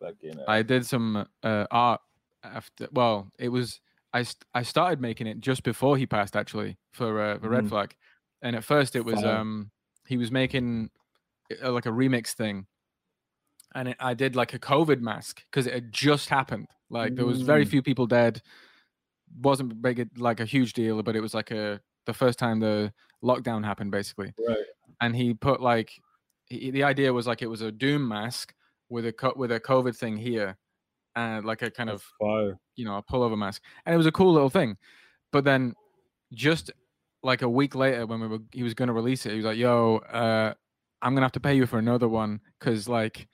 [0.00, 0.38] fucking.
[0.40, 2.00] Uh, I did some uh, art
[2.42, 2.88] after.
[2.92, 3.80] Well, it was
[4.12, 4.22] I.
[4.22, 7.68] St- I started making it just before he passed, actually, for uh, the Red Mhm.
[7.70, 7.96] Flag.
[8.42, 9.38] And at first, it was Fire.
[9.38, 9.70] um
[10.06, 10.90] he was making
[11.62, 12.66] uh, like a remix thing,
[13.74, 16.68] and it, I did like a COVID mask because it had just happened.
[16.90, 17.68] Like there was very Mm.
[17.68, 18.42] few people dead.
[19.42, 22.92] wasn't big like a huge deal, but it was like a the first time the
[23.24, 24.32] lockdown happened, basically.
[24.46, 24.58] Right.
[25.00, 25.90] and he put like
[26.46, 28.54] he, the idea was like it was a doom mask
[28.90, 30.56] with a co- with a covid thing here
[31.16, 32.58] and like a kind That's of fire.
[32.76, 33.62] you know a pullover mask.
[33.86, 34.76] And it was a cool little thing.
[35.32, 35.74] But then
[36.32, 36.70] just
[37.22, 39.46] like a week later when we were he was going to release it he was
[39.46, 40.52] like yo uh
[41.00, 43.28] i'm gonna have to pay you for another one because like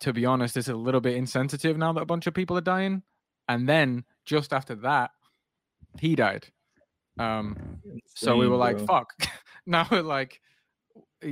[0.00, 2.62] to be honest it's a little bit insensitive now that a bunch of people are
[2.62, 3.02] dying.
[3.48, 5.10] And then just after that
[6.00, 6.46] he died
[7.18, 7.80] um
[8.14, 8.86] so we were like, bro.
[8.86, 9.12] fuck.
[9.66, 10.40] now we're like,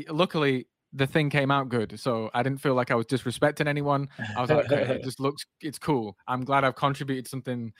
[0.08, 1.98] luckily the thing came out good.
[2.00, 4.08] So I didn't feel like I was disrespecting anyone.
[4.36, 6.16] I was like, okay, it just looks, it's cool.
[6.26, 7.72] I'm glad I've contributed something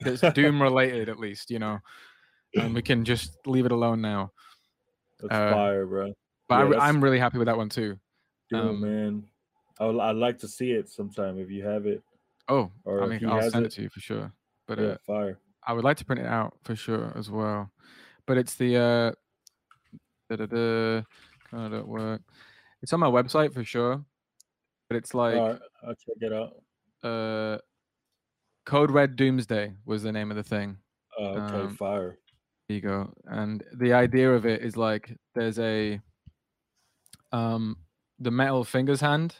[0.00, 1.78] that's Doom related at least, you know,
[2.54, 4.32] and we can just leave it alone now.
[5.20, 6.12] That's uh, fire, bro.
[6.48, 7.98] But Yeah, I, I'm really happy with that one too.
[8.50, 9.24] Dude, um, man.
[9.80, 12.02] I would, I'd like to see it sometime if you have it.
[12.48, 13.72] Oh, Or I mean, I'll send it.
[13.72, 14.32] it to you for sure.
[14.66, 15.38] But yeah, uh, fire.
[15.66, 17.70] I would like to print it out for sure as well.
[18.26, 19.12] But it's the uh
[20.28, 21.02] da da da
[21.50, 22.22] kind of work.
[22.82, 24.04] It's on my website for sure.
[24.88, 26.62] But it's like right, I'll check it out.
[27.02, 27.58] uh
[28.66, 30.78] Code Red Doomsday was the name of the thing.
[31.18, 32.18] Uh, okay, um, fire.
[32.68, 33.12] There you go.
[33.24, 36.00] And the idea of it is like there's a
[37.32, 37.76] um
[38.18, 39.36] the metal fingers hand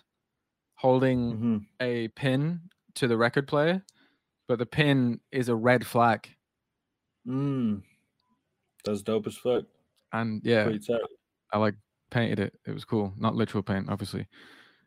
[0.77, 2.61] holding hmm a pin
[2.95, 3.85] to the record player
[4.49, 6.29] but the pin is a red flag.
[7.27, 7.83] Mm.
[8.85, 9.65] That's dope as fuck.
[10.13, 10.69] And yeah,
[11.53, 11.75] I like
[12.11, 12.55] painted it.
[12.67, 13.13] It was cool.
[13.19, 14.27] Not literal paint, obviously.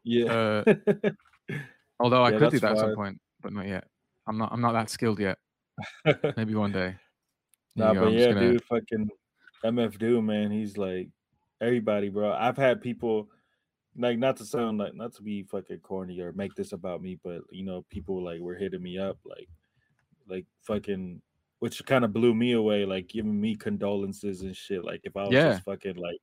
[0.04, 0.64] Yeah.
[0.66, 0.74] Uh,
[2.00, 3.86] although I Yeah, could do that at some point, but not yet.
[4.28, 4.52] I'm not.
[4.52, 5.38] I'm not that skilled yet.
[6.38, 6.96] Maybe one day.
[7.76, 9.10] There nah, but I'm yeah, gonna- dude, fucking
[9.64, 10.52] MF Doom, man.
[10.52, 11.10] He's like
[11.62, 12.32] everybody, bro.
[12.34, 13.30] I've had people
[13.98, 17.20] like not to sound like not to be fucking corny or make this about me,
[17.24, 19.50] but you know, people like were hitting me up like
[20.28, 21.22] like fucking
[21.60, 24.84] which kind of blew me away, like giving me condolences and shit.
[24.86, 25.44] Like if I was Yeah.
[25.44, 26.20] just fucking like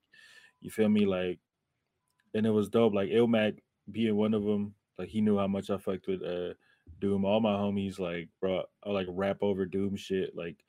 [0.60, 1.40] you feel me, like
[2.34, 2.94] and it was dope.
[2.94, 6.54] Like Ilmac being one of them, like he knew how much I fucked with uh
[7.00, 7.24] Doom.
[7.24, 10.64] All my homies, like, bro, I like rap over Doom shit, like,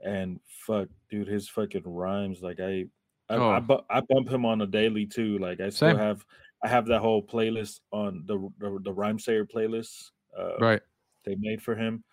[0.00, 2.86] and fuck, dude, his fucking rhymes, like, I,
[3.28, 3.60] I, I, Oh.
[3.60, 5.38] bu- I bump him on a daily too.
[5.38, 5.96] Like, I still Same.
[5.98, 6.24] have,
[6.62, 10.10] I have that whole playlist on the the, the Rhyme Sayer playlist.
[10.38, 10.82] Uh, Right.
[11.24, 12.04] they made for him.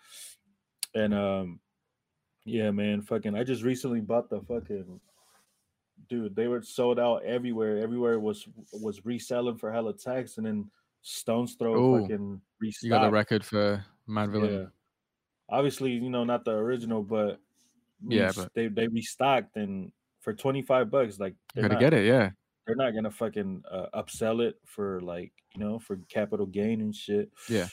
[0.95, 1.59] And um
[2.45, 4.99] yeah, man, fucking I just recently bought the fucking
[6.09, 7.77] dude, they were sold out everywhere.
[7.79, 10.69] Everywhere was was reselling for hella tax and then
[11.01, 12.83] Stones Throw Ooh, fucking restocked.
[12.83, 14.51] You got the record for Madvillain.
[14.63, 14.65] Yeah.
[15.49, 17.39] Obviously, you know, not the original, but
[18.07, 19.91] Yeah, but- they they restocked and
[20.21, 22.05] for 25 bucks like they're not, get it.
[22.05, 22.29] Yeah.
[22.65, 26.95] they're not gonna fucking uh, upsell it for like you know for capital gain and
[26.95, 27.29] shit.
[27.49, 27.67] Yeah.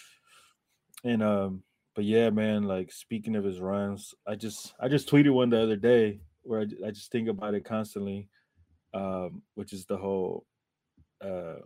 [1.05, 1.63] And um,
[1.95, 2.65] but yeah, man.
[2.65, 6.61] Like speaking of his runs, I just I just tweeted one the other day where
[6.61, 8.29] I, I just think about it constantly,
[8.95, 10.47] um, which is the whole,
[11.23, 11.57] uh,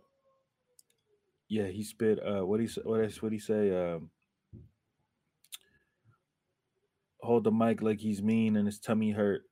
[1.48, 2.18] yeah, he spit.
[2.18, 3.22] Uh, what he what else?
[3.22, 3.70] What he say?
[3.94, 4.10] Um,
[7.20, 9.42] hold the mic like he's mean and his tummy hurt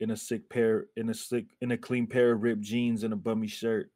[0.00, 3.12] in a sick pair in a sick in a clean pair of ripped jeans and
[3.12, 3.90] a bummy shirt.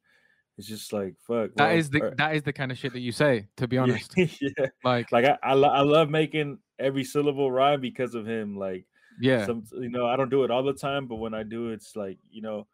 [0.57, 1.51] It's just like fuck.
[1.55, 3.47] That well, is the or- that is the kind of shit that you say.
[3.57, 4.67] To be honest, yeah.
[4.83, 8.55] like Like I I, lo- I love making every syllable rhyme because of him.
[8.55, 8.85] Like
[9.19, 11.71] yeah, some you know I don't do it all the time, but when I do,
[11.71, 12.67] it's like you know,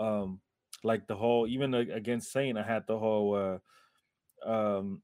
[0.00, 0.40] um,
[0.82, 3.60] like the whole even against Saint, I had the whole,
[4.44, 5.02] uh, um,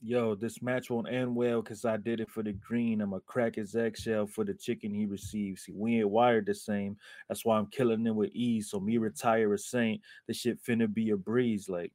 [0.00, 3.00] yo, this match won't end well because I did it for the green.
[3.00, 5.62] I'm a crack his eggshell for the chicken he receives.
[5.62, 6.96] See, we ain't wired the same.
[7.28, 8.70] That's why I'm killing him with ease.
[8.70, 11.68] So me retire a Saint, the shit finna be a breeze.
[11.68, 11.92] Like.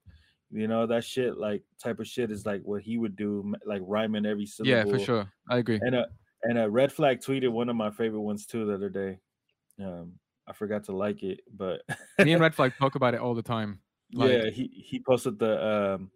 [0.56, 3.82] You know that shit, like type of shit, is like what he would do, like
[3.88, 4.70] rhyming every syllable.
[4.72, 5.34] yeah, for sure.
[5.50, 5.80] I agree.
[5.82, 6.06] And a
[6.44, 9.18] and a red flag tweeted one of my favorite ones too the other day.
[9.84, 10.12] Um,
[10.48, 11.82] I forgot to like it, but
[12.20, 13.80] Me and Red Flag talk about it all the time.
[14.14, 16.12] like- yeah, he he posted the um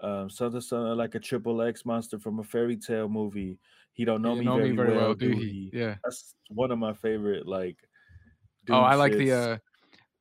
[0.00, 3.58] um something something like a triple X monster from a fairy tale movie.
[3.92, 5.44] He don't know, You me, know very me very well, do do he?
[5.50, 5.70] he?
[5.72, 5.96] Yeah.
[6.04, 7.76] That's one of my favorite like.
[8.70, 9.58] Oh, I like the uh,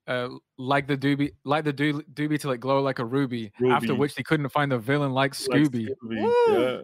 [0.07, 3.51] uh, like the doobie, like the doo- doobie to like glow like a ruby.
[3.69, 5.89] After which they couldn't find the villain like Like Scooby.
[5.89, 6.63] Scooby, Woo!
[6.63, 6.81] yeah.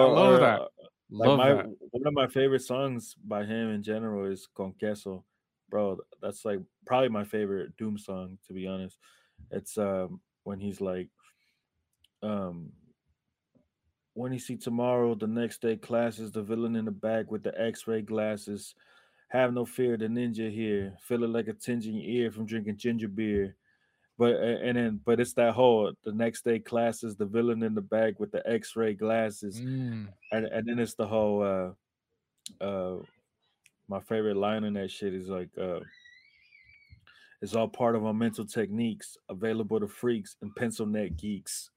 [0.00, 0.60] I love that.
[0.60, 0.68] uh,
[1.10, 1.66] like Love my that.
[1.90, 5.24] one of my favorite songs by him in general is Kon Queso.
[5.68, 8.98] Bro, that's like probably my favorite Doom song, to be honest.
[9.50, 11.10] It's um when he's like
[12.22, 12.72] um
[14.14, 17.52] when you see tomorrow, the next day classes, the villain in the back with the
[17.60, 18.74] x-ray glasses.
[19.28, 20.96] Have no fear, the ninja here.
[21.02, 23.56] Feel it like a tinge in your ear from drinking ginger beer.
[24.16, 27.82] But and then but it's that whole the next day classes, the villain in the
[27.82, 33.02] back with the x-ray glasses Mm, and and then it's the whole uh uh
[33.88, 35.80] my favorite line in that shit is like uh
[37.42, 41.70] it's all part of our mental techniques available to freaks and pencil neck geeks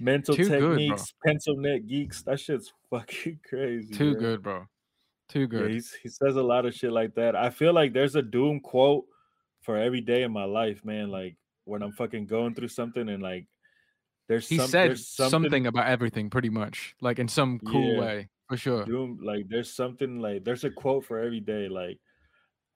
[0.00, 4.20] mental Too good, techniques pencil neck geeks that shit's fucking crazy too bro.
[4.20, 4.66] good, bro.
[5.28, 5.70] Too yeah, good.
[5.70, 8.60] he's, he says a lot of shit like that i feel like there's a doom
[8.60, 9.04] quote
[9.62, 13.22] for every day in my life man like when i'm fucking going through something and
[13.22, 13.46] like
[14.28, 18.00] there's he some, said there's something, about everything, pretty much, like in some cool Yeah.
[18.00, 18.84] way, for sure.
[18.86, 22.00] Doom, like there's something like there's a quote for every day, like,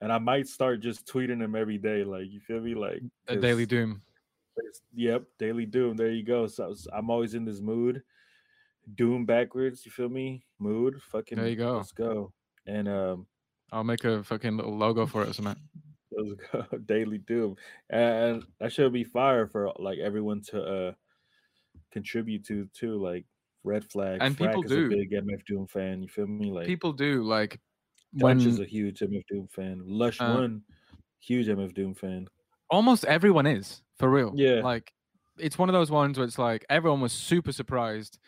[0.01, 3.35] and I might start just tweeting them every day, like you feel me, like A
[3.35, 4.01] daily Doom.
[4.95, 5.95] Yep, daily doom.
[5.97, 6.47] There you go.
[6.47, 8.03] So I I'm always in this mood,
[8.95, 9.85] doom backwards.
[9.85, 10.45] You feel me?
[10.59, 11.01] Mood.
[11.01, 11.37] Fucking.
[11.37, 11.77] There you go.
[11.77, 12.33] Let's go.
[12.65, 13.27] And um,
[13.71, 15.55] I'll make a fucking little logo for it or something.
[16.11, 16.77] let's go.
[16.85, 17.55] daily doom,
[17.89, 20.93] and that should be fire for like everyone to uh
[21.91, 23.25] contribute to too, like.
[23.65, 24.85] Red flag And people Frack is do.
[24.85, 26.01] a big MF Doom fan.
[26.01, 26.49] You feel me?
[26.49, 27.59] Like People do like
[28.15, 29.83] Dutch is a huge MF Doom fan.
[29.85, 30.63] Lush Uh, One,
[31.19, 32.29] huge MF Doom fan.
[32.69, 34.33] Almost everyone is for real.
[34.35, 34.61] Yeah.
[34.61, 34.91] Like
[35.37, 38.19] it's one of those ones where it's like everyone was super surprised,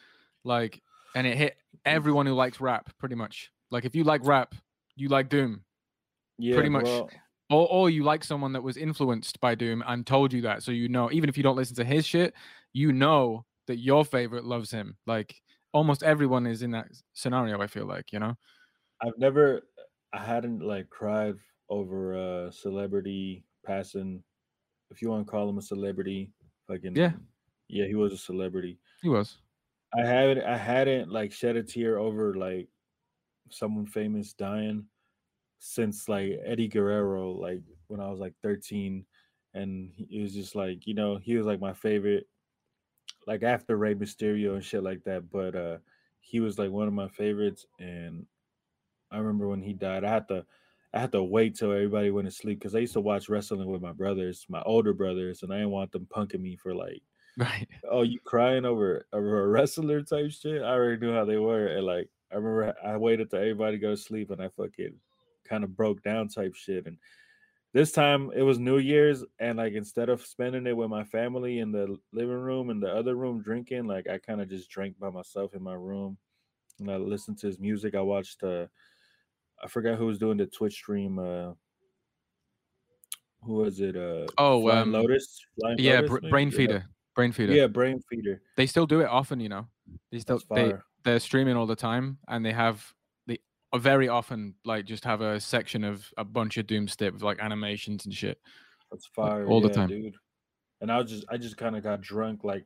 [0.43, 0.81] like,
[1.15, 3.51] and it hit everyone who likes rap pretty much.
[3.69, 4.55] Like if you like rap,
[4.95, 5.63] you like Doom,
[6.37, 6.85] Yeah, pretty much.
[6.85, 7.09] bro.
[7.49, 10.71] or or you like someone that was influenced by Doom and told you that, so
[10.71, 12.33] you know even if you don't listen to his shit,
[12.73, 14.97] you know that your favorite loves him.
[15.05, 15.35] Like
[15.73, 17.61] almost everyone is in that scenario.
[17.61, 18.35] I feel like you know.
[19.01, 19.63] I've never,
[20.13, 21.35] I hadn't like cried
[21.69, 22.13] over
[22.47, 24.23] a celebrity passing.
[24.91, 26.31] If you want to call him a celebrity,
[26.67, 27.13] fucking Yeah.
[27.67, 28.79] yeah, he was a celebrity.
[29.01, 29.39] He was.
[29.93, 32.69] I haven't, I hadn't like shed a tear over like
[33.49, 34.87] someone famous dying
[35.59, 39.05] since like Eddie Guerrero, like when I was like 13,
[39.53, 42.27] and he- it was just like you know he was like my favorite,
[43.27, 45.29] like after Rey Mysterio and shit like that.
[45.29, 45.77] But uh
[46.19, 48.25] he was like one of my favorites, and
[49.11, 50.45] I remember when he died, I had to.
[50.93, 53.69] I had to wait till everybody went to sleep because I used to watch wrestling
[53.69, 57.01] with my brothers, my older brothers, and I didn't want them punking me for like
[57.37, 57.67] Right.
[57.89, 60.61] oh, you crying over over a wrestler type shit?
[60.61, 61.67] I already knew how they were.
[61.67, 64.95] And like I remember I waited till everybody go to sleep and I fucking
[65.47, 66.85] kind of broke down type shit.
[66.85, 66.97] And
[67.73, 71.59] this time it was New Year's and like instead of spending it with my family
[71.59, 74.99] in the living room and the other room drinking, like I kind of just drank
[74.99, 76.17] by myself in my room
[76.79, 77.95] and I listened to his music.
[77.95, 78.67] I watched uh
[79.63, 81.53] I forgot who was doing the Twitch stream, uh
[83.43, 83.95] who was it?
[83.95, 85.39] Uh Oh, Flying um, Lotus?
[85.59, 86.57] Flying Yeah, Lotus, br- brain Yeah.
[86.57, 86.85] feeder.
[87.17, 87.53] Brainfeeder.
[87.55, 88.41] Yeah, brain feeder.
[88.55, 89.67] They still do it often, you know.
[90.11, 90.73] They still they
[91.03, 92.85] they're streaming all the time, and they have
[93.27, 93.39] they
[93.73, 97.39] uh, very often like just have a section of a bunch of Doomstick with like
[97.39, 98.39] animations and shit.
[98.91, 99.89] That's fire all the time.
[99.89, 100.15] dude.
[100.79, 102.45] And I was just I just kind of got drunk.
[102.45, 102.65] Like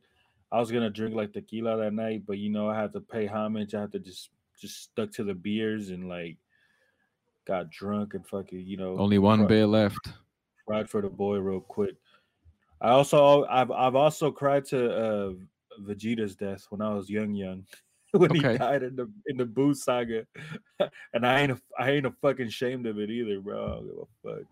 [0.52, 3.26] I was gonna drink like tequila that night, but you know I had to pay
[3.26, 3.74] homage.
[3.74, 6.36] I had to just just stuck to the beers and like
[7.46, 10.12] got drunk and fucking you know Only one cry- beer left.
[10.66, 11.94] cried for the boy real quick.
[12.80, 15.32] I also I've I've also cried to uh
[15.82, 17.64] Vegeta's death when I was young young.
[18.12, 18.52] when Okay.
[18.52, 20.26] he died in the in the Boo saga,
[21.12, 23.64] and I ain't a, I ain't a fucking ashamed of it either, bro.
[23.64, 24.46] I don't give a fuck.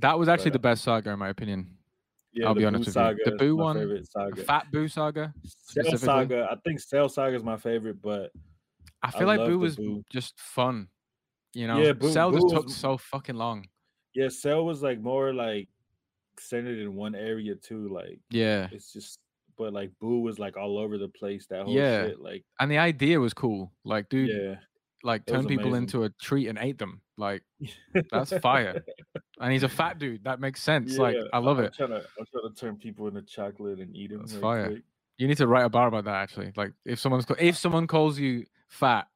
[0.00, 1.68] That was actually But, the best saga in my opinion.
[2.32, 3.24] Yeah, I'll the be honest Boo with you.
[3.24, 4.42] The Boo one, saga.
[4.44, 5.32] Fat Boo saga.
[5.44, 5.96] Cell.
[5.96, 6.48] Saga.
[6.50, 8.30] I think Cell Saga is my favorite, but
[9.02, 10.02] I I feel like love Boo was Boo.
[10.10, 10.88] just fun.
[11.56, 13.66] You know, Yeah, Boo- Cell Boo just took was- so fucking long.
[14.14, 15.68] yeah, Cell was like more like
[16.38, 17.88] centered in one area too.
[17.88, 19.20] Like Yeah, it's just,
[19.56, 21.46] but like Boo was like all over the place.
[21.46, 22.08] That whole Yeah.
[22.08, 23.72] shit, like and the idea was cool.
[23.84, 24.56] Like, dude, yeah,
[25.02, 25.84] like turn people amazing.
[25.84, 27.00] into a treat and ate them.
[27.16, 27.42] Like,
[28.10, 28.84] That's fire.
[29.40, 30.24] and he's a fat dude.
[30.24, 30.98] That makes sense.
[30.98, 31.72] Like, I love I'm it.
[31.72, 34.18] Trying to, I'm trying to turn people into chocolate and eat them.
[34.20, 34.66] That's fire.
[34.72, 34.82] quick.
[35.16, 36.16] You need to write a bar about that.
[36.16, 39.06] Actually, like, if someone's if someone calls you fat,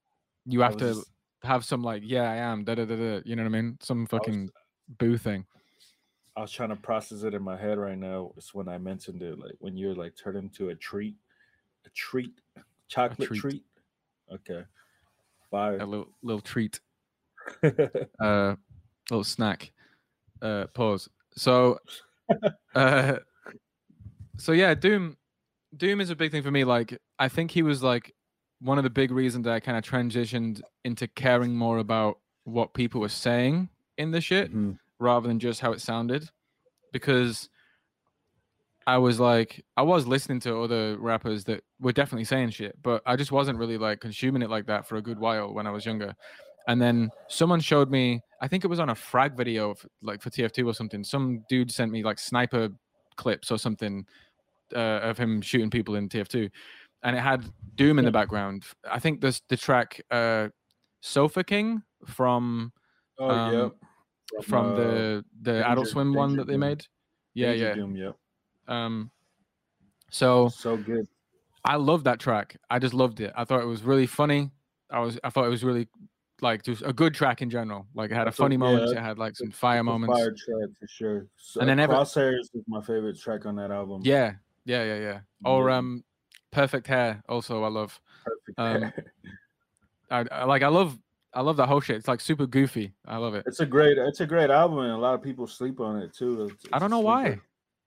[0.47, 1.05] you have to
[1.43, 2.65] have some like, yeah, I am.
[2.65, 3.21] Da da da da.
[3.25, 3.79] You know what I mean?
[3.81, 4.51] Some fucking
[4.99, 5.47] boo thing.
[6.37, 8.33] I was trying to process it in my head right now.
[8.37, 11.17] It's when I mentioned it, like when you're like turned into a treat,
[11.85, 12.33] a treat,
[12.89, 13.41] chocolate treat.
[13.41, 13.63] treat.
[14.33, 14.63] Okay,
[15.51, 15.79] fire.
[15.79, 16.81] A little little treat.
[18.21, 18.55] uh
[19.11, 19.73] little snack
[20.43, 21.79] uh pause so
[22.75, 23.17] uh
[24.37, 25.17] so yeah doom
[25.77, 28.15] doom is a big thing for me like i think he was like
[28.61, 32.75] one of the big reasons that i kind of transitioned into caring more about what
[32.75, 33.69] people were saying
[33.99, 34.79] in the shit Mhm.
[34.99, 36.29] rather than just how it sounded
[36.93, 37.49] because
[38.87, 43.03] I was like I was listening to other rappers that were definitely saying shit, but
[43.07, 45.71] I just wasn't really like consuming it like that for a good while when I
[45.71, 46.17] was younger.
[46.67, 50.31] And then someone showed me, I think it was on a frag video like for
[50.31, 51.05] TF2 or something.
[51.05, 52.71] Some dude sent me like sniper
[53.17, 54.07] clips or something
[54.75, 56.51] uh, of him shooting people in TF2
[57.03, 57.45] and it had
[57.77, 58.65] Doom in the background.
[58.91, 60.49] I think this the track uh
[61.01, 62.73] Sofa King from
[63.19, 64.45] oh um, yep.
[64.45, 66.61] from uh, the the Adult Danger- Swim one that they Doom.
[66.61, 66.87] made.
[67.35, 67.75] Yeah, Danger yeah.
[67.75, 68.17] Doom, yep.
[68.69, 69.11] Um,
[70.11, 71.07] so So good.
[71.65, 72.57] I love that track.
[72.71, 73.33] I just loved it.
[73.37, 74.51] I thought it was really funny.
[74.91, 75.89] I was I thought it was really
[76.43, 77.87] like just a good track in general.
[77.95, 78.93] Like it had a funny moments.
[78.93, 80.19] yeah, It had like some fire moments.
[80.19, 81.27] Fire track for sure.
[81.37, 84.01] So, And then ever- Crosshairs is my favorite track on that album.
[84.05, 84.33] Yeah,
[84.65, 85.21] yeah, yeah, yeah.
[85.45, 86.03] Or um,
[86.53, 87.23] Perfect Hair.
[87.29, 88.01] Also, I love.
[88.59, 88.93] Um,
[90.11, 90.63] I, I like.
[90.63, 90.99] I love.
[91.33, 91.97] I love that whole shit.
[91.97, 92.93] It's like super goofy.
[93.07, 93.45] I love it.
[93.47, 96.13] it's a great it's a great album and a lot of people sleep on it
[96.13, 96.47] too.
[96.47, 97.39] It's- I don't know why.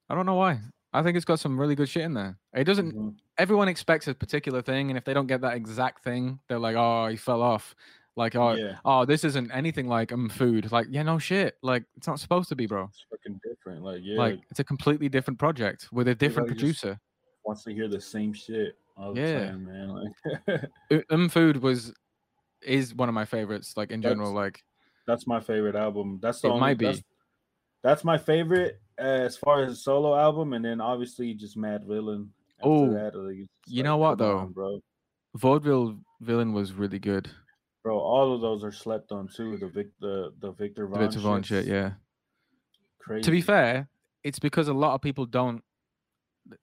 [0.10, 0.60] I don't know why.
[0.94, 2.38] I think it's got some really good shit in there.
[2.54, 2.96] It doesn't.
[2.96, 3.16] Mhm.
[3.38, 6.76] Everyone expects a particular thing, and if they don't get that exact thing, they're like,
[6.78, 7.76] "Oh, he fell off."
[8.16, 11.58] Like, "Oh, yeah, oh, this isn't anything like um food." Like, yeah, no shit.
[11.64, 12.86] Like, it's not supposed to be, bro.
[12.86, 13.84] it's fucking different.
[13.84, 17.00] Like yeah, Like, it's a completely different project with a different just- producer.
[17.46, 19.52] Wants to hear the same shit all the Yeah.
[19.52, 20.12] time, man.
[20.48, 21.94] Like Um food was
[22.62, 23.76] is one of my favorites.
[23.76, 24.64] Like in That's- general, like
[25.06, 26.20] that's my favorite album.
[26.22, 26.86] That's the It only, might be.
[26.86, 27.02] That's,
[27.84, 32.30] that's my favorite as far as a solo album, and then obviously just Madvillain.
[32.62, 34.38] Oh, like, you know what, though?
[34.38, 34.80] on, bro?
[35.36, 37.30] vaudeville villain was really good.
[37.84, 39.58] Bro, all of those are slept on too.
[39.58, 41.94] The Vic, the the Viktor The Von, Viktor Vaughn shit, yeah.
[43.00, 43.24] Crazy.
[43.24, 43.90] To be fair,
[44.24, 45.62] it's because a lot of people don't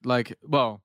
[0.03, 0.37] like.
[0.43, 0.81] Well,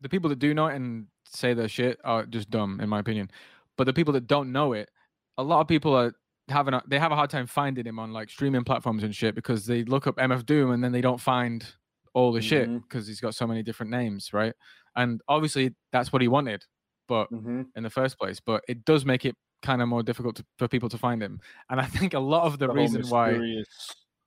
[0.00, 3.00] the people that do know it and say their shit are just dumb, in my
[3.00, 3.30] opinion.
[3.76, 4.88] But the people that don't know it,
[5.36, 6.12] a lot of people are
[6.48, 9.34] having a, they have a hard time finding him on like streaming platforms and shit
[9.34, 11.66] because they look up MF Doom and then they don't find
[12.14, 12.82] all the shit Mhm.
[12.82, 14.54] because he's got so many different names, right?
[14.96, 16.64] And obviously that's what he wanted,
[17.06, 17.66] but Mhm.
[17.76, 18.40] in the first place.
[18.40, 21.38] But it does make it kind of more difficult to, for people to find him.
[21.68, 23.38] And I think a lot of the, whole reason why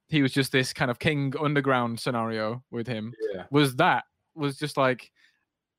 [0.09, 3.45] he was just this kind of king underground scenario with him Yeah.
[3.49, 4.03] was that
[4.35, 5.11] was just like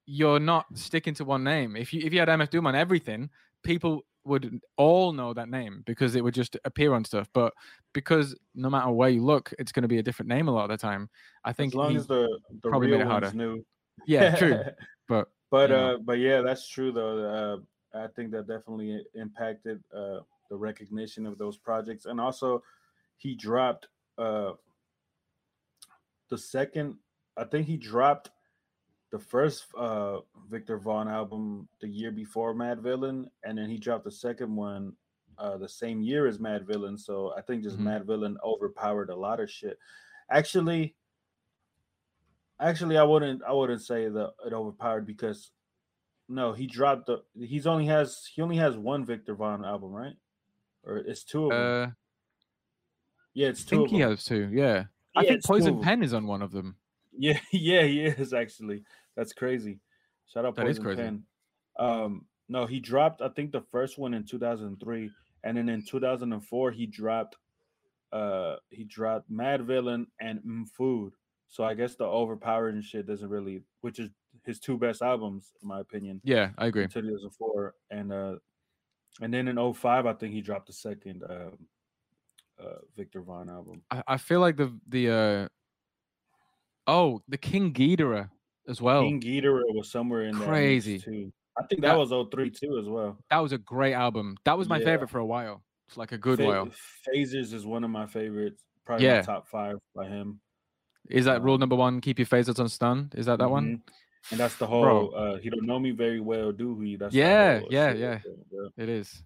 [0.06, 1.76] you're not sticking to one name.
[1.76, 3.30] If you if you had MF Doom on everything,
[3.62, 7.28] people would all know that name because it would just appear on stuff.
[7.32, 7.52] But
[7.92, 10.64] because no matter where you look, it's going to be a different name a lot
[10.64, 11.10] of the time.
[11.44, 13.26] I think As long as the the probably made real it harder.
[13.26, 13.64] ones knew.
[14.06, 14.58] yeah, true.
[15.08, 15.94] But But you know.
[15.94, 17.62] uh, but yeah, that's true though.
[17.94, 20.20] Uh, I think that definitely impacted uh
[20.50, 22.62] the recognition of those projects, and also
[23.16, 23.88] he dropped
[24.18, 24.52] uh
[26.30, 26.96] the second.
[27.36, 28.30] I think he dropped
[29.12, 34.10] the first uh Viktor Vaughn album the year before Madvillain, and then he dropped the
[34.10, 34.94] second one
[35.38, 36.98] uh the same year as Madvillain.
[36.98, 38.04] So I think just Mhm.
[38.06, 39.78] Madvillain overpowered a lot of shit.
[40.30, 40.96] Actually,
[42.58, 45.50] actually I wouldn't I wouldn't say that it overpowered because
[46.28, 50.16] no, he dropped the he's only has he only has one Viktor Vaughn album, right?
[50.84, 51.90] Or it's two of them.
[51.90, 51.90] uh,
[53.34, 53.76] yeah, it's two.
[53.76, 54.10] I think he them.
[54.10, 54.48] has two.
[54.52, 54.84] Yeah,
[55.14, 55.80] I think Poison.
[55.82, 56.76] Pen is on one of them.
[57.16, 58.82] Yeah, yeah, he is actually.
[59.16, 59.78] That's crazy.
[60.26, 61.02] Shout out That is Poison crazy.
[61.02, 61.22] Pen.
[61.78, 65.10] Um, no, he dropped I think the first one in 2003,
[65.44, 67.36] and then in 2004 he dropped
[68.12, 71.14] uh he dropped Madvillain and Food.
[71.48, 74.10] So I guess the overpowering shit doesn't really, which is
[74.44, 76.20] his two best albums in my opinion.
[76.24, 76.86] Yeah, I agree.
[76.88, 78.36] 2004 and uh
[79.20, 81.58] and then in 05 i think he dropped the second um
[82.58, 85.48] uh viktor vaughn album I, I feel like the the uh
[86.86, 88.28] oh the King Geedorah
[88.68, 89.02] as well.
[89.02, 90.98] king Geedorah was somewhere in there Crazy.
[90.98, 94.36] too i think that, That- was 03 too as well That was a great album.
[94.44, 94.84] That was my Yeah.
[94.86, 95.62] favorite for a while.
[95.88, 96.68] It's like a good Pha- while.
[97.04, 99.22] Fazers is one of my favorites probably Yeah.
[99.22, 100.40] top five by him
[101.10, 102.00] Is that rule Um, number one?
[102.00, 103.10] Keep your phasers on stun.
[103.14, 103.66] Is that that one?
[103.78, 103.82] Mhm.
[104.30, 105.08] and that's the whole Bro.
[105.10, 108.20] uh he don't know me very well do he that's Yeah, yeah, yeah.
[108.52, 108.68] yeah.
[108.76, 109.22] It is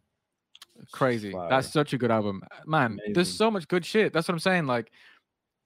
[0.90, 1.32] crazy.
[1.32, 1.48] fire.
[1.50, 2.98] That's such a good album, man.
[3.12, 4.12] There's so much good shit.
[4.14, 4.66] That's what I'm saying.
[4.66, 4.90] Like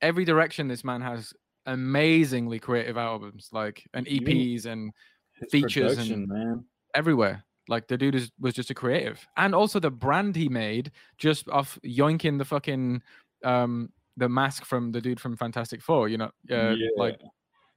[0.03, 1.33] every direction, this man has
[1.67, 4.93] amazingly creative albums, like and EPs and
[5.41, 6.65] His features and- man
[6.95, 7.45] everywhere.
[7.69, 11.49] Like the dude is, was just a creative, and also the brand he made just
[11.49, 13.01] off yoinking the fucking
[13.45, 16.09] um the mask from the dude from Fantastic Four.
[16.09, 17.21] You know, uh, like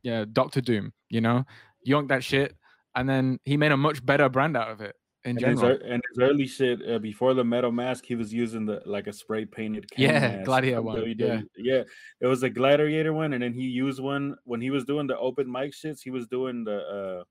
[0.02, 0.94] yeah, Doctor Doom.
[1.10, 1.46] You know,
[1.88, 2.56] yoink that shit,
[2.96, 4.96] and then he made a much better brand out of it
[5.26, 5.80] in And his, general.
[5.86, 9.14] and his early shit uh, before the metal mask, he was using the like a
[9.14, 9.86] spray painted.
[9.98, 11.46] Yeah, Gladiator one, WWE.
[11.58, 11.84] yeah,
[12.20, 15.18] it was a gladiator one, and then he used one when he was doing the
[15.18, 16.00] open mic shits.
[16.04, 17.24] He was doing the,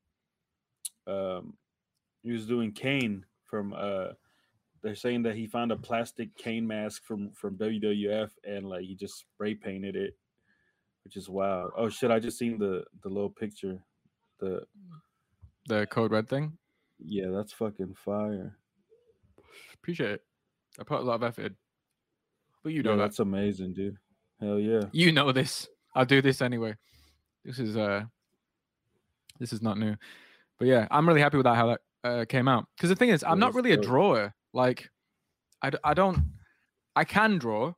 [1.07, 1.55] uh, um,
[2.23, 3.73] he was doing Kane from.
[3.77, 4.13] uh
[4.83, 8.95] They're saying that he found a plastic Kane mask from from WWF, and like he
[8.97, 10.17] just spray painted it,
[11.05, 11.71] which is wild.
[11.77, 12.11] Oh shit!
[12.11, 13.79] I just seen the the little picture.
[14.41, 14.65] The
[15.69, 16.59] the code red thing.
[17.05, 18.57] Yeah, that's fucking fire.
[19.75, 20.23] Appreciate it.
[20.81, 21.53] I put a lot of effort.
[22.63, 23.03] But you yeah, know that.
[23.05, 23.97] that's amazing, dude.
[24.41, 24.83] Hell yeah.
[24.93, 25.69] You know this.
[25.95, 26.77] I'll do this anyway.
[27.45, 28.03] This is uh
[29.39, 29.97] this is not new.
[30.59, 32.67] But yeah, I'm really happy with that how that uh, came out.
[32.77, 34.35] Because the thing is, I'm Yeah, not really a drawer.
[34.53, 34.89] Like
[35.61, 36.19] I, d- I don't
[36.95, 37.73] I can draw,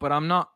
[0.00, 0.50] but I'm not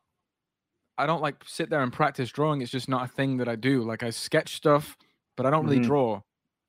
[0.98, 2.60] I don't like sit there and practice drawing.
[2.60, 3.82] It's just not a thing that I do.
[3.82, 4.96] Like I sketch stuff,
[5.36, 5.84] but I don't really Mhm.
[5.84, 6.20] draw.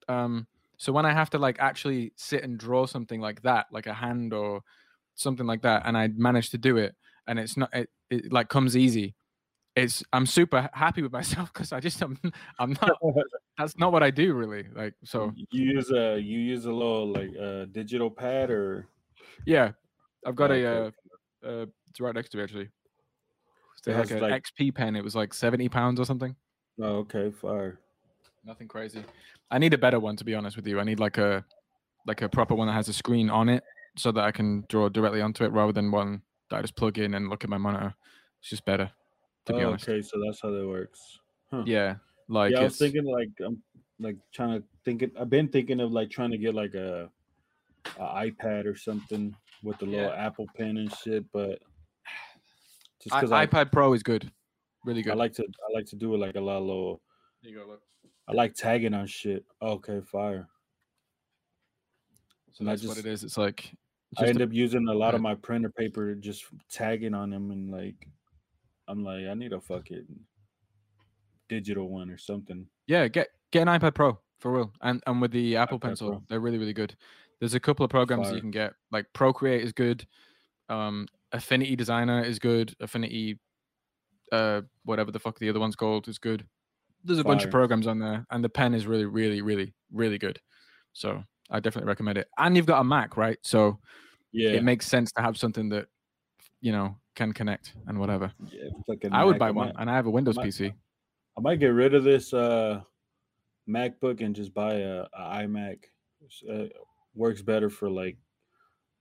[0.07, 0.47] Um
[0.82, 3.94] so when I have to like actually sit and draw something like that, like a
[3.94, 4.64] hand or
[5.14, 6.95] something like that, and I manage to do it,
[7.28, 9.14] and it's not it, it like comes easy.
[9.76, 12.18] It's I'm super happy with myself because I just I'm
[12.58, 12.91] I'm not
[13.60, 14.66] that's not what I do really.
[14.74, 15.45] Like so you
[15.76, 18.88] use a you use a little like uh digital pad or
[19.45, 19.74] yeah,
[20.26, 20.91] I've got a uh,
[21.45, 22.70] uh it's right next to me actually.
[23.78, 24.95] It's It like has, an like- XP-Pen.
[24.95, 26.36] It was like seventy pounds or something.
[26.82, 27.78] oh okay fire
[28.44, 29.03] Nothing crazy.
[29.52, 30.80] I need a better one to be honest with you.
[30.80, 31.45] I need like a
[32.07, 33.64] like a proper one that has a screen on it
[33.98, 36.98] so that I can draw directly onto it rather than one that I just plug
[36.98, 37.94] in and look at my monitor.
[38.40, 38.90] It's just better,
[39.45, 39.88] to be Oh, honest.
[39.88, 41.19] okay so that's how that works
[41.52, 41.64] Huh.
[41.65, 41.95] Yeah,
[42.30, 43.61] like yeah i was thinking like i'm
[43.99, 47.10] like trying to think it, i've been thinking of like trying to get like a,
[47.99, 50.26] a ipad or something with the little Yeah.
[50.26, 51.60] apple pen and shit but
[53.03, 54.32] just because I, iPad Pro is good,
[54.86, 55.11] really good.
[55.11, 57.02] I like to i like to do it like a lot of little
[57.44, 57.82] There you go, look.
[58.32, 60.48] I like tagging on shit okay fire
[62.53, 63.24] So And I that's what it is.
[63.24, 63.72] It's like
[64.18, 67.52] I end a- up using a lot of my printer paper just tagging on them
[67.52, 68.08] and like
[68.88, 70.06] I'm like I need a fucking
[71.49, 72.68] digital one or something.
[72.88, 74.74] yeah, get get an iPad Pro for real.
[74.82, 76.24] And and with the Apple Okay, Pencil, bro.
[76.30, 76.95] they're really really good.
[77.40, 78.74] There's a couple of programs that you can get.
[78.91, 80.06] Like Procreate is good.
[80.70, 82.76] Um, Affinity Designer is good.
[82.80, 83.40] Affinity,
[84.32, 86.45] uh, whatever the fuck the other one's called is good.
[87.03, 90.18] There's a bunch of programs on there, and the pen is really really really really
[90.18, 90.40] good.
[90.94, 92.28] So I definitely recommend it.
[92.38, 93.38] And you've got a Mac, right?
[93.44, 93.80] So
[94.32, 95.88] Yeah, it makes sense to have something that
[96.61, 98.32] you know can connect and whatever.
[98.52, 98.69] yeah,
[99.11, 99.40] I would Mac.
[99.40, 100.73] buy one, and I have a Windows might- PC.
[101.38, 102.82] I might get rid of this uh
[103.69, 105.80] MacBook and just buy a, a iMac.
[106.49, 106.65] Uh,
[107.15, 108.18] works better for like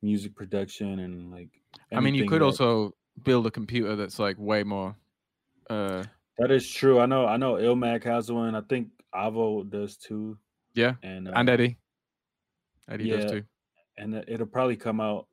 [0.03, 1.49] music production and like.
[1.93, 2.95] I mean, you could that- also
[3.25, 4.97] build a computer that's like way more.
[5.69, 6.05] Uh,
[6.41, 6.99] That is true.
[7.01, 7.27] I know.
[7.27, 7.55] I know.
[7.55, 8.55] Ilmac has one.
[8.55, 10.39] I think Avo does too.
[10.75, 11.77] yeah, And uh, and Eddie.
[12.89, 13.17] Eddie yeah.
[13.19, 13.43] does too.
[13.99, 15.27] and it- it'll probably come out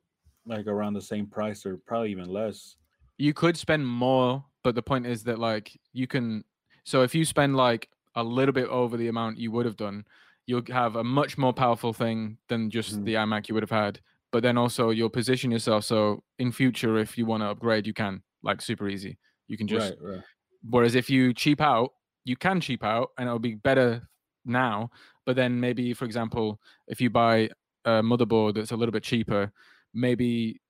[0.46, 2.76] like around the same price or probably even less.
[3.16, 6.44] You could spend more, but the point is that like you can.
[6.84, 10.04] So if you spend like a little bit over the amount you would have done,
[10.46, 13.04] you'll have a much more powerful thing than just Mhm.
[13.04, 14.00] the iMac you would have had.
[14.30, 17.94] But then also you'll position yourself so in future, if you want to upgrade, you
[17.94, 19.16] can like super easy.
[19.46, 20.24] You can just right, right.
[20.68, 21.92] Whereas if you cheap out,
[22.24, 24.08] you can cheap out and it'll be better
[24.44, 24.90] now.
[25.24, 27.50] But then maybe, for example, if you buy
[27.84, 29.52] a motherboard that's a little bit cheaper,
[29.94, 30.60] maybe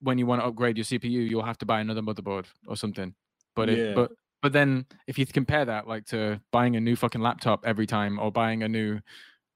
[0.00, 3.14] when you want to upgrade your CPU, you'll have to buy another motherboard or something.
[3.54, 3.74] But Yeah.
[3.76, 7.66] if but but then if you compare that like to buying a new fucking laptop
[7.66, 9.00] every time or buying a new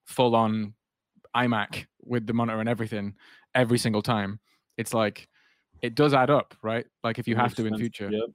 [0.07, 0.75] full on
[1.37, 3.15] iMac with the monitor and everything
[3.55, 4.41] every single time,
[4.77, 5.29] it's like
[5.83, 6.87] it does add up, right?
[7.05, 8.11] Like if you have to in future.
[8.11, 8.31] Yep.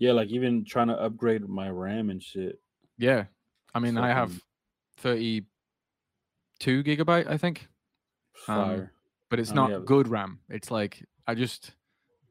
[0.00, 2.58] Yeah, like even trying to upgrade my RAM and shit.
[2.98, 3.26] Yeah.
[3.74, 4.32] I mean, I have
[4.98, 5.46] 32
[6.82, 7.68] gigabyte, I think,
[8.48, 8.88] Um,
[9.28, 10.40] but it's not have- good RAM.
[10.48, 11.72] It's like, I just,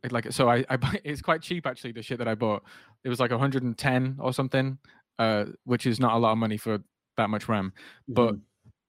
[0.04, 2.64] it like, so I, I buy, it's quite cheap actually, the shit that I bought.
[3.04, 4.78] It was like 110 or something,
[5.20, 6.80] uh, which is not a lot of money for
[7.18, 7.74] that much RAM,
[8.08, 8.42] but Mhm.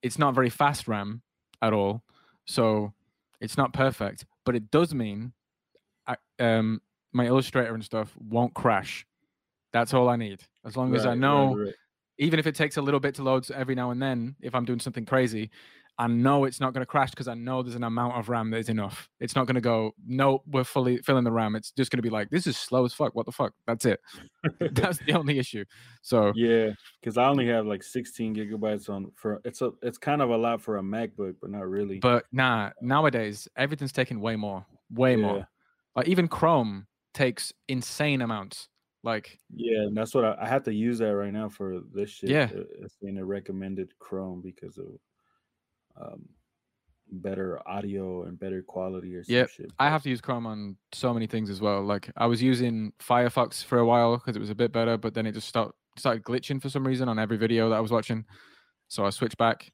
[0.03, 1.23] it's not very fast RAM
[1.63, 2.03] at all.
[2.47, 2.95] So
[3.41, 5.33] it's not perfect, but it does mean
[6.07, 6.81] I, um,
[7.13, 9.07] my Illustrator and stuff won't crash.
[9.73, 10.43] That's all I need.
[10.65, 11.75] As long as I Right, right, know right.
[12.19, 14.65] even if it takes a little bit to load every now and then, if I'm
[14.65, 15.51] doing something crazy,
[15.99, 18.51] I know it's not going to crash because I know there's an amount of RAM
[18.51, 19.11] that is enough.
[19.21, 21.55] It's not going to go, no, we're fully filling the RAM.
[21.55, 23.15] It's just going to be like, this is slow as fuck.
[23.15, 23.53] What the fuck?
[23.67, 24.01] That's it.
[24.73, 25.65] That's the only issue.
[26.01, 26.71] So, Yeah,
[27.01, 30.37] because I only have like 16 gigabytes on for it's a it's kind of a
[30.37, 31.99] lot for a MacBook, but not really.
[31.99, 35.17] but nah, nowadays, everything's taking way more, way Yeah.
[35.23, 35.49] more.
[35.97, 38.69] Like, even Chrome takes insane amounts.
[39.03, 42.11] Like, Yeah, and that's what I, I have to use that right now for this
[42.11, 42.31] shit.
[42.31, 42.49] Yeah.
[42.55, 44.99] uh, It's in a recommended Chrome because of
[46.01, 46.29] um
[47.13, 49.51] better audio and better quality or shit.
[49.81, 51.83] I have to use Chrome on so many things as well.
[51.83, 55.15] Like I was using Firefox for a while because it was a bit better, but
[55.15, 57.91] then it just start, started glitching for some reason on every video that I was
[57.91, 58.25] watching.
[58.89, 59.73] So I switched back.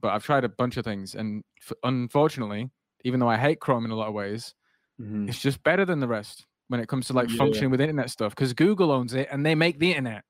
[0.00, 2.70] But I've tried a bunch of things, and f- unfortunately,
[3.02, 4.54] even though I hate Chrome in a lot of ways,
[5.00, 5.28] Mhm.
[5.28, 7.36] it's just better than the rest when it comes to like Yeah.
[7.36, 8.34] functioning with internet stuff.
[8.34, 10.24] Because Google owns it and they make the internet.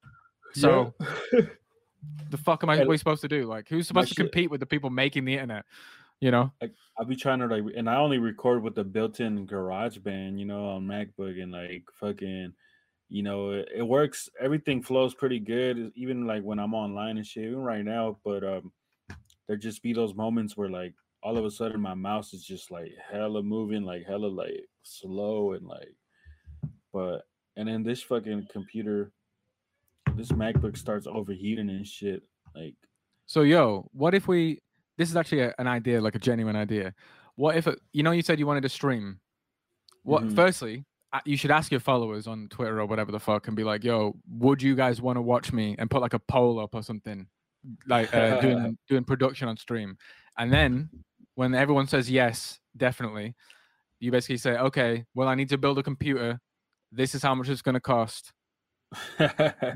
[0.55, 0.94] So
[1.32, 1.40] Yeah.
[2.31, 3.44] the fuck am I we supposed to do?
[3.47, 5.65] Like, who's supposed to shit- compete with the people making the internet?
[6.20, 6.52] You know?
[6.60, 10.47] like, I'll be trying to like, and I only record with the built-in GarageBand, you
[10.47, 12.52] know, on MacBook, and like fucking,
[13.09, 14.28] you know, it, it works.
[14.40, 17.44] Everything flows pretty good, even like when I'm online and shit.
[17.44, 18.73] Even right now, but um,
[19.47, 20.93] there just be those moments where like
[21.23, 25.52] all of a sudden my mouse is just like hella moving, like hella like slow
[25.52, 25.94] and like,
[26.93, 27.23] but
[27.56, 29.12] and then this fucking computer,
[30.15, 32.23] this MacBook starts overheating and shit.
[32.55, 32.74] Like,
[33.27, 34.60] So, yo, what if we?
[34.97, 36.94] This is actually a, an idea, like a genuine idea.
[37.36, 39.20] What if it, you know you said you wanted to stream?
[40.02, 40.24] What?
[40.24, 40.35] Mhm.
[40.35, 43.65] Firstly, uh, you should ask your followers on Twitter or whatever the fuck, and be
[43.65, 46.74] like, "Yo, would you guys want to watch me?" And put like a poll up
[46.74, 47.27] or something,
[47.86, 49.97] like uh, doing doing production on stream.
[50.36, 50.89] And then
[51.35, 53.35] when everyone says yes, definitely,
[54.01, 56.40] you basically say, "Okay, well, I need to build a computer.
[56.90, 58.32] This is how much it's going to cost."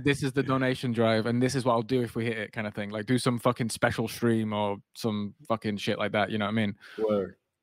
[0.04, 2.52] this is the donation drive and this is what I'll do if we hit it
[2.52, 2.90] kind of thing.
[2.90, 6.52] Like do some fucking special stream or some fucking shit like that, you know what
[6.52, 6.74] I mean?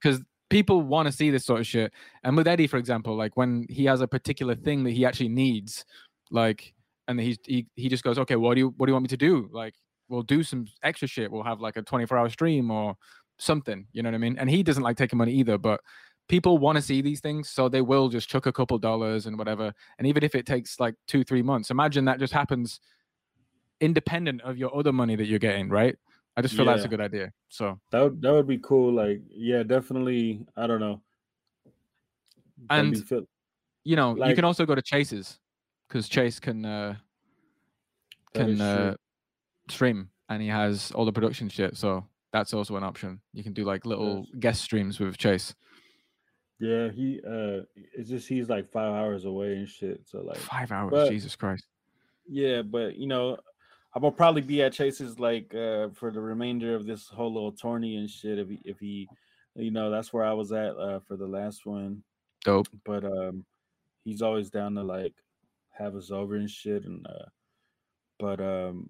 [0.01, 1.91] Because people want to see this sort of shit.
[2.23, 5.29] And with Eddie, for example, like when he has a particular thing that he actually
[5.29, 5.85] needs,
[6.31, 6.73] like
[7.07, 9.09] and he's he, he just goes, Okay, what do you what do you want me
[9.09, 9.49] to do?
[9.51, 9.73] Like
[10.07, 11.31] we'll do some extra shit.
[11.31, 12.95] We'll have like a 24 hour stream or
[13.37, 14.37] something, you know what I mean?
[14.37, 15.81] And he doesn't like taking money either, but
[16.29, 19.37] people want to see these things, so they will just chuck a couple dollars and
[19.37, 19.73] whatever.
[19.97, 22.79] And even if it takes like two, three months, imagine that just happens
[23.81, 25.97] independent of your other money that you're getting, right?
[26.37, 27.33] I just feel that's a good idea.
[27.49, 28.93] So That would that would be cool.
[28.93, 30.45] Like, yeah, definitely.
[30.55, 31.01] I don't know.
[32.69, 33.27] And- feel-
[33.83, 35.39] you know, you can also go to Chase's
[35.87, 36.95] because Chase can uh
[38.33, 38.95] can uh
[39.69, 41.75] stream and he has all the production shit.
[41.75, 43.19] So that's also an option.
[43.33, 44.39] You can do like little yes.
[44.39, 45.55] guest streams with Chase.
[46.59, 50.01] Yeah, he uh it's just he's like five hours away and shit.
[50.05, 51.65] So like five hours, but, Jesus Christ.
[52.27, 53.37] Yeah, but you know,
[53.95, 57.53] I'm gonna probably be at Chase's like uh for the remainder of this whole little
[57.53, 58.39] tourney and shit.
[58.39, 59.07] If he if he
[59.55, 62.03] you know, that's where I was at uh for the last one.
[62.43, 62.67] Dope.
[62.83, 63.45] But um
[64.03, 65.13] he's always down to like
[65.71, 67.25] have us over and shit and uh
[68.19, 68.89] but um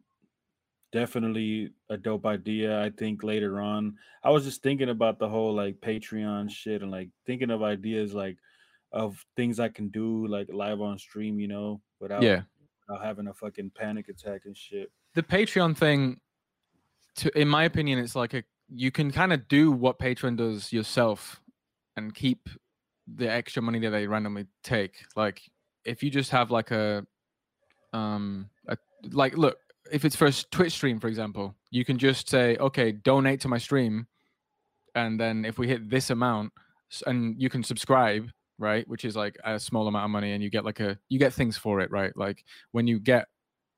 [0.92, 2.84] definitely a dope idea.
[2.84, 6.92] I think later on, I was just thinking about the whole like Patreon shit and
[6.92, 8.38] like thinking of ideas like
[8.92, 12.42] of things I can do like live on stream, you know, without yeah,
[12.88, 14.92] without having a fucking panic attack and shit.
[15.16, 16.20] The Patreon thing,
[17.18, 20.72] to in my opinion, it's like a you can kind of do what Patreon does
[20.72, 21.42] yourself
[21.96, 22.50] and keep
[23.08, 25.06] the extra money that they randomly take.
[25.16, 25.42] Like
[25.86, 27.06] if you just have like a
[27.94, 28.78] um a
[29.12, 29.58] like look
[29.92, 33.48] if it's for a Twitch stream, for example, you can just say, okay, donate to
[33.48, 34.08] my stream,
[34.96, 36.52] and then if we hit this amount,
[37.06, 40.50] and you can subscribe, right, which is like a small amount of money, and you
[40.50, 42.16] get like a you get things for it, right?
[42.16, 43.28] Like when you get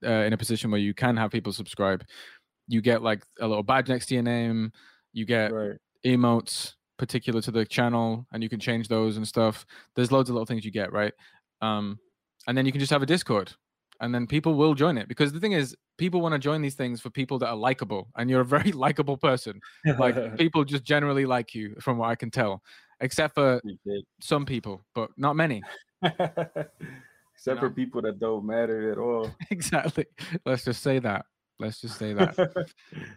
[0.05, 2.03] uh, in a position where you can have people subscribe,
[2.67, 4.71] you get like a little badge next to your name,
[5.13, 5.77] you get right.
[6.05, 9.65] emotes particular to the channel, and you can change those and stuff.
[9.95, 11.13] There's loads of little things you get, right?
[11.61, 11.99] Um,
[12.47, 13.53] and then you can just have a Discord
[14.01, 16.73] and then people will join it because the thing is people want to join these
[16.73, 19.61] things for people that are likable and you're a very likable person
[19.99, 22.63] like people just generally like you from what i can tell
[23.01, 23.61] except for
[24.19, 25.61] some people but not many
[26.03, 26.25] except
[27.45, 27.59] you know?
[27.59, 30.07] for people that don't matter at all exactly
[30.43, 31.23] let's just say that
[31.59, 32.35] let's just say that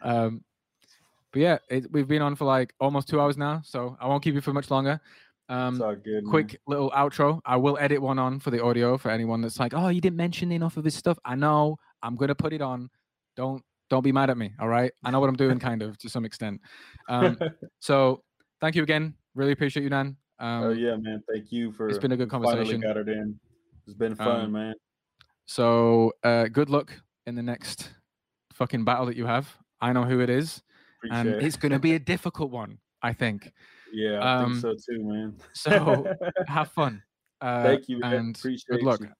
[0.02, 0.44] um
[1.32, 4.22] but yeah it, we've been on for like almost two hours now so i won't
[4.22, 5.00] keep you for much longer
[5.48, 6.58] um, good, quick man.
[6.66, 7.40] little outro.
[7.44, 10.16] I will edit one on for the audio for anyone that's like, "Oh, you didn't
[10.16, 11.76] mention enough of his stuff." I know.
[12.04, 12.90] I'm gonna put it on.
[13.34, 14.52] Don't don't be mad at me.
[14.60, 14.92] All right.
[15.02, 16.60] I know what I'm doing, kind of to some extent.
[17.08, 17.38] Um,
[17.80, 18.22] so
[18.60, 19.14] thank you again.
[19.34, 20.16] Really appreciate you, Dan.
[20.38, 21.22] Um, oh yeah, man.
[21.32, 21.88] Thank you for.
[21.88, 22.80] It's been a good conversation.
[22.80, 23.38] Finally got it in.
[23.86, 24.74] It's been fun, um, man.
[25.46, 26.92] So uh, good luck
[27.26, 27.90] in the next
[28.52, 29.56] fucking battle that you have.
[29.80, 30.62] I know who it is,
[30.98, 31.42] Appreciate and it.
[31.42, 32.78] it's gonna be a difficult one.
[33.02, 33.52] I think.
[33.92, 35.36] Yeah, I um, think so too, man.
[35.52, 36.06] so
[36.46, 37.02] have fun.
[37.40, 38.14] Uh, Thank you, man.
[38.14, 39.00] and Appreciate good luck.
[39.00, 39.10] You.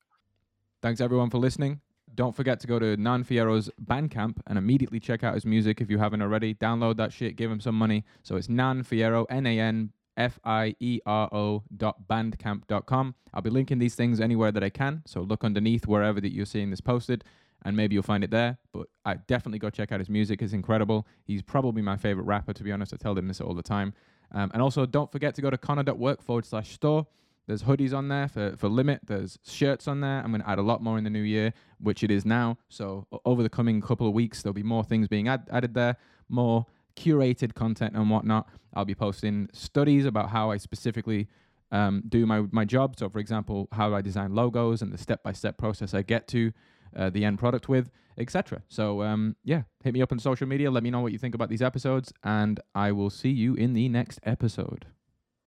[0.81, 1.81] Thanks everyone for listening.
[2.15, 5.91] Don't forget to go to Nan Fiero's Bandcamp and immediately check out his music if
[5.91, 6.55] you haven't already.
[6.55, 8.05] Download that shit, give him some money.
[8.23, 13.15] So it's Nan Fiero, N A N F I E R O dot bandcamp.com.
[13.33, 15.03] I'll be linking these things anywhere that I can.
[15.07, 17.25] So look underneath wherever that you're seeing this posted
[17.65, 18.59] and maybe you'll find it there.
[18.73, 20.43] But I definitely go check out his music.
[20.43, 21.07] It's incredible.
[21.25, 22.93] He's probably my favorite rapper, to be honest.
[22.93, 23.95] I tell him this all the time.
[24.33, 27.07] Um, and also, don't forget to go to konr.work forward slash store.
[27.47, 29.01] There's hoodies on there for, for limit.
[29.07, 30.23] There's shirts on there.
[30.23, 32.59] I'm going to add a lot more in the new year, which it is now.
[32.69, 35.97] So over the coming couple of weeks, there'll be more things being add, added there,
[36.29, 36.67] more
[36.97, 38.49] curated content and whatnot.
[38.73, 41.29] I'll be posting studies about how I specifically
[41.71, 42.97] um, do my, my job.
[42.99, 46.27] So, for example, how I design logos and the step by step process I get
[46.29, 46.53] to
[46.97, 48.63] uh, the end product with, etc.
[48.69, 50.71] So um, yeah, hit me up on social media.
[50.71, 53.73] Let me know what you think about these episodes, and I will see you in
[53.73, 54.87] the next episode.